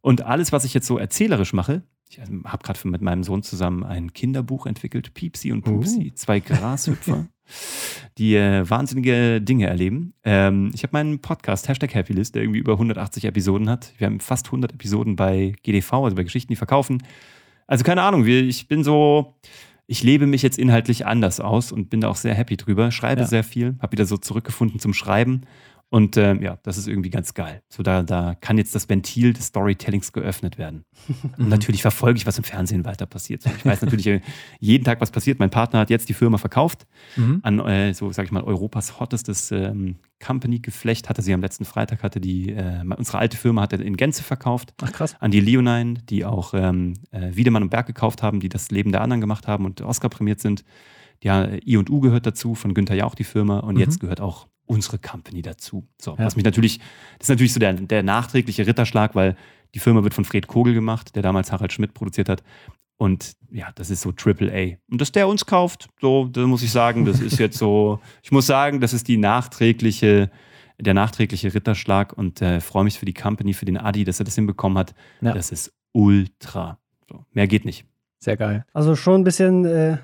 Und 0.00 0.22
alles, 0.22 0.52
was 0.52 0.64
ich 0.64 0.72
jetzt 0.72 0.86
so 0.86 0.96
erzählerisch 0.96 1.52
mache, 1.52 1.82
ich 2.08 2.18
ähm, 2.18 2.44
habe 2.46 2.62
gerade 2.62 2.78
mit 2.88 3.02
meinem 3.02 3.24
Sohn 3.24 3.42
zusammen 3.42 3.82
ein 3.82 4.12
Kinderbuch 4.12 4.66
entwickelt, 4.66 5.12
Piepsi 5.12 5.50
und 5.50 5.62
Pupsi, 5.62 6.12
uh. 6.12 6.14
zwei 6.14 6.38
Grashüpfer, 6.38 7.26
die 8.18 8.36
äh, 8.36 8.68
wahnsinnige 8.70 9.40
Dinge 9.42 9.66
erleben. 9.66 10.14
Ähm, 10.22 10.70
ich 10.72 10.84
habe 10.84 10.92
meinen 10.92 11.18
Podcast, 11.18 11.68
Hashtag 11.68 11.94
Happylist, 11.96 12.36
der 12.36 12.42
irgendwie 12.42 12.60
über 12.60 12.74
180 12.74 13.24
Episoden 13.24 13.68
hat. 13.68 13.92
Wir 13.98 14.06
haben 14.06 14.20
fast 14.20 14.46
100 14.46 14.72
Episoden 14.72 15.16
bei 15.16 15.56
GDV, 15.64 15.92
also 15.94 16.14
bei 16.14 16.22
Geschichten, 16.22 16.52
die 16.52 16.56
verkaufen. 16.56 17.02
Also 17.66 17.82
keine 17.82 18.02
Ahnung, 18.02 18.24
ich 18.24 18.68
bin 18.68 18.84
so, 18.84 19.34
ich 19.88 20.04
lebe 20.04 20.28
mich 20.28 20.42
jetzt 20.42 20.60
inhaltlich 20.60 21.06
anders 21.06 21.40
aus 21.40 21.72
und 21.72 21.90
bin 21.90 22.00
da 22.00 22.08
auch 22.08 22.16
sehr 22.16 22.34
happy 22.34 22.56
drüber. 22.56 22.92
Schreibe 22.92 23.22
ja. 23.22 23.26
sehr 23.26 23.42
viel, 23.42 23.74
habe 23.80 23.90
wieder 23.90 24.06
so 24.06 24.16
zurückgefunden 24.16 24.78
zum 24.78 24.94
Schreiben 24.94 25.40
und 25.88 26.16
ähm, 26.16 26.42
ja, 26.42 26.58
das 26.64 26.78
ist 26.78 26.88
irgendwie 26.88 27.10
ganz 27.10 27.32
geil. 27.32 27.62
So, 27.68 27.84
da, 27.84 28.02
da 28.02 28.34
kann 28.34 28.58
jetzt 28.58 28.74
das 28.74 28.88
Ventil 28.88 29.32
des 29.32 29.46
Storytellings 29.46 30.12
geöffnet 30.12 30.58
werden. 30.58 30.84
Und 31.38 31.48
natürlich 31.48 31.82
verfolge 31.82 32.16
ich, 32.18 32.26
was 32.26 32.38
im 32.38 32.44
Fernsehen 32.44 32.84
weiter 32.84 33.06
passiert. 33.06 33.44
Ich 33.46 33.64
weiß 33.64 33.82
natürlich 33.82 34.06
äh, 34.08 34.20
jeden 34.58 34.84
Tag, 34.84 35.00
was 35.00 35.12
passiert. 35.12 35.38
Mein 35.38 35.50
Partner 35.50 35.78
hat 35.78 35.90
jetzt 35.90 36.08
die 36.08 36.14
Firma 36.14 36.38
verkauft 36.38 36.86
mhm. 37.14 37.38
an, 37.42 37.60
äh, 37.60 37.94
so 37.94 38.10
sage 38.10 38.26
ich 38.26 38.32
mal, 38.32 38.42
Europas 38.42 38.98
hottestes 38.98 39.52
ähm, 39.52 39.96
Company-Geflecht. 40.24 41.08
Hatte 41.08 41.22
sie 41.22 41.32
am 41.32 41.40
letzten 41.40 41.64
Freitag, 41.64 42.02
hatte 42.02 42.20
die, 42.20 42.50
äh, 42.50 42.82
unsere 42.96 43.18
alte 43.18 43.36
Firma 43.36 43.62
hatte 43.62 43.76
in 43.76 43.96
Gänze 43.96 44.24
verkauft. 44.24 44.74
Ach 44.82 44.90
krass. 44.90 45.14
An 45.20 45.30
die 45.30 45.40
Leonine, 45.40 45.94
die 46.08 46.24
auch 46.24 46.52
ähm, 46.52 46.94
äh, 47.12 47.30
Wiedemann 47.36 47.62
und 47.62 47.70
Berg 47.70 47.86
gekauft 47.86 48.24
haben, 48.24 48.40
die 48.40 48.48
das 48.48 48.72
Leben 48.72 48.90
der 48.90 49.02
anderen 49.02 49.20
gemacht 49.20 49.46
haben 49.46 49.64
und 49.64 49.82
Oscar 49.82 50.08
prämiert 50.08 50.40
sind. 50.40 50.64
Ja, 51.22 51.48
I 51.64 51.76
und 51.76 51.90
U 51.90 52.00
gehört 52.00 52.26
dazu, 52.26 52.56
von 52.56 52.74
Günther 52.74 52.96
Jauch 52.96 53.14
die 53.14 53.24
Firma 53.24 53.60
und 53.60 53.76
mhm. 53.76 53.80
jetzt 53.80 54.00
gehört 54.00 54.20
auch 54.20 54.48
unsere 54.66 54.98
Company 54.98 55.42
dazu. 55.42 55.86
So, 56.00 56.12
ja. 56.12 56.24
was 56.24 56.36
mich 56.36 56.44
natürlich, 56.44 56.78
das 57.18 57.26
ist 57.26 57.28
natürlich 57.30 57.52
so 57.52 57.60
der, 57.60 57.72
der 57.72 58.02
nachträgliche 58.02 58.66
Ritterschlag, 58.66 59.14
weil 59.14 59.36
die 59.74 59.78
Firma 59.78 60.02
wird 60.02 60.14
von 60.14 60.24
Fred 60.24 60.46
Kogel 60.46 60.74
gemacht, 60.74 61.14
der 61.16 61.22
damals 61.22 61.52
Harald 61.52 61.72
Schmidt 61.72 61.94
produziert 61.94 62.28
hat. 62.28 62.42
Und 62.98 63.34
ja, 63.50 63.72
das 63.74 63.90
ist 63.90 64.00
so 64.00 64.12
Triple 64.12 64.50
A. 64.52 64.76
Und 64.90 65.00
dass 65.00 65.12
der 65.12 65.28
uns 65.28 65.44
kauft, 65.44 65.88
so, 66.00 66.26
da 66.26 66.46
muss 66.46 66.62
ich 66.62 66.70
sagen, 66.70 67.04
das 67.04 67.20
ist 67.20 67.38
jetzt 67.38 67.58
so, 67.58 68.00
ich 68.22 68.32
muss 68.32 68.46
sagen, 68.46 68.80
das 68.80 68.94
ist 68.94 69.06
die 69.08 69.18
nachträgliche, 69.18 70.30
der 70.78 70.94
nachträgliche 70.94 71.52
Ritterschlag 71.52 72.14
und 72.16 72.40
äh, 72.40 72.60
freue 72.60 72.84
mich 72.84 72.98
für 72.98 73.04
die 73.06 73.14
Company, 73.14 73.52
für 73.52 73.66
den 73.66 73.76
Adi, 73.76 74.04
dass 74.04 74.18
er 74.18 74.24
das 74.24 74.34
hinbekommen 74.34 74.78
hat. 74.78 74.94
Ja. 75.20 75.32
Das 75.32 75.50
ist 75.50 75.72
ultra. 75.92 76.78
So, 77.08 77.24
mehr 77.32 77.46
geht 77.46 77.64
nicht. 77.64 77.84
Sehr 78.18 78.36
geil. 78.36 78.64
Also 78.72 78.96
schon 78.96 79.20
ein 79.20 79.24
bisschen 79.24 79.64
äh, 79.66 79.98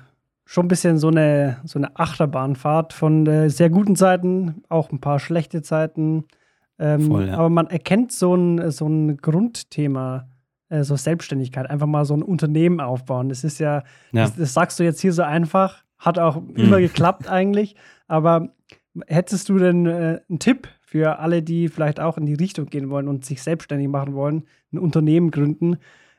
schon 0.53 0.65
ein 0.65 0.67
bisschen 0.67 0.99
so 0.99 1.07
eine, 1.07 1.57
so 1.63 1.79
eine 1.79 1.97
Achterbahnfahrt 1.97 2.93
von 2.93 3.25
äh, 3.25 3.49
sehr 3.49 3.71
guten 3.71 3.95
Zeiten, 3.95 4.63
auch 4.69 4.91
ein 4.91 5.01
paar 5.01 5.17
schlechte 5.17 5.63
Zeiten. 5.63 6.25
Ähm, 6.77 7.07
Voll, 7.07 7.27
ja. 7.27 7.39
Aber 7.39 7.49
man 7.49 7.71
erkennt 7.71 8.11
so 8.11 8.35
ein, 8.35 8.69
so 8.69 8.85
ein 8.85 9.17
Grundthema, 9.17 10.27
äh, 10.69 10.83
so 10.83 10.95
Selbstständigkeit, 10.95 11.67
einfach 11.67 11.87
mal 11.87 12.05
so 12.05 12.13
ein 12.13 12.21
Unternehmen 12.21 12.81
aufbauen. 12.81 13.29
Das 13.29 13.43
ist 13.43 13.57
ja, 13.57 13.77
ja. 14.11 14.25
Das, 14.25 14.35
das, 14.35 14.53
sagst 14.53 14.79
du 14.79 14.83
jetzt 14.83 15.01
hier 15.01 15.11
so 15.11 15.23
einfach, 15.23 15.83
hat 15.97 16.19
auch 16.19 16.39
mhm. 16.39 16.55
immer 16.55 16.79
geklappt 16.79 17.27
eigentlich. 17.27 17.75
Aber 18.07 18.49
hättest 19.07 19.49
du 19.49 19.57
denn 19.57 19.87
äh, 19.87 20.19
einen 20.29 20.37
Tipp 20.37 20.67
für 20.81 21.17
alle, 21.17 21.41
die 21.41 21.67
vielleicht 21.67 21.99
auch 21.99 22.15
in 22.19 22.27
die 22.27 22.35
Richtung 22.35 22.67
gehen 22.67 22.91
wollen 22.91 23.07
und 23.07 23.25
sich 23.25 23.41
selbstständig 23.41 23.87
machen 23.87 24.13
wollen, 24.13 24.43
ein 24.71 24.77
Unternehmen 24.77 25.31
gründen? 25.31 25.77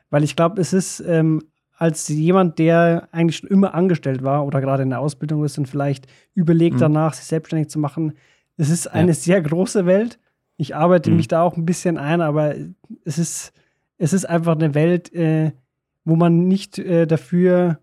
Weil 0.09 0.25
ich 0.25 0.35
glaube, 0.35 0.59
es 0.59 0.73
ist 0.73 0.99
ähm, 0.99 1.41
als 1.77 2.07
jemand, 2.07 2.57
der 2.59 3.09
eigentlich 3.11 3.37
schon 3.37 3.49
immer 3.49 3.73
angestellt 3.73 4.23
war 4.23 4.45
oder 4.45 4.61
gerade 4.61 4.83
in 4.83 4.89
der 4.89 4.99
Ausbildung 4.99 5.43
ist 5.43 5.57
und 5.57 5.67
vielleicht 5.67 6.07
überlegt 6.33 6.75
mhm. 6.75 6.81
danach, 6.81 7.13
sich 7.13 7.25
selbstständig 7.25 7.69
zu 7.69 7.79
machen. 7.79 8.13
Es 8.57 8.69
ist 8.69 8.87
eine 8.87 9.09
ja. 9.09 9.13
sehr 9.13 9.41
große 9.41 9.85
Welt. 9.85 10.19
Ich 10.57 10.75
arbeite 10.75 11.11
mhm. 11.11 11.17
mich 11.17 11.27
da 11.27 11.41
auch 11.41 11.57
ein 11.57 11.65
bisschen 11.65 11.97
ein, 11.97 12.21
aber 12.21 12.55
es 13.03 13.17
ist, 13.17 13.51
es 13.97 14.13
ist 14.13 14.25
einfach 14.25 14.55
eine 14.55 14.73
Welt, 14.73 15.13
äh, 15.13 15.51
wo 16.05 16.15
man 16.15 16.47
nicht 16.47 16.79
äh, 16.79 17.05
dafür 17.05 17.79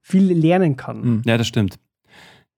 viel 0.00 0.32
lernen 0.32 0.76
kann. 0.76 1.00
Mhm. 1.00 1.22
Ja, 1.24 1.38
das 1.38 1.46
stimmt. 1.46 1.78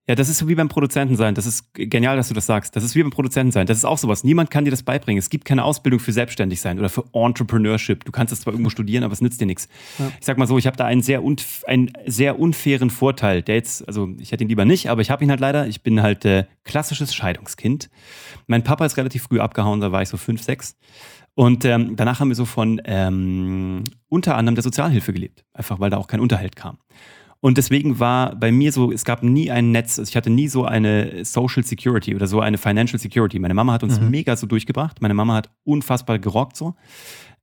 Ja, 0.09 0.15
das 0.15 0.27
ist 0.27 0.39
so 0.39 0.47
wie 0.47 0.55
beim 0.55 0.69
Produzenten 0.69 1.15
sein. 1.17 1.35
Das 1.35 1.45
ist 1.45 1.71
genial, 1.75 2.17
dass 2.17 2.29
du 2.29 2.33
das 2.33 2.47
sagst. 2.47 2.75
Das 2.75 2.83
ist 2.83 2.95
wie 2.95 3.03
beim 3.03 3.11
Produzenten 3.11 3.51
sein. 3.51 3.67
Das 3.67 3.77
ist 3.77 3.85
auch 3.85 3.99
sowas. 3.99 4.23
Niemand 4.23 4.49
kann 4.49 4.65
dir 4.65 4.71
das 4.71 4.81
beibringen. 4.81 5.19
Es 5.19 5.29
gibt 5.29 5.45
keine 5.45 5.63
Ausbildung 5.63 5.99
für 5.99 6.11
selbstständig 6.11 6.61
sein 6.61 6.79
oder 6.79 6.89
für 6.89 7.05
Entrepreneurship. 7.13 8.05
Du 8.05 8.11
kannst 8.11 8.33
es 8.33 8.41
zwar 8.41 8.53
irgendwo 8.53 8.71
studieren, 8.71 9.03
aber 9.03 9.13
es 9.13 9.21
nützt 9.21 9.39
dir 9.39 9.45
nichts. 9.45 9.67
Ja. 9.99 10.11
Ich 10.19 10.25
sag 10.25 10.39
mal 10.39 10.47
so, 10.47 10.57
ich 10.57 10.65
habe 10.65 10.75
da 10.75 10.85
einen 10.85 11.03
sehr, 11.03 11.21
einen 11.67 11.93
sehr 12.07 12.39
unfairen 12.39 12.89
Vorteil, 12.89 13.43
der 13.43 13.53
jetzt, 13.53 13.87
also 13.87 14.09
ich 14.17 14.31
hätte 14.31 14.43
ihn 14.43 14.49
lieber 14.49 14.65
nicht, 14.65 14.89
aber 14.89 15.01
ich 15.01 15.11
habe 15.11 15.23
ihn 15.23 15.29
halt 15.29 15.41
leider. 15.41 15.67
Ich 15.67 15.83
bin 15.83 16.01
halt 16.01 16.25
äh, 16.25 16.45
klassisches 16.63 17.13
Scheidungskind. 17.13 17.91
Mein 18.47 18.63
Papa 18.63 18.87
ist 18.87 18.97
relativ 18.97 19.21
früh 19.21 19.39
abgehauen, 19.39 19.79
da 19.79 19.91
war 19.91 20.01
ich 20.01 20.09
so 20.09 20.17
fünf, 20.17 20.41
sechs. 20.41 20.75
Und 21.35 21.65
ähm, 21.65 21.95
danach 21.95 22.19
haben 22.19 22.29
wir 22.29 22.35
so 22.35 22.45
von 22.45 22.81
ähm, 22.85 23.83
unter 24.07 24.37
anderem 24.37 24.55
der 24.55 24.63
Sozialhilfe 24.63 25.13
gelebt. 25.13 25.45
Einfach 25.53 25.79
weil 25.79 25.91
da 25.91 25.97
auch 25.97 26.07
kein 26.07 26.19
Unterhalt 26.19 26.55
kam. 26.55 26.79
Und 27.41 27.57
deswegen 27.57 27.99
war 27.99 28.35
bei 28.35 28.51
mir 28.51 28.71
so, 28.71 28.91
es 28.91 29.05
gab 29.05 29.23
nie 29.23 29.49
ein 29.49 29.71
Netz, 29.71 29.97
also 29.97 30.09
ich 30.09 30.15
hatte 30.17 30.29
nie 30.29 30.49
so 30.49 30.65
eine 30.65 31.23
Social 31.23 31.63
Security 31.63 32.13
oder 32.13 32.27
so 32.27 32.41
eine 32.41 32.57
Financial 32.57 32.99
Security. 32.99 33.39
Meine 33.39 33.53
Mama 33.53 33.73
hat 33.73 33.83
uns 33.83 33.99
mhm. 33.99 34.09
mega 34.09 34.35
so 34.35 34.45
durchgebracht. 34.45 35.01
Meine 35.01 35.13
Mama 35.13 35.35
hat 35.35 35.49
unfassbar 35.63 36.19
gerockt 36.19 36.57
so. 36.57 36.75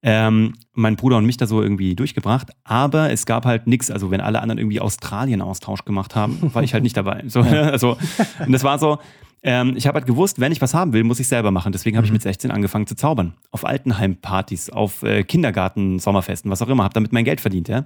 Ähm, 0.03 0.53
mein 0.75 0.97
Bruder 0.97 1.17
und 1.17 1.25
mich 1.25 1.39
da 1.39 1.47
so 1.47 1.63
irgendwie 1.63 1.97
durchgebracht. 1.97 2.51
Aber 2.65 3.11
es 3.11 3.25
gab 3.25 3.47
halt 3.47 3.67
nichts. 3.67 3.91
Also, 3.91 4.11
wenn 4.11 4.21
alle 4.21 4.43
anderen 4.43 4.59
irgendwie 4.59 4.81
Australien-Austausch 4.81 5.85
gemacht 5.87 6.15
haben, 6.15 6.39
war 6.55 6.63
ich 6.63 6.75
halt 6.75 6.83
nicht 6.83 6.97
dabei. 6.97 7.25
So, 7.27 7.41
also, 7.41 7.97
und 8.45 8.53
das 8.53 8.63
war 8.63 8.79
so, 8.79 8.99
ähm, 9.43 9.75
ich 9.77 9.87
habe 9.87 9.97
halt 9.97 10.07
gewusst, 10.07 10.41
wenn 10.41 10.53
ich 10.53 10.61
was 10.61 10.75
haben 10.75 10.93
will, 10.93 11.05
muss 11.05 11.21
ich 11.21 11.29
selber 11.29 11.51
machen. 11.51 11.73
Deswegen 11.73 11.97
habe 11.97 12.05
ich 12.05 12.11
mhm. 12.11 12.17
mit 12.17 12.23
16 12.23 12.51
angefangen 12.51 12.87
zu 12.87 12.95
zaubern. 12.95 13.35
Auf 13.51 13.65
Altenheimpartys, 13.65 14.71
auf 14.71 15.03
äh, 15.03 15.23
Kindergarten, 15.23 15.99
Sommerfesten, 15.99 16.51
was 16.51 16.61
auch 16.61 16.69
immer. 16.69 16.85
Habe 16.85 16.95
damit 16.95 17.13
mein 17.13 17.25
Geld 17.25 17.41
verdient, 17.41 17.69
ja. 17.69 17.85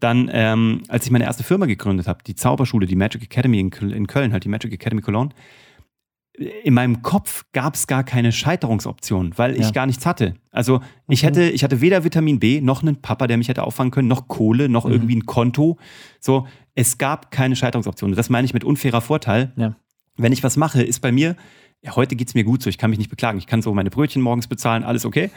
Dann, 0.00 0.28
ähm, 0.32 0.82
als 0.88 1.06
ich 1.06 1.10
meine 1.10 1.24
erste 1.24 1.44
Firma 1.44 1.66
gegründet 1.66 2.08
habe, 2.08 2.22
die 2.26 2.34
Zauberschule, 2.34 2.86
die 2.86 2.96
Magic 2.96 3.22
Academy 3.22 3.60
in, 3.60 3.70
Köln, 3.70 4.32
halt 4.32 4.44
die 4.44 4.48
Magic 4.48 4.72
Academy 4.72 5.02
Cologne, 5.02 5.30
in 6.36 6.74
meinem 6.74 7.02
Kopf 7.02 7.44
gab 7.52 7.74
es 7.74 7.86
gar 7.86 8.02
keine 8.02 8.32
Scheiterungsoption, 8.32 9.32
weil 9.36 9.54
ich 9.54 9.66
ja. 9.66 9.70
gar 9.70 9.86
nichts 9.86 10.04
hatte. 10.04 10.34
Also 10.50 10.80
ich 11.08 11.22
mhm. 11.22 11.26
hätte, 11.26 11.50
ich 11.50 11.62
hatte 11.62 11.80
weder 11.80 12.02
Vitamin 12.02 12.40
B, 12.40 12.60
noch 12.60 12.82
einen 12.82 13.00
Papa, 13.00 13.28
der 13.28 13.36
mich 13.36 13.48
hätte 13.48 13.62
auffangen 13.62 13.92
können, 13.92 14.08
noch 14.08 14.26
Kohle, 14.26 14.68
noch 14.68 14.84
mhm. 14.84 14.92
irgendwie 14.92 15.16
ein 15.16 15.26
Konto. 15.26 15.78
So, 16.18 16.48
es 16.74 16.98
gab 16.98 17.30
keine 17.30 17.54
Scheiterungsoption. 17.54 18.12
Das 18.14 18.30
meine 18.30 18.46
ich 18.46 18.54
mit 18.54 18.64
unfairer 18.64 19.00
Vorteil. 19.00 19.52
Ja. 19.56 19.76
Wenn 20.16 20.32
ich 20.32 20.42
was 20.42 20.56
mache, 20.56 20.82
ist 20.82 21.00
bei 21.00 21.12
mir, 21.12 21.36
ja, 21.84 21.96
heute 21.96 22.16
geht 22.16 22.28
es 22.28 22.34
mir 22.34 22.44
gut 22.44 22.62
so, 22.62 22.70
ich 22.70 22.78
kann 22.78 22.90
mich 22.90 22.98
nicht 22.98 23.10
beklagen. 23.10 23.38
Ich 23.38 23.46
kann 23.46 23.60
so 23.60 23.74
meine 23.74 23.90
Brötchen 23.90 24.22
morgens 24.22 24.46
bezahlen, 24.46 24.84
alles 24.84 25.04
okay. 25.04 25.30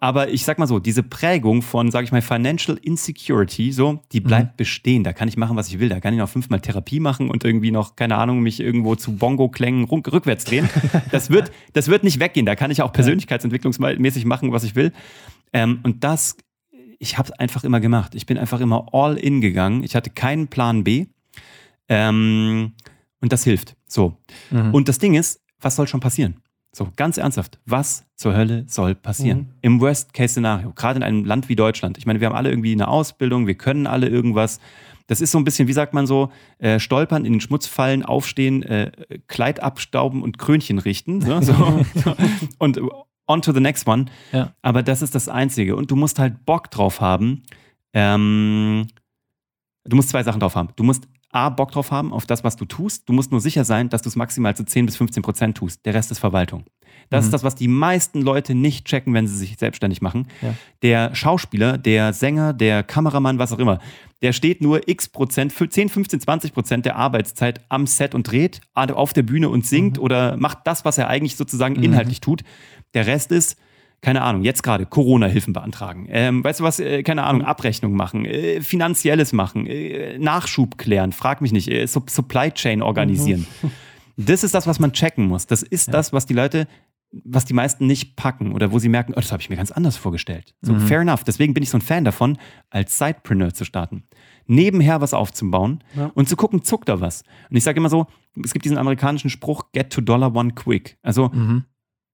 Aber 0.00 0.30
ich 0.30 0.44
sag 0.44 0.58
mal 0.58 0.66
so, 0.66 0.80
diese 0.80 1.04
Prägung 1.04 1.62
von, 1.62 1.92
sag 1.92 2.02
ich 2.02 2.10
mal, 2.10 2.22
Financial 2.22 2.76
Insecurity, 2.76 3.70
so, 3.70 4.00
die 4.10 4.18
mhm. 4.18 4.24
bleibt 4.24 4.52
mhm. 4.52 4.56
bestehen. 4.56 5.04
Da 5.04 5.12
kann 5.12 5.28
ich 5.28 5.36
machen, 5.36 5.56
was 5.56 5.68
ich 5.68 5.78
will. 5.78 5.88
Da 5.88 6.00
kann 6.00 6.12
ich 6.12 6.18
noch 6.18 6.28
fünfmal 6.28 6.60
Therapie 6.60 6.98
machen 6.98 7.30
und 7.30 7.44
irgendwie 7.44 7.70
noch, 7.70 7.94
keine 7.94 8.16
Ahnung, 8.16 8.40
mich 8.40 8.58
irgendwo 8.58 8.96
zu 8.96 9.12
Bongo-Klängen 9.14 9.84
rückwärts 9.84 10.44
drehen. 10.44 10.68
Das 11.12 11.30
wird, 11.30 11.52
das 11.72 11.88
wird 11.88 12.04
nicht 12.04 12.18
weggehen. 12.18 12.46
Da 12.46 12.56
kann 12.56 12.70
ich 12.70 12.82
auch 12.82 12.92
persönlichkeitsentwicklungsmäßig 12.92 14.24
machen, 14.24 14.50
was 14.50 14.64
ich 14.64 14.74
will. 14.74 14.92
Ähm, 15.52 15.80
und 15.82 16.02
das, 16.02 16.36
ich 16.98 17.18
habe 17.18 17.28
es 17.28 17.38
einfach 17.38 17.62
immer 17.62 17.80
gemacht. 17.80 18.14
Ich 18.14 18.26
bin 18.26 18.38
einfach 18.38 18.60
immer 18.60 18.86
all 18.92 19.16
in 19.16 19.40
gegangen. 19.40 19.84
Ich 19.84 19.94
hatte 19.94 20.10
keinen 20.10 20.48
Plan 20.48 20.82
B. 20.82 21.06
Ähm, 21.88 22.72
und 23.20 23.32
das 23.32 23.44
hilft. 23.44 23.76
So. 23.86 24.18
Mhm. 24.50 24.74
Und 24.74 24.88
das 24.88 24.98
Ding 24.98 25.14
ist, 25.14 25.41
was 25.62 25.76
soll 25.76 25.86
schon 25.86 26.00
passieren? 26.00 26.36
So, 26.74 26.88
ganz 26.96 27.18
ernsthaft, 27.18 27.58
was 27.66 28.06
zur 28.16 28.34
Hölle 28.34 28.64
soll 28.66 28.94
passieren? 28.94 29.38
Mhm. 29.38 29.46
Im 29.60 29.80
Worst-Case-Szenario, 29.80 30.72
gerade 30.72 30.96
in 30.96 31.02
einem 31.02 31.24
Land 31.26 31.50
wie 31.50 31.56
Deutschland. 31.56 31.98
Ich 31.98 32.06
meine, 32.06 32.20
wir 32.20 32.26
haben 32.26 32.34
alle 32.34 32.48
irgendwie 32.48 32.72
eine 32.72 32.88
Ausbildung, 32.88 33.46
wir 33.46 33.56
können 33.56 33.86
alle 33.86 34.08
irgendwas. 34.08 34.58
Das 35.06 35.20
ist 35.20 35.32
so 35.32 35.38
ein 35.38 35.44
bisschen, 35.44 35.68
wie 35.68 35.74
sagt 35.74 35.92
man 35.92 36.06
so, 36.06 36.32
äh, 36.58 36.78
stolpern, 36.78 37.26
in 37.26 37.34
den 37.34 37.40
Schmutz 37.42 37.66
fallen, 37.66 38.02
aufstehen, 38.02 38.62
äh, 38.62 38.90
Kleid 39.26 39.62
abstauben 39.62 40.22
und 40.22 40.38
Krönchen 40.38 40.78
richten. 40.78 41.18
Ne? 41.18 41.42
So, 41.42 41.52
so. 41.94 42.16
Und 42.58 42.80
on 43.26 43.42
to 43.42 43.52
the 43.52 43.60
next 43.60 43.86
one. 43.86 44.06
Ja. 44.32 44.54
Aber 44.62 44.82
das 44.82 45.02
ist 45.02 45.14
das 45.14 45.28
Einzige. 45.28 45.76
Und 45.76 45.90
du 45.90 45.96
musst 45.96 46.18
halt 46.18 46.46
Bock 46.46 46.70
drauf 46.70 47.02
haben. 47.02 47.42
Ähm, 47.92 48.86
du 49.84 49.96
musst 49.96 50.08
zwei 50.08 50.22
Sachen 50.22 50.40
drauf 50.40 50.56
haben. 50.56 50.70
Du 50.76 50.84
musst 50.84 51.06
A, 51.32 51.48
Bock 51.48 51.72
drauf 51.72 51.90
haben 51.90 52.12
auf 52.12 52.26
das, 52.26 52.44
was 52.44 52.56
du 52.56 52.64
tust. 52.66 53.08
Du 53.08 53.12
musst 53.12 53.30
nur 53.32 53.40
sicher 53.40 53.64
sein, 53.64 53.88
dass 53.88 54.02
du 54.02 54.08
es 54.08 54.16
maximal 54.16 54.54
zu 54.54 54.64
10 54.64 54.86
bis 54.86 54.96
15 54.96 55.22
Prozent 55.22 55.56
tust. 55.56 55.84
Der 55.84 55.94
Rest 55.94 56.10
ist 56.10 56.18
Verwaltung. 56.18 56.64
Das 57.10 57.24
mhm. 57.24 57.26
ist 57.26 57.32
das, 57.32 57.44
was 57.44 57.54
die 57.54 57.68
meisten 57.68 58.20
Leute 58.20 58.54
nicht 58.54 58.86
checken, 58.86 59.14
wenn 59.14 59.26
sie 59.26 59.36
sich 59.36 59.56
selbstständig 59.58 60.02
machen. 60.02 60.28
Ja. 60.40 60.54
Der 60.82 61.14
Schauspieler, 61.14 61.78
der 61.78 62.12
Sänger, 62.12 62.52
der 62.52 62.82
Kameramann, 62.82 63.38
was 63.38 63.52
auch 63.52 63.58
immer, 63.58 63.80
der 64.20 64.32
steht 64.32 64.60
nur 64.60 64.88
x 64.88 65.08
Prozent, 65.08 65.52
10, 65.52 65.88
15, 65.88 66.20
20 66.20 66.54
Prozent 66.54 66.86
der 66.86 66.96
Arbeitszeit 66.96 67.60
am 67.68 67.86
Set 67.86 68.14
und 68.14 68.30
dreht, 68.30 68.60
auf 68.74 69.12
der 69.12 69.22
Bühne 69.22 69.48
und 69.48 69.66
singt 69.66 69.96
mhm. 69.96 70.02
oder 70.02 70.36
macht 70.36 70.58
das, 70.64 70.84
was 70.84 70.98
er 70.98 71.08
eigentlich 71.08 71.36
sozusagen 71.36 71.76
mhm. 71.76 71.82
inhaltlich 71.82 72.20
tut. 72.20 72.42
Der 72.94 73.06
Rest 73.06 73.32
ist, 73.32 73.56
keine 74.02 74.22
Ahnung, 74.22 74.42
jetzt 74.42 74.62
gerade 74.62 74.84
Corona-Hilfen 74.84 75.52
beantragen. 75.52 76.06
Ähm, 76.10 76.42
weißt 76.42 76.60
du 76.60 76.64
was, 76.64 76.80
äh, 76.80 77.04
keine 77.04 77.22
Ahnung, 77.22 77.42
Abrechnung 77.42 77.94
machen, 77.94 78.24
äh, 78.24 78.60
Finanzielles 78.60 79.32
machen, 79.32 79.66
äh, 79.66 80.18
Nachschub 80.18 80.76
klären, 80.76 81.12
frag 81.12 81.40
mich 81.40 81.52
nicht, 81.52 81.68
äh, 81.68 81.86
Supply 81.86 82.50
Chain 82.50 82.82
organisieren. 82.82 83.46
Mhm. 83.62 83.70
Das 84.18 84.44
ist 84.44 84.54
das, 84.54 84.66
was 84.66 84.78
man 84.78 84.92
checken 84.92 85.26
muss. 85.26 85.46
Das 85.46 85.62
ist 85.62 85.86
ja. 85.86 85.92
das, 85.92 86.12
was 86.12 86.26
die 86.26 86.34
Leute, 86.34 86.68
was 87.24 87.46
die 87.46 87.54
meisten 87.54 87.86
nicht 87.86 88.14
packen 88.14 88.52
oder 88.52 88.70
wo 88.70 88.78
sie 88.78 88.90
merken, 88.90 89.12
oh, 89.12 89.20
das 89.20 89.32
habe 89.32 89.42
ich 89.42 89.48
mir 89.48 89.56
ganz 89.56 89.70
anders 89.70 89.96
vorgestellt. 89.96 90.54
So, 90.60 90.74
mhm. 90.74 90.80
fair 90.80 91.00
enough. 91.00 91.24
Deswegen 91.24 91.54
bin 91.54 91.62
ich 91.62 91.70
so 91.70 91.78
ein 91.78 91.82
Fan 91.82 92.04
davon, 92.04 92.36
als 92.68 92.98
Sidepreneur 92.98 93.54
zu 93.54 93.64
starten. 93.64 94.04
Nebenher 94.46 95.00
was 95.00 95.14
aufzubauen 95.14 95.82
ja. 95.96 96.10
und 96.14 96.28
zu 96.28 96.36
gucken, 96.36 96.62
zuckt 96.62 96.90
da 96.90 97.00
was. 97.00 97.22
Und 97.48 97.56
ich 97.56 97.64
sage 97.64 97.78
immer 97.78 97.88
so, 97.88 98.06
es 98.44 98.52
gibt 98.52 98.66
diesen 98.66 98.76
amerikanischen 98.76 99.30
Spruch, 99.30 99.72
get 99.72 99.90
to 99.90 100.02
dollar 100.02 100.36
one 100.36 100.52
quick. 100.52 100.98
Also, 101.02 101.30
mhm. 101.30 101.64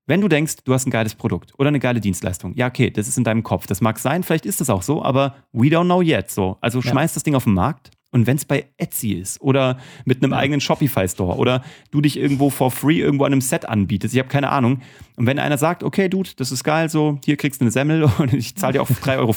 Wenn 0.08 0.22
du 0.22 0.28
denkst, 0.28 0.56
du 0.64 0.72
hast 0.72 0.86
ein 0.86 0.90
geiles 0.90 1.14
Produkt 1.14 1.52
oder 1.58 1.68
eine 1.68 1.78
geile 1.78 2.00
Dienstleistung, 2.00 2.54
ja, 2.56 2.66
okay, 2.66 2.90
das 2.90 3.08
ist 3.08 3.18
in 3.18 3.24
deinem 3.24 3.42
Kopf. 3.42 3.66
Das 3.66 3.82
mag 3.82 3.98
sein, 3.98 4.22
vielleicht 4.22 4.46
ist 4.46 4.58
das 4.60 4.70
auch 4.70 4.82
so, 4.82 5.04
aber 5.04 5.36
we 5.52 5.66
don't 5.66 5.84
know 5.84 6.00
yet. 6.00 6.30
So. 6.30 6.56
Also 6.62 6.80
schmeiß 6.80 7.12
ja. 7.12 7.14
das 7.16 7.24
Ding 7.24 7.34
auf 7.34 7.44
den 7.44 7.52
Markt 7.52 7.90
und 8.10 8.26
wenn 8.26 8.38
es 8.38 8.46
bei 8.46 8.66
Etsy 8.78 9.12
ist 9.12 9.38
oder 9.42 9.78
mit 10.06 10.22
einem 10.22 10.32
ja. 10.32 10.38
eigenen 10.38 10.62
Shopify-Store 10.62 11.36
oder 11.36 11.62
du 11.90 12.00
dich 12.00 12.16
irgendwo 12.18 12.48
for 12.48 12.70
free 12.70 13.00
irgendwo 13.00 13.24
an 13.24 13.32
einem 13.32 13.42
Set 13.42 13.68
anbietest, 13.68 14.14
ich 14.14 14.18
habe 14.18 14.30
keine 14.30 14.48
Ahnung. 14.48 14.80
Und 15.16 15.26
wenn 15.26 15.38
einer 15.38 15.58
sagt, 15.58 15.84
okay, 15.84 16.08
Dude, 16.08 16.30
das 16.36 16.52
ist 16.52 16.64
geil, 16.64 16.88
so, 16.88 17.20
hier 17.26 17.36
kriegst 17.36 17.60
du 17.60 17.64
eine 17.64 17.70
Semmel 17.70 18.04
und 18.18 18.32
ich 18.32 18.56
zahle 18.56 18.74
dir 18.74 18.82
auch 18.82 18.88
3,50 18.88 19.18
Euro, 19.18 19.34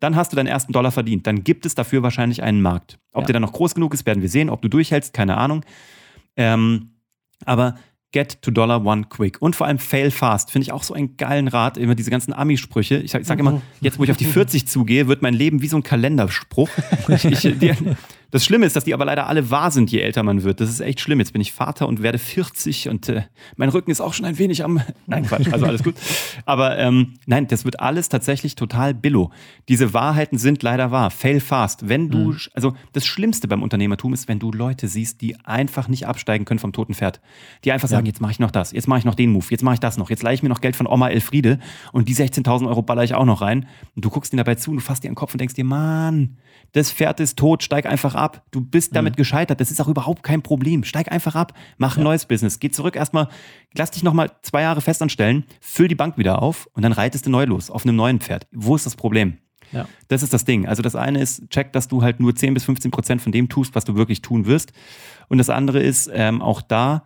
dann 0.00 0.16
hast 0.16 0.32
du 0.32 0.36
deinen 0.36 0.48
ersten 0.48 0.72
Dollar 0.72 0.90
verdient. 0.90 1.28
Dann 1.28 1.44
gibt 1.44 1.64
es 1.64 1.76
dafür 1.76 2.02
wahrscheinlich 2.02 2.42
einen 2.42 2.60
Markt. 2.60 2.98
Ob 3.12 3.22
ja. 3.22 3.26
der 3.26 3.34
dann 3.34 3.42
noch 3.42 3.52
groß 3.52 3.74
genug 3.74 3.94
ist, 3.94 4.04
werden 4.04 4.20
wir 4.20 4.28
sehen. 4.28 4.50
Ob 4.50 4.62
du 4.62 4.68
durchhältst, 4.68 5.14
keine 5.14 5.36
Ahnung. 5.36 5.64
Ähm, 6.36 6.90
aber 7.44 7.76
Get 8.12 8.40
to 8.42 8.50
Dollar 8.50 8.84
One 8.84 9.04
Quick. 9.04 9.42
Und 9.42 9.56
vor 9.56 9.66
allem 9.66 9.78
Fail 9.78 10.10
Fast. 10.10 10.50
Finde 10.50 10.64
ich 10.64 10.72
auch 10.72 10.82
so 10.82 10.94
einen 10.94 11.16
geilen 11.16 11.48
Rat. 11.48 11.76
Immer 11.76 11.94
diese 11.94 12.10
ganzen 12.10 12.32
Ami-Sprüche. 12.32 12.98
Ich 12.98 13.10
sage 13.10 13.24
sag 13.24 13.38
immer, 13.38 13.60
jetzt 13.80 13.98
wo 13.98 14.04
ich 14.04 14.10
auf 14.10 14.16
die 14.16 14.24
40 14.24 14.66
zugehe, 14.66 15.08
wird 15.08 15.22
mein 15.22 15.34
Leben 15.34 15.60
wie 15.62 15.68
so 15.68 15.76
ein 15.76 15.82
Kalenderspruch. 15.82 16.70
Ich, 17.08 17.24
ich, 17.24 17.40
die, 17.58 17.74
das 18.30 18.44
Schlimme 18.44 18.66
ist, 18.66 18.74
dass 18.74 18.84
die 18.84 18.94
aber 18.94 19.04
leider 19.04 19.26
alle 19.26 19.50
wahr 19.50 19.70
sind, 19.70 19.90
je 19.90 20.00
älter 20.00 20.22
man 20.22 20.42
wird. 20.42 20.60
Das 20.60 20.68
ist 20.68 20.80
echt 20.80 21.00
schlimm. 21.00 21.20
Jetzt 21.20 21.32
bin 21.32 21.40
ich 21.40 21.52
Vater 21.52 21.86
und 21.86 22.02
werde 22.02 22.18
40 22.18 22.88
und 22.88 23.08
äh, 23.08 23.22
mein 23.56 23.68
Rücken 23.68 23.90
ist 23.90 24.00
auch 24.00 24.14
schon 24.14 24.26
ein 24.26 24.38
wenig 24.38 24.64
am. 24.64 24.80
Nein, 25.06 25.24
Quatsch, 25.26 25.52
also 25.52 25.66
alles 25.66 25.82
gut. 25.82 25.94
Aber 26.44 26.76
ähm, 26.78 27.14
nein, 27.26 27.46
das 27.46 27.64
wird 27.64 27.80
alles 27.80 28.08
tatsächlich 28.08 28.56
total 28.56 28.94
billo. 28.94 29.30
Diese 29.68 29.94
Wahrheiten 29.94 30.38
sind 30.38 30.62
leider 30.62 30.90
wahr. 30.90 31.10
Fail 31.10 31.40
fast. 31.40 31.88
Wenn 31.88 32.10
du, 32.10 32.32
mhm. 32.32 32.38
also 32.54 32.74
das 32.92 33.06
Schlimmste 33.06 33.46
beim 33.48 33.62
Unternehmertum 33.62 34.12
ist, 34.12 34.28
wenn 34.28 34.38
du 34.38 34.50
Leute 34.50 34.88
siehst, 34.88 35.20
die 35.20 35.36
einfach 35.44 35.88
nicht 35.88 36.06
absteigen 36.06 36.44
können 36.44 36.58
vom 36.58 36.72
toten 36.72 36.94
Pferd. 36.94 37.20
Die 37.64 37.72
einfach 37.72 37.88
sagen, 37.88 38.06
ja. 38.06 38.10
jetzt 38.10 38.20
mache 38.20 38.32
ich 38.32 38.38
noch 38.40 38.50
das, 38.50 38.72
jetzt 38.72 38.88
mache 38.88 38.98
ich 38.98 39.04
noch 39.04 39.14
den 39.14 39.30
Move, 39.30 39.46
jetzt 39.50 39.62
mache 39.62 39.74
ich 39.74 39.80
das 39.80 39.96
noch, 39.96 40.10
jetzt 40.10 40.22
leihe 40.22 40.34
ich 40.34 40.42
mir 40.42 40.48
noch 40.48 40.60
Geld 40.60 40.76
von 40.76 40.86
Oma 40.86 41.08
Elfriede 41.08 41.58
und 41.92 42.08
die 42.08 42.14
16.000 42.14 42.68
Euro 42.68 42.82
baller 42.82 43.04
ich 43.04 43.14
auch 43.14 43.24
noch 43.24 43.40
rein. 43.40 43.66
Und 43.94 44.04
du 44.04 44.10
guckst 44.10 44.32
ihnen 44.32 44.38
dabei 44.38 44.56
zu 44.56 44.70
und 44.70 44.78
du 44.78 44.82
fasst 44.82 45.04
dir 45.04 45.10
den 45.10 45.14
Kopf 45.14 45.32
und 45.32 45.40
denkst 45.40 45.54
dir, 45.54 45.64
Mann, 45.64 46.36
das 46.76 46.92
Pferd 46.92 47.20
ist 47.20 47.38
tot, 47.38 47.62
steig 47.62 47.86
einfach 47.86 48.14
ab. 48.14 48.42
Du 48.50 48.60
bist 48.60 48.94
damit 48.94 49.14
mhm. 49.14 49.16
gescheitert. 49.16 49.60
Das 49.60 49.70
ist 49.70 49.80
auch 49.80 49.88
überhaupt 49.88 50.22
kein 50.22 50.42
Problem. 50.42 50.84
Steig 50.84 51.10
einfach 51.10 51.34
ab, 51.34 51.54
mach 51.78 51.96
ein 51.96 52.00
ja. 52.00 52.04
neues 52.04 52.26
Business. 52.26 52.60
Geh 52.60 52.70
zurück 52.70 52.96
erstmal, 52.96 53.28
lass 53.74 53.92
dich 53.92 54.02
nochmal 54.02 54.30
zwei 54.42 54.60
Jahre 54.60 54.82
festanstellen, 54.82 55.44
füll 55.60 55.88
die 55.88 55.94
Bank 55.94 56.18
wieder 56.18 56.42
auf 56.42 56.68
und 56.74 56.82
dann 56.82 56.92
reitest 56.92 57.24
du 57.24 57.30
neu 57.30 57.44
los 57.44 57.70
auf 57.70 57.86
einem 57.86 57.96
neuen 57.96 58.20
Pferd. 58.20 58.46
Wo 58.52 58.76
ist 58.76 58.84
das 58.84 58.94
Problem? 58.94 59.38
Ja. 59.72 59.88
Das 60.08 60.22
ist 60.22 60.34
das 60.34 60.44
Ding. 60.44 60.68
Also 60.68 60.82
das 60.82 60.94
eine 60.94 61.20
ist, 61.20 61.48
check, 61.48 61.72
dass 61.72 61.88
du 61.88 62.02
halt 62.02 62.20
nur 62.20 62.34
10 62.34 62.52
bis 62.52 62.64
15 62.64 62.90
Prozent 62.90 63.22
von 63.22 63.32
dem 63.32 63.48
tust, 63.48 63.74
was 63.74 63.86
du 63.86 63.96
wirklich 63.96 64.20
tun 64.20 64.44
wirst. 64.44 64.72
Und 65.28 65.38
das 65.38 65.48
andere 65.48 65.80
ist, 65.80 66.10
ähm, 66.12 66.42
auch 66.42 66.60
da, 66.60 67.04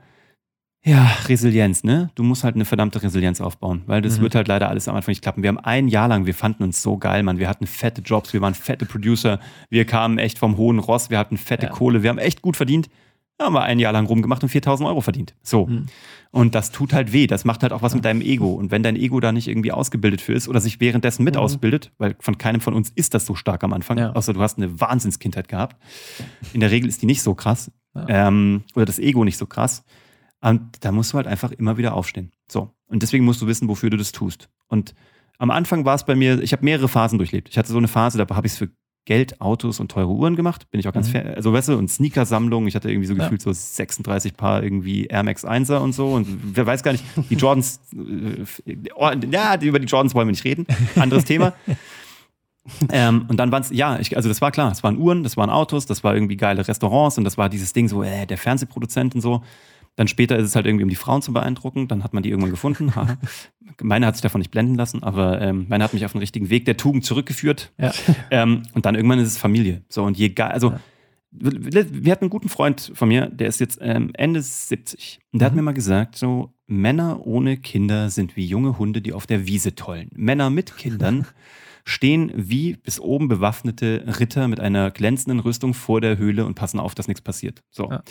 ja, 0.83 1.11
Resilienz, 1.27 1.85
ne? 1.85 2.11
Du 2.15 2.23
musst 2.23 2.43
halt 2.43 2.55
eine 2.55 2.65
verdammte 2.65 3.03
Resilienz 3.03 3.43
aufbauen, 3.43 3.83
weil 3.87 4.01
das 4.01 4.19
mhm. 4.19 4.23
wird 4.23 4.35
halt 4.35 4.49
leider 4.49 4.71
alles 4.71 4.89
am 4.89 4.97
Anfang 4.97 5.13
nicht 5.13 5.21
klappen. 5.21 5.43
Wir 5.43 5.49
haben 5.49 5.59
ein 5.59 5.89
Jahr 5.89 6.09
lang, 6.09 6.25
wir 6.25 6.35
fanden 6.35 6.63
uns 6.63 6.81
so 6.81 6.97
geil, 6.97 7.23
Mann. 7.23 7.39
Wir 7.39 7.49
hatten 7.49 7.67
fette 7.67 8.01
Jobs, 8.01 8.33
wir 8.33 8.41
waren 8.41 8.55
fette 8.55 8.87
Producer, 8.87 9.41
wir 9.69 9.85
kamen 9.85 10.19
echt 10.19 10.39
vom 10.39 10.57
hohen 10.57 10.79
Ross, 10.79 11.11
wir 11.11 11.19
hatten 11.19 11.37
fette 11.37 11.67
ja. 11.67 11.73
Kohle, 11.73 12.03
wir 12.03 12.09
haben 12.09 12.19
echt 12.19 12.41
gut 12.41 12.57
verdient. 12.57 12.89
Ja, 13.39 13.47
haben 13.47 13.53
wir 13.55 13.63
ein 13.63 13.79
Jahr 13.79 13.93
lang 13.93 14.07
rumgemacht 14.07 14.43
und 14.43 14.49
4000 14.49 14.89
Euro 14.89 15.03
verdient. 15.03 15.35
So. 15.43 15.67
Mhm. 15.67 15.87
Und 16.31 16.55
das 16.55 16.71
tut 16.71 16.95
halt 16.95 17.13
weh. 17.13 17.27
Das 17.27 17.45
macht 17.45 17.63
halt 17.63 17.73
auch 17.73 17.83
was 17.83 17.95
mit 17.95 18.05
deinem 18.05 18.21
Ego. 18.21 18.53
Und 18.53 18.71
wenn 18.71 18.83
dein 18.83 18.97
Ego 18.97 19.19
da 19.21 19.33
nicht 19.33 19.49
irgendwie 19.49 19.73
ausgebildet 19.73 20.21
für 20.21 20.33
ist 20.33 20.49
oder 20.49 20.61
sich 20.61 20.81
währenddessen 20.81 21.25
mit 21.25 21.35
mhm. 21.35 21.41
ausbildet, 21.41 21.93
weil 21.99 22.17
von 22.21 22.39
keinem 22.39 22.61
von 22.61 22.73
uns 22.73 22.91
ist 22.91 23.13
das 23.13 23.27
so 23.27 23.35
stark 23.35 23.65
am 23.65 23.73
Anfang, 23.73 23.99
ja. 23.99 24.13
außer 24.13 24.33
du 24.33 24.41
hast 24.41 24.57
eine 24.57 24.81
Wahnsinnskindheit 24.81 25.49
gehabt. 25.49 25.77
In 26.55 26.61
der 26.61 26.71
Regel 26.71 26.89
ist 26.89 27.03
die 27.03 27.07
nicht 27.07 27.23
so 27.23 27.35
krass. 27.35 27.71
Ja. 27.95 28.29
Ähm, 28.29 28.63
oder 28.75 28.85
das 28.85 28.99
Ego 28.99 29.25
nicht 29.25 29.37
so 29.37 29.47
krass 29.47 29.85
und 30.43 30.85
da 30.85 30.93
musst 30.93 31.13
du 31.13 31.17
halt 31.17 31.27
einfach 31.27 31.53
immer 31.53 31.77
wieder 31.77 31.95
aufstehen. 31.95 32.33
So. 32.51 32.71
Und 32.87 33.03
deswegen 33.03 33.25
musst 33.25 33.43
du 33.43 33.47
wissen, 33.47 33.69
wofür 33.69 33.91
du 33.91 33.97
das 33.97 34.13
tust. 34.13 34.49
Und 34.69 34.95
am 35.39 35.51
Anfang 35.51 35.85
war 35.85 35.95
es 35.95 36.05
bei 36.05 36.15
mir, 36.15 36.41
ich 36.43 36.53
habe 36.53 36.65
mehrere 36.65 36.89
Phasen 36.89 37.19
durchlebt. 37.19 37.49
Ich 37.49 37.59
hatte 37.59 37.73
so 37.73 37.79
eine 37.79 37.89
Phase, 37.89 38.19
da 38.19 38.35
habe 38.35 38.47
ich 38.47 38.53
es 38.53 38.59
für 38.59 38.69
Geld, 39.07 39.41
Autos 39.41 39.81
und 39.81 39.91
teure 39.91 40.11
Uhren 40.11 40.37
gemacht. 40.37 40.71
Bin 40.71 40.79
ich 40.79 40.87
auch 40.87 40.93
ganz 40.93 41.09
mhm. 41.09 41.13
fair. 41.13 41.37
Also, 41.37 41.53
weißt 41.53 41.71
du, 41.71 41.79
und 41.79 41.91
Sneakersammlung. 41.91 42.67
Ich 42.67 42.75
hatte 42.75 42.91
irgendwie 42.91 43.07
so 43.07 43.15
ja. 43.15 43.25
gefühlt 43.25 43.41
so 43.41 43.51
36 43.51 44.37
Paar 44.37 44.63
irgendwie 44.63 45.07
Air 45.07 45.23
Max 45.23 45.45
1er 45.45 45.79
und 45.79 45.95
so. 45.95 46.09
Und 46.09 46.27
wer 46.55 46.67
weiß 46.67 46.83
gar 46.83 46.93
nicht, 46.93 47.05
die 47.31 47.35
Jordans, 47.35 47.81
äh, 47.95 48.77
ja, 49.31 49.61
über 49.63 49.79
die 49.79 49.87
Jordans 49.87 50.15
wollen 50.15 50.29
wir 50.29 50.33
nicht 50.33 50.45
reden. 50.45 50.67
Anderes 50.97 51.25
Thema. 51.25 51.55
ähm, 52.93 53.25
und 53.29 53.39
dann 53.39 53.51
waren 53.51 53.63
es, 53.63 53.71
ja, 53.71 53.99
ich, 53.99 54.17
also 54.17 54.29
das 54.29 54.41
war 54.43 54.53
klar, 54.53 54.71
es 54.71 54.83
waren 54.83 54.99
Uhren, 54.99 55.23
das 55.23 55.37
waren 55.37 55.51
Autos, 55.51 55.87
das 55.87 56.05
war 56.05 56.15
irgendwie 56.15 56.37
geile 56.37 56.67
Restaurants 56.69 57.17
und 57.17 57.25
das 57.25 57.39
war 57.39 57.49
dieses 57.49 57.73
Ding 57.73 57.89
so, 57.89 58.03
äh, 58.03 58.27
der 58.27 58.39
Fernsehproduzent 58.39 59.15
und 59.15 59.23
so. 59.23 59.43
Dann 59.97 60.09
später 60.09 60.37
ist 60.37 60.47
es 60.47 60.57
halt 60.57 60.67
irgendwie, 60.67 60.85
um 60.85 60.89
die 60.89 60.97
Frauen 60.97 61.23
zu 61.23 61.33
beeindrucken. 61.33 61.89
Dann 61.89 62.05
hat 62.05 62.15
man 62.15 62.23
die 62.23 62.31
irgendwann 62.31 62.51
gefunden. 62.51 62.93
meine 63.83 64.07
hat 64.07 64.17
sich 64.17 64.23
davon 64.23 64.39
nicht 64.39 64.51
blenden 64.51 64.75
lassen, 64.75 65.03
aber 65.03 65.41
ähm, 65.41 65.67
meine 65.69 65.85
hat 65.85 65.95
mich 65.95 66.05
auf 66.05 66.13
den 66.13 66.21
richtigen 66.21 66.51
Weg 66.51 66.65
der 66.65 66.77
Tugend 66.77 67.05
zurückgeführt. 67.05 67.73
Ja. 67.79 67.93
Ähm, 68.33 68.63
und 68.75 68.87
dann 68.87 68.95
irgendwann 68.95 69.19
ist 69.19 69.29
es 69.29 69.39
Familie. 69.39 69.83
So, 69.89 70.05
und 70.05 70.17
je 70.17 70.33
also 70.37 70.71
ja. 70.71 70.81
wir 71.33 72.13
hatten 72.13 72.25
einen 72.25 72.31
guten 72.31 72.49
Freund 72.49 72.93
von 72.95 73.09
mir, 73.09 73.27
der 73.27 73.49
ist 73.49 73.59
jetzt 73.59 73.79
ähm, 73.81 74.11
Ende 74.15 74.41
70. 74.41 75.19
Und 75.33 75.41
der 75.41 75.49
mhm. 75.49 75.51
hat 75.51 75.57
mir 75.57 75.63
mal 75.63 75.75
gesagt, 75.75 76.17
so, 76.17 76.53
Männer 76.67 77.27
ohne 77.27 77.57
Kinder 77.57 78.09
sind 78.11 78.37
wie 78.37 78.47
junge 78.47 78.79
Hunde, 78.79 79.03
die 79.03 79.13
auf 79.13 79.27
der 79.27 79.47
Wiese 79.47 79.75
tollen. 79.75 80.11
Männer 80.15 80.51
mit 80.51 80.77
Kindern 80.77 81.27
stehen 81.85 82.33
wie 82.35 82.77
bis 82.77 83.01
oben 83.01 83.29
bewaffnete 83.29 84.05
Ritter 84.19 84.49
mit 84.49 84.61
einer 84.61 84.91
glänzenden 84.91 85.41
Rüstung 85.41 85.75
vor 85.75 86.01
der 86.01 86.19
Höhle 86.19 86.47
und 86.47 86.55
passen 86.55 86.81
auf, 86.81 86.95
dass 86.95 87.09
nichts 87.09 87.21
passiert. 87.21 87.63
So. 87.71 87.91
Ja. 87.91 88.03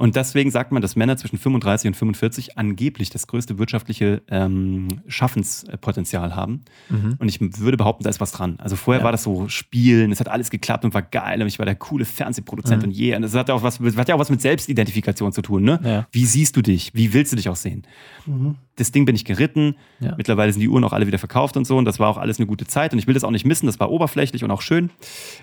Und 0.00 0.16
deswegen 0.16 0.50
sagt 0.50 0.72
man, 0.72 0.80
dass 0.80 0.96
Männer 0.96 1.18
zwischen 1.18 1.36
35 1.36 1.88
und 1.88 1.94
45 1.94 2.56
angeblich 2.56 3.10
das 3.10 3.26
größte 3.26 3.58
wirtschaftliche 3.58 4.22
ähm, 4.30 5.02
Schaffenspotenzial 5.06 6.34
haben. 6.34 6.62
Mhm. 6.88 7.16
Und 7.18 7.28
ich 7.28 7.38
würde 7.60 7.76
behaupten, 7.76 8.04
da 8.04 8.08
ist 8.08 8.18
was 8.18 8.32
dran. 8.32 8.54
Also 8.60 8.76
vorher 8.76 9.02
ja. 9.02 9.04
war 9.04 9.12
das 9.12 9.24
so 9.24 9.48
Spielen, 9.48 10.10
es 10.10 10.18
hat 10.18 10.28
alles 10.28 10.48
geklappt 10.48 10.86
und 10.86 10.94
war 10.94 11.02
geil 11.02 11.42
und 11.42 11.48
ich 11.48 11.58
war 11.58 11.66
der 11.66 11.74
coole 11.74 12.06
Fernsehproduzent 12.06 12.80
mhm. 12.80 12.88
und 12.88 12.94
je. 12.94 13.14
Und 13.14 13.20
das 13.20 13.34
hat 13.34 13.50
ja 13.50 13.54
auch 13.54 13.62
was, 13.62 13.78
hat 13.78 14.08
ja 14.08 14.14
auch 14.14 14.18
was 14.18 14.30
mit 14.30 14.40
Selbstidentifikation 14.40 15.34
zu 15.34 15.42
tun. 15.42 15.64
Ne? 15.64 15.78
Ja. 15.84 16.06
Wie 16.12 16.24
siehst 16.24 16.56
du 16.56 16.62
dich? 16.62 16.94
Wie 16.94 17.12
willst 17.12 17.32
du 17.32 17.36
dich 17.36 17.50
auch 17.50 17.56
sehen? 17.56 17.82
Mhm. 18.24 18.54
Das 18.76 18.92
Ding 18.92 19.04
bin 19.04 19.14
ich 19.14 19.26
geritten. 19.26 19.74
Mittlerweile 20.16 20.50
sind 20.50 20.62
die 20.62 20.68
Uhren 20.70 20.82
auch 20.84 20.94
alle 20.94 21.06
wieder 21.06 21.18
verkauft 21.18 21.58
und 21.58 21.66
so. 21.66 21.76
Und 21.76 21.84
das 21.84 21.98
war 21.98 22.08
auch 22.08 22.16
alles 22.16 22.38
eine 22.38 22.46
gute 22.46 22.66
Zeit. 22.66 22.94
Und 22.94 22.98
ich 22.98 23.06
will 23.10 23.14
das 23.14 23.24
auch 23.24 23.32
nicht 23.32 23.44
missen. 23.44 23.66
Das 23.66 23.80
war 23.80 23.90
oberflächlich 23.90 24.44
und 24.44 24.52
auch 24.52 24.62
schön. 24.62 24.90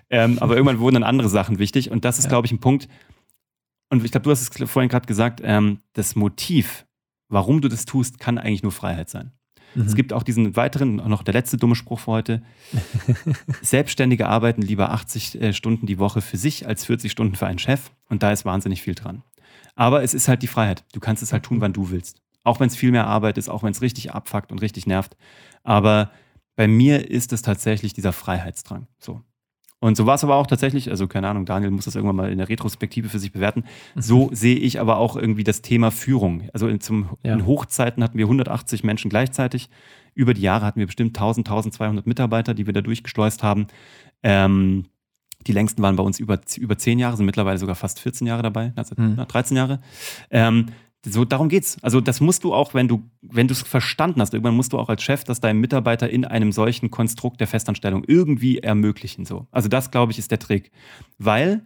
Ähm, 0.09 0.39
aber 0.39 0.55
irgendwann 0.55 0.79
wurden 0.79 0.93
dann 0.93 1.03
andere 1.03 1.27
Sachen 1.27 1.59
wichtig. 1.59 1.91
Und 1.91 2.05
das 2.05 2.17
ist, 2.17 2.29
glaube 2.29 2.47
ich, 2.47 2.53
ein 2.53 2.59
Punkt, 2.59 2.87
und 3.89 4.03
ich 4.03 4.11
glaube, 4.11 4.23
du 4.23 4.31
hast 4.31 4.41
es 4.41 4.69
vorhin 4.69 4.89
gerade 4.89 5.05
gesagt, 5.05 5.41
ähm, 5.43 5.79
das 5.93 6.15
Motiv, 6.15 6.85
warum 7.29 7.61
du 7.61 7.69
das 7.69 7.85
tust, 7.85 8.19
kann 8.19 8.37
eigentlich 8.37 8.63
nur 8.63 8.71
Freiheit 8.71 9.09
sein. 9.09 9.31
Mhm. 9.75 9.83
Es 9.83 9.95
gibt 9.95 10.13
auch 10.13 10.23
diesen 10.23 10.55
weiteren, 10.55 10.95
noch 10.95 11.23
der 11.23 11.33
letzte 11.33 11.57
dumme 11.57 11.75
Spruch 11.75 11.99
für 11.99 12.11
heute. 12.11 12.43
Selbstständige 13.61 14.27
arbeiten 14.27 14.61
lieber 14.61 14.91
80 14.91 15.41
äh, 15.41 15.53
Stunden 15.53 15.85
die 15.85 15.99
Woche 15.99 16.21
für 16.21 16.37
sich 16.37 16.67
als 16.67 16.85
40 16.85 17.11
Stunden 17.11 17.35
für 17.35 17.47
einen 17.47 17.59
Chef. 17.59 17.91
Und 18.09 18.23
da 18.23 18.31
ist 18.31 18.45
wahnsinnig 18.45 18.81
viel 18.81 18.95
dran. 18.95 19.23
Aber 19.75 20.03
es 20.03 20.13
ist 20.13 20.27
halt 20.27 20.41
die 20.41 20.47
Freiheit. 20.47 20.83
Du 20.91 20.99
kannst 20.99 21.23
es 21.23 21.31
halt 21.31 21.43
tun, 21.43 21.61
wann 21.61 21.73
du 21.73 21.89
willst. 21.89 22.21
Auch 22.43 22.59
wenn 22.59 22.67
es 22.67 22.75
viel 22.75 22.91
mehr 22.91 23.07
Arbeit 23.07 23.37
ist, 23.37 23.49
auch 23.49 23.63
wenn 23.63 23.71
es 23.71 23.81
richtig 23.81 24.13
abfuckt 24.13 24.51
und 24.51 24.61
richtig 24.61 24.87
nervt. 24.87 25.15
Aber 25.63 26.11
bei 26.57 26.67
mir 26.67 27.09
ist 27.09 27.31
es 27.31 27.41
tatsächlich 27.41 27.93
dieser 27.93 28.11
Freiheitsdrang. 28.11 28.87
So. 28.97 29.21
Und 29.79 29.95
so 29.95 30.07
war 30.07 30.15
es 30.15 30.23
aber 30.23 30.35
auch 30.35 30.47
tatsächlich, 30.47 30.89
also 30.89 31.07
keine 31.07 31.29
Ahnung, 31.29 31.45
Daniel 31.45 31.69
muss 31.69 31.85
das 31.85 31.93
irgendwann 31.93 32.15
mal 32.15 32.31
in 32.31 32.39
der 32.39 32.49
Retrospektive 32.49 33.09
für 33.09 33.19
sich 33.19 33.31
bewerten. 33.31 33.63
Mhm. 33.93 34.01
So 34.01 34.29
sehe 34.33 34.55
ich 34.55 34.79
aber 34.79 34.97
auch 34.97 35.15
irgendwie 35.15 35.43
das 35.43 35.61
Thema 35.61 35.91
Führung. 35.91 36.49
Also 36.51 36.67
in, 36.67 36.81
zum, 36.81 37.11
ja. 37.23 37.33
in 37.33 37.45
Hochzeiten 37.45 38.03
hatten 38.03 38.17
wir 38.17 38.25
180 38.25 38.83
Menschen 38.83 39.09
gleichzeitig. 39.09 39.69
Über 40.15 40.33
die 40.33 40.41
Jahre 40.41 40.65
hatten 40.65 40.79
wir 40.79 40.87
bestimmt 40.87 41.15
1000, 41.15 41.47
1200 41.47 42.07
Mitarbeiter, 42.07 42.55
die 42.55 42.65
wir 42.65 42.73
da 42.73 42.81
durchgeschleust 42.81 43.43
haben. 43.43 43.67
Ähm, 44.23 44.85
die 45.45 45.51
längsten 45.51 45.83
waren 45.83 45.95
bei 45.95 46.03
uns 46.03 46.19
über, 46.19 46.41
über 46.57 46.77
10 46.79 46.97
Jahre, 46.97 47.15
sind 47.15 47.27
mittlerweile 47.27 47.59
sogar 47.59 47.75
fast 47.75 47.99
14 47.99 48.25
Jahre 48.25 48.41
dabei, 48.41 48.73
also, 48.75 48.95
mhm. 48.97 49.17
13 49.27 49.55
Jahre. 49.55 49.79
Ähm, 50.31 50.67
so, 51.05 51.25
darum 51.25 51.49
geht's. 51.49 51.77
Also, 51.81 52.01
das 52.01 52.19
musst 52.21 52.43
du 52.43 52.53
auch, 52.53 52.73
wenn 52.73 52.87
du, 52.87 53.09
wenn 53.21 53.47
du 53.47 53.53
es 53.53 53.61
verstanden 53.61 54.21
hast, 54.21 54.33
irgendwann 54.33 54.55
musst 54.55 54.73
du 54.73 54.79
auch 54.79 54.89
als 54.89 55.03
Chef 55.03 55.23
das 55.23 55.39
deinem 55.39 55.61
Mitarbeiter 55.61 56.09
in 56.09 56.25
einem 56.25 56.51
solchen 56.51 56.91
Konstrukt 56.91 57.39
der 57.39 57.47
Festanstellung 57.47 58.03
irgendwie 58.05 58.59
ermöglichen. 58.59 59.25
So. 59.25 59.47
Also, 59.51 59.69
das, 59.69 59.91
glaube 59.91 60.11
ich, 60.11 60.19
ist 60.19 60.31
der 60.31 60.39
Trick. 60.39 60.71
Weil, 61.17 61.65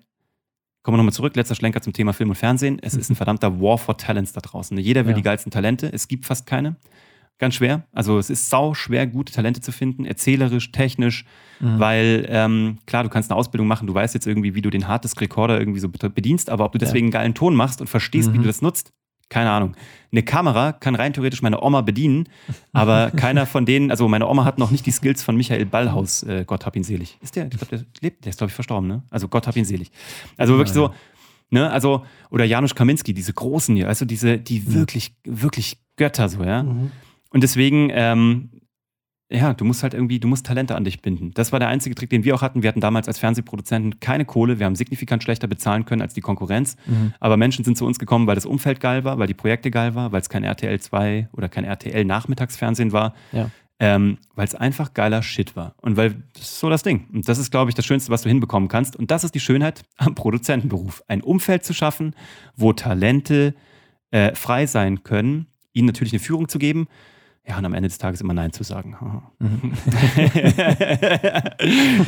kommen 0.84 0.96
wir 0.96 0.98
nochmal 0.98 1.14
zurück, 1.14 1.36
letzter 1.36 1.56
Schlenker 1.56 1.82
zum 1.82 1.94
Thema 1.94 2.14
Film 2.14 2.30
und 2.30 2.36
Fernsehen. 2.36 2.78
Es 2.82 2.94
ist 2.94 3.10
ein 3.10 3.16
verdammter 3.18 3.60
War 3.62 3.78
for 3.78 3.98
Talents 3.98 4.34
da 4.34 4.42
draußen. 4.42 4.78
Jeder 4.78 5.06
will 5.06 5.12
ja. 5.12 5.18
die 5.18 5.24
geilsten 5.24 5.52
Talente. 5.52 5.92
Es 5.92 6.08
gibt 6.08 6.26
fast 6.26 6.46
keine. 6.46 6.76
Ganz 7.40 7.56
schwer. 7.56 7.88
Also, 7.92 8.20
es 8.20 8.30
ist 8.30 8.50
sau 8.50 8.76
schwer, 8.76 9.08
gute 9.08 9.34
Talente 9.34 9.62
zu 9.62 9.72
finden, 9.72 10.06
erzählerisch, 10.06 10.72
technisch, 10.72 11.26
mhm. 11.60 11.80
weil, 11.80 12.28
ähm, 12.30 12.78
klar, 12.86 13.02
du 13.02 13.10
kannst 13.10 13.32
eine 13.32 13.40
Ausbildung 13.40 13.68
machen, 13.68 13.88
du 13.88 13.94
weißt 13.96 14.14
jetzt 14.14 14.28
irgendwie, 14.28 14.54
wie 14.54 14.62
du 14.62 14.70
den 14.70 14.88
Hardest 14.88 15.20
Recorder 15.20 15.58
irgendwie 15.58 15.80
so 15.80 15.90
bedienst, 15.90 16.52
aber 16.52 16.66
ob 16.66 16.74
du 16.74 16.78
deswegen 16.78 17.08
ja. 17.08 17.20
einen 17.20 17.24
geilen 17.24 17.34
Ton 17.34 17.56
machst 17.56 17.82
und 17.82 17.88
verstehst, 17.88 18.30
mhm. 18.30 18.34
wie 18.34 18.38
du 18.40 18.44
das 18.44 18.62
nutzt, 18.62 18.94
keine 19.32 19.50
Ahnung. 19.50 19.76
Eine 20.12 20.24
Kamera 20.24 20.74
kann 20.74 20.94
rein 20.94 21.14
theoretisch 21.14 21.42
meine 21.42 21.64
Oma 21.64 21.82
bedienen, 21.82 22.28
aber 22.74 23.12
keiner 23.12 23.48
von 23.48 23.66
denen, 23.66 23.90
also 23.90 24.08
meine 24.08 24.28
Oma 24.28 24.46
hat 24.46 24.60
noch 24.60 24.70
nicht 24.70 24.86
die 24.86 24.92
Skills 24.92 25.24
von 25.24 25.36
Michael 25.36 25.66
Ballhaus, 25.66 26.22
äh, 26.24 26.44
Gott 26.46 26.66
hab 26.66 26.76
ihn 26.76 26.84
selig. 26.84 27.18
Ist 27.22 27.36
der? 27.36 27.46
Ich 27.46 27.58
glaube, 27.58 27.78
der 27.78 27.86
lebt, 28.02 28.26
der 28.26 28.30
ist, 28.30 28.38
glaube 28.38 28.50
ich, 28.50 28.56
verstorben, 28.56 28.88
ne? 28.88 29.04
Also 29.10 29.28
Gott 29.28 29.48
hab 29.48 29.56
ihn 29.56 29.66
selig. 29.66 29.90
Also 30.38 30.58
wirklich 30.58 30.74
so, 30.74 30.94
ne, 31.50 31.72
also, 31.72 32.06
oder 32.30 32.46
Janusz 32.46 32.76
Kaminski, 32.76 33.14
diese 33.14 33.34
großen 33.34 33.76
hier, 33.76 33.88
also 33.88 34.06
diese, 34.06 34.38
die 34.38 34.74
wirklich, 34.74 35.16
wirklich 35.24 35.80
Götter 35.96 36.30
so, 36.30 36.44
ja. 36.44 36.64
Mhm. 36.64 36.92
Und 37.32 37.42
deswegen, 37.42 37.90
ähm, 37.94 38.50
ja, 39.32 39.54
du 39.54 39.64
musst 39.64 39.82
halt 39.82 39.94
irgendwie, 39.94 40.20
du 40.20 40.28
musst 40.28 40.46
Talente 40.46 40.76
an 40.76 40.84
dich 40.84 41.02
binden. 41.02 41.32
Das 41.34 41.54
war 41.54 41.60
der 41.60 41.70
einzige 41.70 41.96
Trick, 41.96 42.10
den 42.10 42.26
wir 42.26 42.36
auch 42.36 42.42
hatten. 42.42 42.64
Wir 42.64 42.68
hatten 42.68 42.82
damals 42.82 43.08
als 43.08 43.18
Fernsehproduzenten 43.18 44.00
keine 44.02 44.26
Kohle. 44.26 44.60
Wir 44.60 44.66
haben 44.66 44.76
signifikant 44.76 45.24
schlechter 45.24 45.48
bezahlen 45.48 45.86
können 45.86 46.02
als 46.02 46.14
die 46.14 46.22
Konkurrenz. 46.22 46.76
Mhm. 46.86 47.14
Aber 47.20 47.38
Menschen 47.38 47.64
sind 47.64 47.78
zu 47.78 47.86
uns 47.86 47.98
gekommen, 47.98 48.28
weil 48.28 48.36
das 48.36 48.46
Umfeld 48.46 48.82
geil 48.82 49.06
war, 49.06 49.20
weil 49.20 49.28
die 49.28 49.34
Projekte 49.34 49.72
geil 49.72 49.96
war, 49.96 50.12
weil 50.12 50.20
es 50.20 50.28
kein 50.28 50.44
RTL 50.44 50.80
2 50.80 51.30
oder 51.32 51.48
kein 51.48 51.64
RTL 51.64 52.04
Nachmittagsfernsehen 52.04 52.92
war. 52.92 53.14
Ja. 53.32 53.50
Ähm, 53.80 54.18
weil 54.36 54.46
es 54.46 54.54
einfach 54.54 54.94
geiler 54.94 55.24
Shit 55.24 55.56
war. 55.56 55.76
Und 55.82 55.98
weil 55.98 56.22
das 56.34 56.44
ist 56.44 56.60
so 56.60 56.70
das 56.70 56.84
Ding. 56.84 57.08
Und 57.14 57.28
das 57.28 57.40
ist, 57.40 57.50
glaube 57.50 57.72
ich, 57.72 57.76
das 57.76 57.86
Schönste, 57.86 58.12
was 58.12 58.22
du 58.22 58.30
hinbekommen 58.30 58.70
kannst. 58.70 58.96
Und 58.96 59.10
das 59.10 59.24
ist 59.24 59.34
die 59.34 59.40
Schönheit 59.40 59.82
am 59.98 60.14
Produzentenberuf. 60.14 61.04
Ein 61.08 61.22
Umfeld 61.22 61.64
zu 61.64 61.74
schaffen, 61.74 62.14
wo 62.56 62.74
Talente 62.74 63.56
äh, 64.12 64.36
frei 64.36 64.68
sein 64.68 65.04
können, 65.04 65.48
ihnen 65.74 65.88
natürlich 65.88 66.14
eine 66.14 66.20
Führung 66.20 66.48
zu 66.48 66.60
geben 66.60 66.88
ja, 67.48 67.58
und 67.58 67.66
am 67.66 67.74
Ende 67.74 67.90
des 67.90 67.98
Tages 67.98 68.22
immer 68.22 68.36
Nein 68.36 68.54
zu 68.54 68.64
sagen. 68.64 68.96
Mhm. 69.40 69.74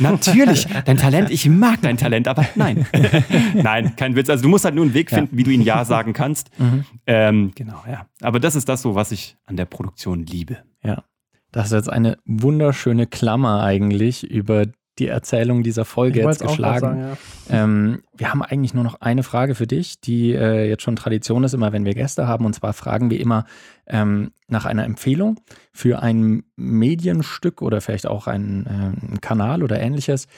Natürlich, 0.00 0.66
dein 0.84 0.96
Talent, 0.96 1.30
ich 1.30 1.48
mag 1.48 1.82
dein 1.82 1.96
Talent, 1.96 2.28
aber 2.28 2.46
nein. 2.54 2.86
nein, 3.54 3.96
kein 3.96 4.14
Witz. 4.14 4.30
Also 4.30 4.44
du 4.44 4.48
musst 4.48 4.64
halt 4.64 4.76
nur 4.76 4.84
einen 4.84 4.94
Weg 4.94 5.10
finden, 5.10 5.30
ja. 5.32 5.38
wie 5.38 5.42
du 5.42 5.50
ihnen 5.50 5.64
Ja 5.64 5.84
sagen 5.84 6.12
kannst. 6.12 6.50
Mhm. 6.58 6.84
Ähm, 7.06 7.52
genau, 7.54 7.82
ja. 7.90 8.06
Aber 8.22 8.38
das 8.38 8.54
ist 8.54 8.68
das 8.68 8.82
so, 8.82 8.94
was 8.94 9.10
ich 9.10 9.36
an 9.44 9.56
der 9.56 9.64
Produktion 9.64 10.24
liebe. 10.24 10.58
Ja. 10.84 11.02
Das 11.50 11.66
ist 11.66 11.72
jetzt 11.72 11.90
eine 11.90 12.16
wunderschöne 12.24 13.06
Klammer 13.06 13.62
eigentlich 13.62 14.28
über 14.28 14.66
die 14.98 15.08
Erzählung 15.08 15.62
dieser 15.62 15.84
Folge 15.84 16.20
jetzt 16.20 16.40
geschlagen. 16.40 16.80
Sagen, 16.80 17.00
ja. 17.00 17.64
ähm, 17.64 18.02
wir 18.16 18.30
haben 18.30 18.42
eigentlich 18.42 18.74
nur 18.74 18.84
noch 18.84 19.00
eine 19.00 19.22
Frage 19.22 19.54
für 19.54 19.66
dich, 19.66 20.00
die 20.00 20.32
äh, 20.32 20.68
jetzt 20.68 20.82
schon 20.82 20.96
Tradition 20.96 21.42
ist, 21.44 21.52
immer 21.52 21.72
wenn 21.72 21.84
wir 21.84 21.94
Gäste 21.94 22.28
haben. 22.28 22.44
Und 22.44 22.54
zwar 22.54 22.72
fragen 22.72 23.10
wir 23.10 23.18
immer 23.18 23.44
ähm, 23.86 24.30
nach 24.46 24.64
einer 24.64 24.84
Empfehlung 24.84 25.40
für 25.72 26.00
ein 26.00 26.44
Medienstück 26.56 27.60
oder 27.60 27.80
vielleicht 27.80 28.06
auch 28.06 28.26
einen, 28.26 28.66
äh, 28.66 28.68
einen 28.68 29.20
Kanal 29.20 29.62
oder 29.62 29.80
ähnliches, 29.80 30.28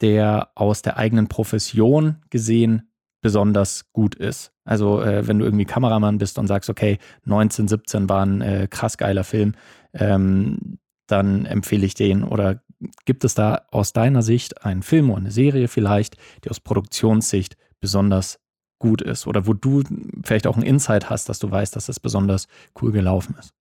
der 0.00 0.50
aus 0.54 0.82
der 0.82 0.98
eigenen 0.98 1.28
Profession 1.28 2.16
gesehen 2.30 2.90
besonders 3.22 3.90
gut 3.92 4.14
ist. 4.14 4.52
Also 4.66 5.00
äh, 5.00 5.26
wenn 5.26 5.38
du 5.38 5.46
irgendwie 5.46 5.64
Kameramann 5.64 6.18
bist 6.18 6.38
und 6.38 6.46
sagst, 6.46 6.68
okay, 6.68 6.98
1917 7.24 8.08
war 8.08 8.26
ein 8.26 8.68
krass 8.68 8.98
geiler 8.98 9.24
Film, 9.24 9.54
ähm, 9.94 10.78
dann 11.06 11.44
empfehle 11.46 11.86
ich 11.86 11.94
den 11.94 12.24
oder 12.24 12.62
Gibt 13.04 13.24
es 13.24 13.34
da 13.34 13.62
aus 13.70 13.92
deiner 13.92 14.22
Sicht 14.22 14.64
einen 14.64 14.82
Film 14.82 15.10
oder 15.10 15.20
eine 15.20 15.30
Serie 15.30 15.68
vielleicht, 15.68 16.16
die 16.44 16.50
aus 16.50 16.60
Produktionssicht 16.60 17.56
besonders 17.80 18.38
gut 18.78 19.02
ist 19.02 19.26
oder 19.26 19.46
wo 19.46 19.52
du 19.52 19.82
vielleicht 20.24 20.46
auch 20.46 20.56
einen 20.56 20.66
Insight 20.66 21.10
hast, 21.10 21.28
dass 21.28 21.38
du 21.38 21.50
weißt, 21.50 21.74
dass 21.74 21.86
das 21.86 22.00
besonders 22.00 22.48
cool 22.80 22.92
gelaufen 22.92 23.36
ist? 23.38 23.54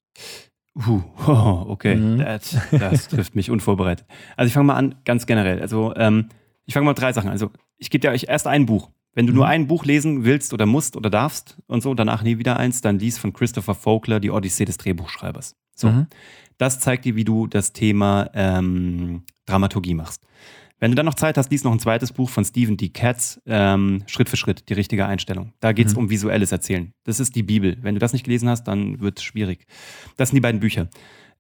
Uh, 0.76 1.02
oh, 1.28 1.66
okay, 1.70 1.96
mhm. 1.96 2.20
das, 2.20 2.58
das 2.72 3.08
trifft 3.10 3.36
mich 3.36 3.52
unvorbereitet. 3.52 4.06
Also 4.36 4.48
ich 4.48 4.54
fange 4.54 4.68
mal 4.68 4.76
an, 4.76 4.96
ganz 5.06 5.26
generell. 5.26 5.62
Also 5.62 5.94
ähm, 5.96 6.30
ich 6.66 6.74
fange 6.74 6.86
mal 6.86 6.92
mit 6.92 7.00
drei 7.00 7.14
Sachen. 7.14 7.30
Also 7.30 7.52
ich 7.78 7.90
gebe 7.90 8.02
dir 8.02 8.12
euch 8.12 8.26
erst 8.28 8.48
ein 8.48 8.66
Buch. 8.66 8.90
Wenn 9.14 9.28
du 9.28 9.34
mhm. 9.34 9.38
nur 9.38 9.48
ein 9.48 9.68
Buch 9.68 9.86
lesen 9.86 10.26
willst 10.26 10.54
oder 10.54 10.66
musst 10.66 10.98
oder 10.98 11.10
darfst 11.10 11.58
und 11.68 11.82
so, 11.84 11.94
danach 11.94 12.24
nie 12.24 12.40
wieder 12.40 12.58
eins, 12.58 12.82
dann 12.82 12.98
lies 12.98 13.18
von 13.18 13.34
Christopher 13.34 13.76
Vogler 13.76 14.20
die 14.20 14.32
Odyssee 14.32 14.66
des 14.66 14.78
Drehbuchschreibers. 14.78 15.56
So. 15.76 15.90
Mhm. 15.90 16.08
Das 16.58 16.80
zeigt 16.80 17.06
dir, 17.06 17.16
wie 17.16 17.26
du 17.26 17.48
das 17.48 17.74
Thema 17.74 18.30
ähm, 18.34 19.24
Dramaturgie 19.46 19.94
machst. 19.94 20.26
Wenn 20.80 20.92
du 20.92 20.96
dann 20.96 21.06
noch 21.06 21.14
Zeit 21.14 21.38
hast, 21.38 21.50
liest 21.50 21.64
noch 21.64 21.72
ein 21.72 21.80
zweites 21.80 22.12
Buch 22.12 22.30
von 22.30 22.44
Stephen 22.44 22.76
D. 22.76 22.90
Katz, 22.90 23.40
ähm, 23.46 24.04
Schritt 24.06 24.28
für 24.28 24.36
Schritt, 24.36 24.68
die 24.68 24.74
richtige 24.74 25.06
Einstellung. 25.06 25.54
Da 25.62 25.72
geht 25.72 25.88
es 25.88 25.94
mhm. 25.94 26.00
um 26.00 26.10
visuelles 26.10 26.52
Erzählen. 26.52 26.94
Das 27.06 27.22
ist 27.22 27.36
die 27.36 27.44
Bibel. 27.44 27.78
Wenn 27.82 27.96
du 27.96 28.00
das 28.00 28.12
nicht 28.12 28.26
gelesen 28.26 28.50
hast, 28.50 28.66
dann 28.66 29.00
wird 29.00 29.20
es 29.20 29.24
schwierig. 29.24 29.66
Das 30.18 30.30
sind 30.30 30.36
die 30.36 30.42
beiden 30.42 30.60
Bücher. 30.60 30.90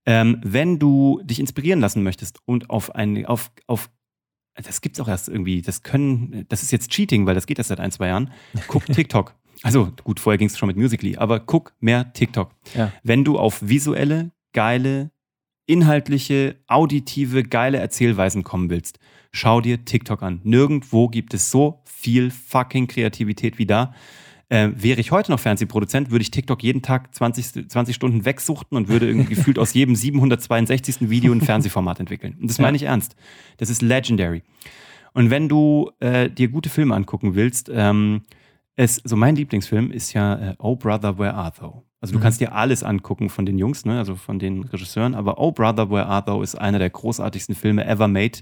Ähm, 0.06 0.40
wenn 0.44 0.80
du 0.80 1.22
dich 1.26 1.40
inspirieren 1.42 1.82
lassen 1.82 2.04
möchtest 2.04 2.40
und 2.46 2.70
auf 2.70 2.96
ein, 2.96 3.26
auf, 3.26 3.52
auf 3.68 3.90
das 4.56 4.82
gibt's 4.82 5.00
auch 5.00 5.08
erst 5.08 5.30
irgendwie, 5.30 5.62
das 5.62 5.84
können, 5.84 6.46
das 6.48 6.64
ist 6.64 6.72
jetzt 6.72 6.92
Cheating, 6.92 7.26
weil 7.26 7.36
das 7.36 7.46
geht 7.46 7.58
erst 7.58 7.70
seit 7.70 7.80
ein, 7.80 7.92
zwei 7.92 8.08
Jahren. 8.08 8.32
Guck 8.68 8.86
TikTok. 8.94 9.36
Also 9.64 9.92
gut, 10.04 10.20
vorher 10.20 10.38
ging 10.38 10.48
es 10.48 10.58
schon 10.58 10.68
mit 10.68 10.78
Musically, 10.78 11.16
aber 11.18 11.40
guck 11.40 11.74
mehr 11.80 12.14
TikTok. 12.14 12.52
Ja. 12.76 12.92
Wenn 13.02 13.24
du 13.24 13.40
auf 13.40 13.68
visuelle, 13.68 14.32
geile 14.52 15.10
inhaltliche, 15.66 16.58
auditive, 16.68 17.44
geile 17.44 17.78
Erzählweisen 17.78 18.44
kommen 18.44 18.70
willst, 18.70 19.00
schau 19.32 19.62
dir 19.62 19.86
TikTok 19.86 20.22
an. 20.22 20.42
Nirgendwo 20.44 21.08
gibt 21.08 21.34
es 21.34 21.50
so 21.50 21.82
viel 21.86 22.30
fucking 22.30 22.88
Kreativität 22.88 23.58
wie 23.58 23.66
da. 23.66 23.94
Äh, 24.50 24.72
wäre 24.76 25.00
ich 25.00 25.12
heute 25.12 25.32
noch 25.32 25.40
Fernsehproduzent, 25.40 26.12
würde 26.12 26.22
ich 26.22 26.32
TikTok 26.32 26.62
jeden 26.62 26.82
Tag 26.82 27.16
20, 27.16 27.70
20 27.70 27.96
Stunden 27.96 28.26
wegsuchten 28.26 28.78
und 28.78 28.90
würde 28.90 29.08
irgendwie 29.08 29.30
gefühlt 29.36 29.58
aus 29.58 29.74
jedem 29.74 29.96
762. 29.96 31.10
Video 31.10 31.32
ein 31.32 31.42
Fernsehformat 31.42 32.02
entwickeln. 32.02 32.38
Und 32.42 32.50
das 32.50 32.60
meine 32.60 32.76
ich 32.76 32.84
ernst. 32.84 33.16
Das 33.58 33.70
ist 33.70 33.82
legendary. 33.82 34.44
Und 35.14 35.30
wenn 35.30 35.48
du 35.48 35.92
äh, 36.02 36.30
dir 36.30 36.50
gute 36.50 36.70
Filme 36.70 36.94
angucken 36.94 37.36
willst, 37.36 37.72
ähm, 37.74 38.24
es, 38.76 38.96
so 39.04 39.16
mein 39.16 39.36
Lieblingsfilm 39.36 39.92
ist 39.92 40.14
ja 40.14 40.52
äh, 40.52 40.56
Oh 40.60 40.76
Brother, 40.76 41.18
Where 41.18 41.34
Art 41.34 41.60
Thou? 41.60 41.84
Also 42.02 42.14
du 42.14 42.20
mhm. 42.20 42.24
kannst 42.24 42.42
dir 42.42 42.54
alles 42.54 42.84
angucken 42.84 43.30
von 43.30 43.46
den 43.46 43.58
Jungs, 43.58 43.86
ne? 43.86 43.98
also 43.98 44.16
von 44.16 44.40
den 44.40 44.64
Regisseuren, 44.64 45.16
aber 45.16 45.40
Oh 45.40 45.52
Brother, 45.52 45.90
Where 45.90 46.08
Art 46.08 46.28
Thou 46.28 46.42
ist 46.42 46.56
einer 46.56 46.80
der 46.80 46.90
großartigsten 46.90 47.56
Filme 47.56 47.86
ever 47.86 48.08
made. 48.08 48.40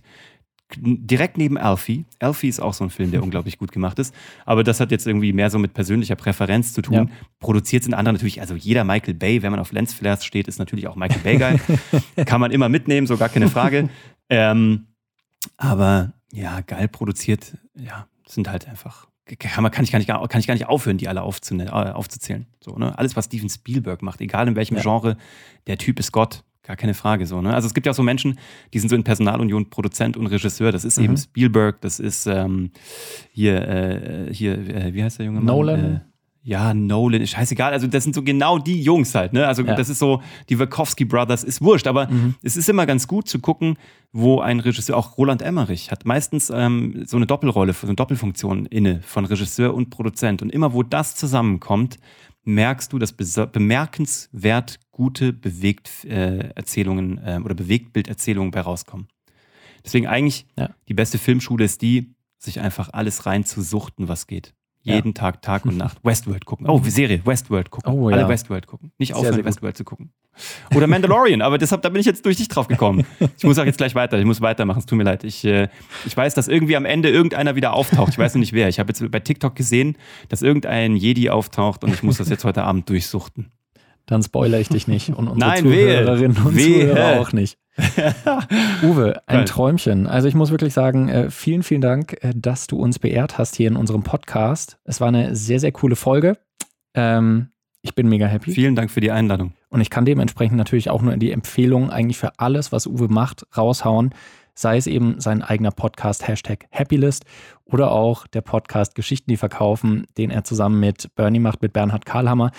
Direkt 0.77 1.37
neben 1.37 1.57
Alfie. 1.57 2.05
Alfie 2.19 2.47
ist 2.47 2.61
auch 2.61 2.73
so 2.73 2.85
ein 2.85 2.89
Film, 2.89 3.11
der 3.11 3.21
unglaublich 3.23 3.57
gut 3.57 3.73
gemacht 3.73 3.99
ist. 3.99 4.15
Aber 4.45 4.63
das 4.63 4.79
hat 4.79 4.89
jetzt 4.91 5.05
irgendwie 5.05 5.33
mehr 5.33 5.49
so 5.49 5.59
mit 5.59 5.73
persönlicher 5.73 6.15
Präferenz 6.15 6.71
zu 6.71 6.81
tun. 6.81 6.95
Ja. 6.95 7.05
Produziert 7.39 7.83
sind 7.83 7.93
andere 7.93 8.13
natürlich, 8.13 8.39
also 8.39 8.55
jeder 8.55 8.85
Michael 8.85 9.15
Bay, 9.15 9.41
wenn 9.41 9.51
man 9.51 9.59
auf 9.59 9.73
Lensflares 9.73 10.23
steht, 10.23 10.47
ist 10.47 10.59
natürlich 10.59 10.87
auch 10.87 10.95
Michael 10.95 11.21
Bay 11.21 11.37
geil. 11.37 11.59
Kann 12.25 12.39
man 12.39 12.51
immer 12.51 12.69
mitnehmen, 12.69 13.05
so 13.05 13.17
gar 13.17 13.29
keine 13.29 13.49
Frage. 13.49 13.89
ähm, 14.29 14.87
aber 15.57 16.13
ja, 16.31 16.61
geil 16.61 16.87
produziert, 16.87 17.57
ja, 17.75 18.07
sind 18.25 18.49
halt 18.49 18.69
einfach 18.69 19.10
kann, 19.39 19.71
kann, 19.71 19.83
ich 19.83 19.91
gar 19.91 19.99
nicht, 19.99 20.07
kann 20.07 20.39
ich 20.39 20.47
gar 20.47 20.53
nicht 20.53 20.67
aufhören, 20.67 20.97
die 20.97 21.07
alle 21.07 21.19
äh, 21.19 21.23
aufzuzählen. 21.23 22.45
So, 22.59 22.75
ne? 22.75 22.97
Alles, 22.97 23.15
was 23.15 23.25
Steven 23.25 23.49
Spielberg 23.49 24.01
macht, 24.01 24.21
egal 24.21 24.47
in 24.47 24.55
welchem 24.55 24.75
ja. 24.75 24.81
Genre, 24.81 25.17
der 25.67 25.77
Typ 25.77 25.99
ist 25.99 26.11
Gott, 26.11 26.43
gar 26.63 26.75
keine 26.75 26.93
Frage. 26.93 27.25
So, 27.25 27.41
ne? 27.41 27.53
Also 27.53 27.67
es 27.67 27.73
gibt 27.73 27.85
ja 27.85 27.91
auch 27.91 27.95
so 27.95 28.03
Menschen, 28.03 28.37
die 28.73 28.79
sind 28.79 28.89
so 28.89 28.95
in 28.95 29.03
Personalunion 29.03 29.69
Produzent 29.69 30.17
und 30.17 30.27
Regisseur. 30.27 30.71
Das 30.71 30.85
ist 30.85 30.97
mhm. 30.97 31.05
eben 31.05 31.17
Spielberg, 31.17 31.81
das 31.81 31.99
ist 31.99 32.27
ähm, 32.27 32.71
hier, 33.31 33.67
äh, 33.67 34.33
hier 34.33 34.57
äh, 34.57 34.93
wie 34.93 35.03
heißt 35.03 35.19
der 35.19 35.25
junge 35.25 35.39
Mann? 35.39 35.45
Nolan. 35.45 36.01
Ja, 36.43 36.73
Nolan, 36.73 37.21
ist 37.21 37.31
scheißegal. 37.31 37.71
Also, 37.71 37.85
das 37.85 38.03
sind 38.03 38.15
so 38.15 38.23
genau 38.23 38.57
die 38.57 38.81
Jungs 38.81 39.13
halt, 39.13 39.31
ne? 39.31 39.45
Also, 39.47 39.63
ja. 39.63 39.75
das 39.75 39.89
ist 39.89 39.99
so, 39.99 40.23
die 40.49 40.57
Wachowski 40.57 41.05
Brothers 41.05 41.43
ist 41.43 41.61
wurscht, 41.61 41.85
aber 41.85 42.07
mhm. 42.07 42.33
es 42.41 42.57
ist 42.57 42.67
immer 42.67 42.87
ganz 42.87 43.07
gut 43.07 43.27
zu 43.27 43.39
gucken, 43.39 43.77
wo 44.11 44.39
ein 44.39 44.59
Regisseur, 44.59 44.97
auch 44.97 45.19
Roland 45.19 45.43
Emmerich, 45.43 45.91
hat 45.91 46.05
meistens 46.05 46.49
ähm, 46.49 47.03
so 47.05 47.17
eine 47.17 47.27
Doppelrolle, 47.27 47.73
so 47.73 47.85
eine 47.85 47.95
Doppelfunktion 47.95 48.65
inne 48.65 49.01
von 49.03 49.25
Regisseur 49.25 49.73
und 49.75 49.91
Produzent. 49.91 50.41
Und 50.41 50.51
immer, 50.51 50.73
wo 50.73 50.81
das 50.81 51.15
zusammenkommt, 51.15 51.99
merkst 52.43 52.91
du, 52.91 52.97
dass 52.97 53.13
bemerkenswert 53.13 54.79
gute 54.91 55.33
Bewegterzählungen 55.33 57.17
äh, 57.19 57.35
äh, 57.35 57.39
oder 57.39 57.53
Bewegtbilderzählungen 57.53 58.51
bei 58.51 58.61
rauskommen. 58.61 59.07
Deswegen 59.85 60.07
eigentlich 60.07 60.47
ja. 60.57 60.69
die 60.87 60.93
beste 60.93 61.17
Filmschule 61.17 61.65
ist 61.65 61.81
die, 61.81 62.15
sich 62.37 62.59
einfach 62.59 62.89
alles 62.93 63.25
reinzusuchten, 63.25 64.07
was 64.07 64.27
geht. 64.27 64.53
Jeden 64.83 65.09
ja. 65.09 65.13
Tag, 65.13 65.41
Tag 65.41 65.65
und 65.65 65.77
Nacht. 65.77 65.99
Westworld 66.03 66.45
gucken. 66.45 66.67
Oh, 66.67 66.81
Serie, 66.83 67.21
Westworld 67.23 67.69
gucken. 67.69 67.93
Oh, 67.93 68.09
ja. 68.09 68.17
Alle 68.17 68.27
Westworld 68.27 68.67
gucken. 68.67 68.91
Nicht 68.97 69.13
aufhören, 69.13 69.33
sehr, 69.33 69.43
sehr 69.43 69.45
Westworld 69.45 69.77
zu 69.77 69.83
gucken. 69.83 70.11
Oder 70.73 70.87
Mandalorian, 70.87 71.41
aber 71.41 71.57
deshalb, 71.57 71.81
da 71.81 71.89
bin 71.89 71.99
ich 71.99 72.05
jetzt 72.05 72.25
durch 72.25 72.37
dich 72.37 72.47
drauf 72.47 72.67
gekommen. 72.67 73.05
Ich 73.37 73.43
muss 73.43 73.59
auch 73.59 73.65
jetzt 73.65 73.77
gleich 73.77 73.95
weiter. 73.95 74.17
Ich 74.17 74.25
muss 74.25 74.41
weitermachen. 74.41 74.79
Es 74.79 74.85
tut 74.85 74.97
mir 74.97 75.03
leid. 75.03 75.23
Ich, 75.23 75.43
äh, 75.45 75.67
ich 76.05 76.15
weiß, 76.15 76.33
dass 76.33 76.47
irgendwie 76.47 76.75
am 76.75 76.85
Ende 76.85 77.09
irgendeiner 77.09 77.55
wieder 77.55 77.73
auftaucht. 77.73 78.13
Ich 78.13 78.17
weiß 78.17 78.33
noch 78.33 78.39
nicht 78.39 78.53
wer. 78.53 78.69
Ich 78.69 78.79
habe 78.79 78.89
jetzt 78.89 79.11
bei 79.11 79.19
TikTok 79.19 79.55
gesehen, 79.55 79.97
dass 80.29 80.41
irgendein 80.41 80.95
Jedi 80.95 81.29
auftaucht 81.29 81.83
und 81.83 81.93
ich 81.93 82.01
muss 82.01 82.17
das 82.17 82.29
jetzt 82.29 82.43
heute 82.45 82.63
Abend 82.63 82.89
durchsuchten. 82.89 83.51
Dann 84.05 84.23
spoilere 84.23 84.59
ich 84.59 84.69
dich 84.69 84.87
nicht 84.87 85.09
und 85.09 85.27
unsere 85.27 85.51
Nein, 85.51 85.63
Zuhörerinnen 85.63 86.37
wehe. 86.37 86.45
und 86.45 86.55
wehe. 86.55 86.79
Zuhörer 86.89 87.19
auch 87.19 87.33
nicht. 87.33 87.57
Uwe, 88.83 89.21
ein 89.27 89.45
Träumchen. 89.45 90.07
Also 90.07 90.27
ich 90.27 90.35
muss 90.35 90.51
wirklich 90.51 90.73
sagen, 90.73 91.09
äh, 91.09 91.29
vielen, 91.29 91.63
vielen 91.63 91.81
Dank, 91.81 92.17
äh, 92.21 92.33
dass 92.35 92.67
du 92.67 92.77
uns 92.77 92.99
beehrt 92.99 93.37
hast 93.37 93.55
hier 93.55 93.67
in 93.67 93.75
unserem 93.75 94.03
Podcast. 94.03 94.77
Es 94.83 94.99
war 94.99 95.07
eine 95.07 95.35
sehr, 95.35 95.59
sehr 95.59 95.71
coole 95.71 95.95
Folge. 95.95 96.37
Ähm, 96.93 97.49
ich 97.81 97.95
bin 97.95 98.07
mega 98.09 98.27
happy. 98.27 98.51
Vielen 98.51 98.75
Dank 98.75 98.91
für 98.91 99.01
die 99.01 99.11
Einladung. 99.11 99.53
Und 99.69 99.81
ich 99.81 99.89
kann 99.89 100.05
dementsprechend 100.05 100.57
natürlich 100.57 100.89
auch 100.89 101.01
nur 101.01 101.15
die 101.17 101.31
Empfehlung 101.31 101.89
eigentlich 101.89 102.17
für 102.17 102.37
alles, 102.39 102.71
was 102.71 102.85
Uwe 102.85 103.07
macht, 103.07 103.45
raushauen. 103.57 104.13
Sei 104.53 104.77
es 104.77 104.85
eben 104.85 105.19
sein 105.19 105.41
eigener 105.41 105.71
Podcast, 105.71 106.27
Hashtag 106.27 106.67
Happylist, 106.71 107.25
oder 107.65 107.91
auch 107.91 108.27
der 108.27 108.41
Podcast 108.41 108.95
Geschichten, 108.95 109.31
die 109.31 109.37
verkaufen, 109.37 110.05
den 110.17 110.29
er 110.29 110.43
zusammen 110.43 110.79
mit 110.79 111.15
Bernie 111.15 111.39
macht, 111.39 111.61
mit 111.61 111.73
Bernhard 111.73 112.05
Karlhammer 112.05 112.51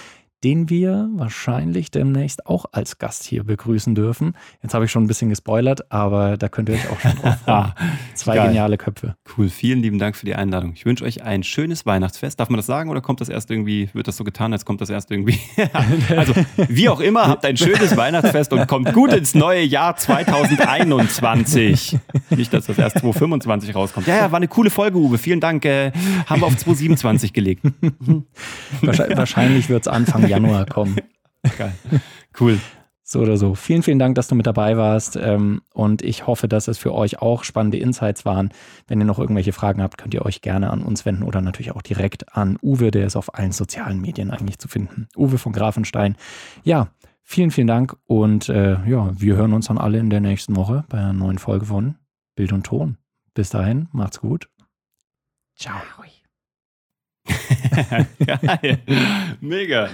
den 0.44 0.68
wir 0.68 1.08
wahrscheinlich 1.14 1.90
demnächst 1.90 2.46
auch 2.46 2.66
als 2.72 2.98
Gast 2.98 3.24
hier 3.24 3.44
begrüßen 3.44 3.94
dürfen. 3.94 4.34
Jetzt 4.62 4.74
habe 4.74 4.84
ich 4.84 4.90
schon 4.90 5.04
ein 5.04 5.06
bisschen 5.06 5.30
gespoilert, 5.30 5.90
aber 5.92 6.36
da 6.36 6.48
könnt 6.48 6.68
ihr 6.68 6.74
euch 6.74 6.90
auch 6.90 6.98
schon 6.98 7.14
drauf 7.16 7.38
freuen. 7.44 7.72
Zwei 8.14 8.36
Geil. 8.36 8.48
geniale 8.48 8.76
Köpfe. 8.76 9.14
Cool, 9.36 9.48
vielen 9.48 9.80
lieben 9.80 9.98
Dank 9.98 10.16
für 10.16 10.26
die 10.26 10.34
Einladung. 10.34 10.72
Ich 10.74 10.84
wünsche 10.84 11.04
euch 11.04 11.22
ein 11.22 11.44
schönes 11.44 11.86
Weihnachtsfest. 11.86 12.40
Darf 12.40 12.48
man 12.48 12.56
das 12.56 12.66
sagen 12.66 12.90
oder 12.90 13.00
kommt 13.00 13.20
das 13.20 13.28
erst 13.28 13.50
irgendwie, 13.50 13.88
wird 13.92 14.08
das 14.08 14.16
so 14.16 14.24
getan, 14.24 14.52
als 14.52 14.64
kommt 14.64 14.80
das 14.80 14.90
erst 14.90 15.12
irgendwie? 15.12 15.38
also, 16.16 16.32
wie 16.56 16.88
auch 16.88 17.00
immer, 17.00 17.28
habt 17.28 17.44
ein 17.44 17.56
schönes 17.56 17.96
Weihnachtsfest 17.96 18.52
und 18.52 18.66
kommt 18.66 18.92
gut 18.92 19.12
ins 19.12 19.34
neue 19.34 19.62
Jahr 19.62 19.96
2021. 19.96 21.98
Nicht, 22.30 22.52
dass 22.52 22.66
das 22.66 22.78
erst 22.78 22.98
2025 22.98 23.74
rauskommt. 23.74 24.08
Ja, 24.08 24.16
ja, 24.16 24.32
war 24.32 24.38
eine 24.38 24.48
coole 24.48 24.70
Folge, 24.70 24.98
Uwe. 24.98 25.18
Vielen 25.18 25.40
Dank. 25.40 25.64
Äh, 25.64 25.92
haben 26.26 26.42
wir 26.42 26.46
auf 26.46 26.56
2027 26.56 27.32
gelegt. 27.32 27.62
Wahrscheinlich 28.80 29.68
wird 29.68 29.82
es 29.82 29.88
Anfang 29.88 30.26
Januar 30.32 30.66
kommen. 30.66 30.96
Geil. 31.56 31.74
Cool. 32.38 32.58
So 33.12 33.20
oder 33.20 33.36
so. 33.36 33.54
Vielen, 33.54 33.82
vielen 33.82 33.98
Dank, 33.98 34.14
dass 34.14 34.28
du 34.28 34.34
mit 34.34 34.46
dabei 34.46 34.76
warst. 34.78 35.16
Ähm, 35.16 35.60
und 35.74 36.02
ich 36.02 36.26
hoffe, 36.26 36.48
dass 36.48 36.66
es 36.66 36.78
für 36.78 36.94
euch 36.94 37.20
auch 37.20 37.44
spannende 37.44 37.76
Insights 37.76 38.24
waren. 38.24 38.50
Wenn 38.86 39.00
ihr 39.00 39.04
noch 39.04 39.18
irgendwelche 39.18 39.52
Fragen 39.52 39.82
habt, 39.82 39.98
könnt 39.98 40.14
ihr 40.14 40.24
euch 40.24 40.40
gerne 40.40 40.70
an 40.70 40.82
uns 40.82 41.04
wenden 41.04 41.22
oder 41.22 41.42
natürlich 41.42 41.72
auch 41.72 41.82
direkt 41.82 42.34
an 42.34 42.58
Uwe, 42.62 42.90
der 42.90 43.06
ist 43.06 43.16
auf 43.16 43.34
allen 43.34 43.52
sozialen 43.52 44.00
Medien 44.00 44.30
eigentlich 44.30 44.58
zu 44.58 44.66
finden. 44.66 45.08
Uwe 45.14 45.36
von 45.36 45.52
Grafenstein. 45.52 46.16
Ja, 46.64 46.88
vielen, 47.22 47.50
vielen 47.50 47.66
Dank. 47.66 47.96
Und 48.06 48.48
äh, 48.48 48.78
ja, 48.88 49.10
wir 49.14 49.36
hören 49.36 49.52
uns 49.52 49.66
dann 49.66 49.78
alle 49.78 49.98
in 49.98 50.08
der 50.08 50.20
nächsten 50.20 50.56
Woche 50.56 50.84
bei 50.88 50.98
einer 50.98 51.12
neuen 51.12 51.38
Folge 51.38 51.66
von 51.66 51.96
Bild 52.34 52.52
und 52.52 52.64
Ton. 52.64 52.96
Bis 53.34 53.50
dahin, 53.50 53.88
macht's 53.92 54.20
gut. 54.20 54.48
Ciao. 55.56 55.80
Geil. 58.26 58.78
Mega. 59.40 59.88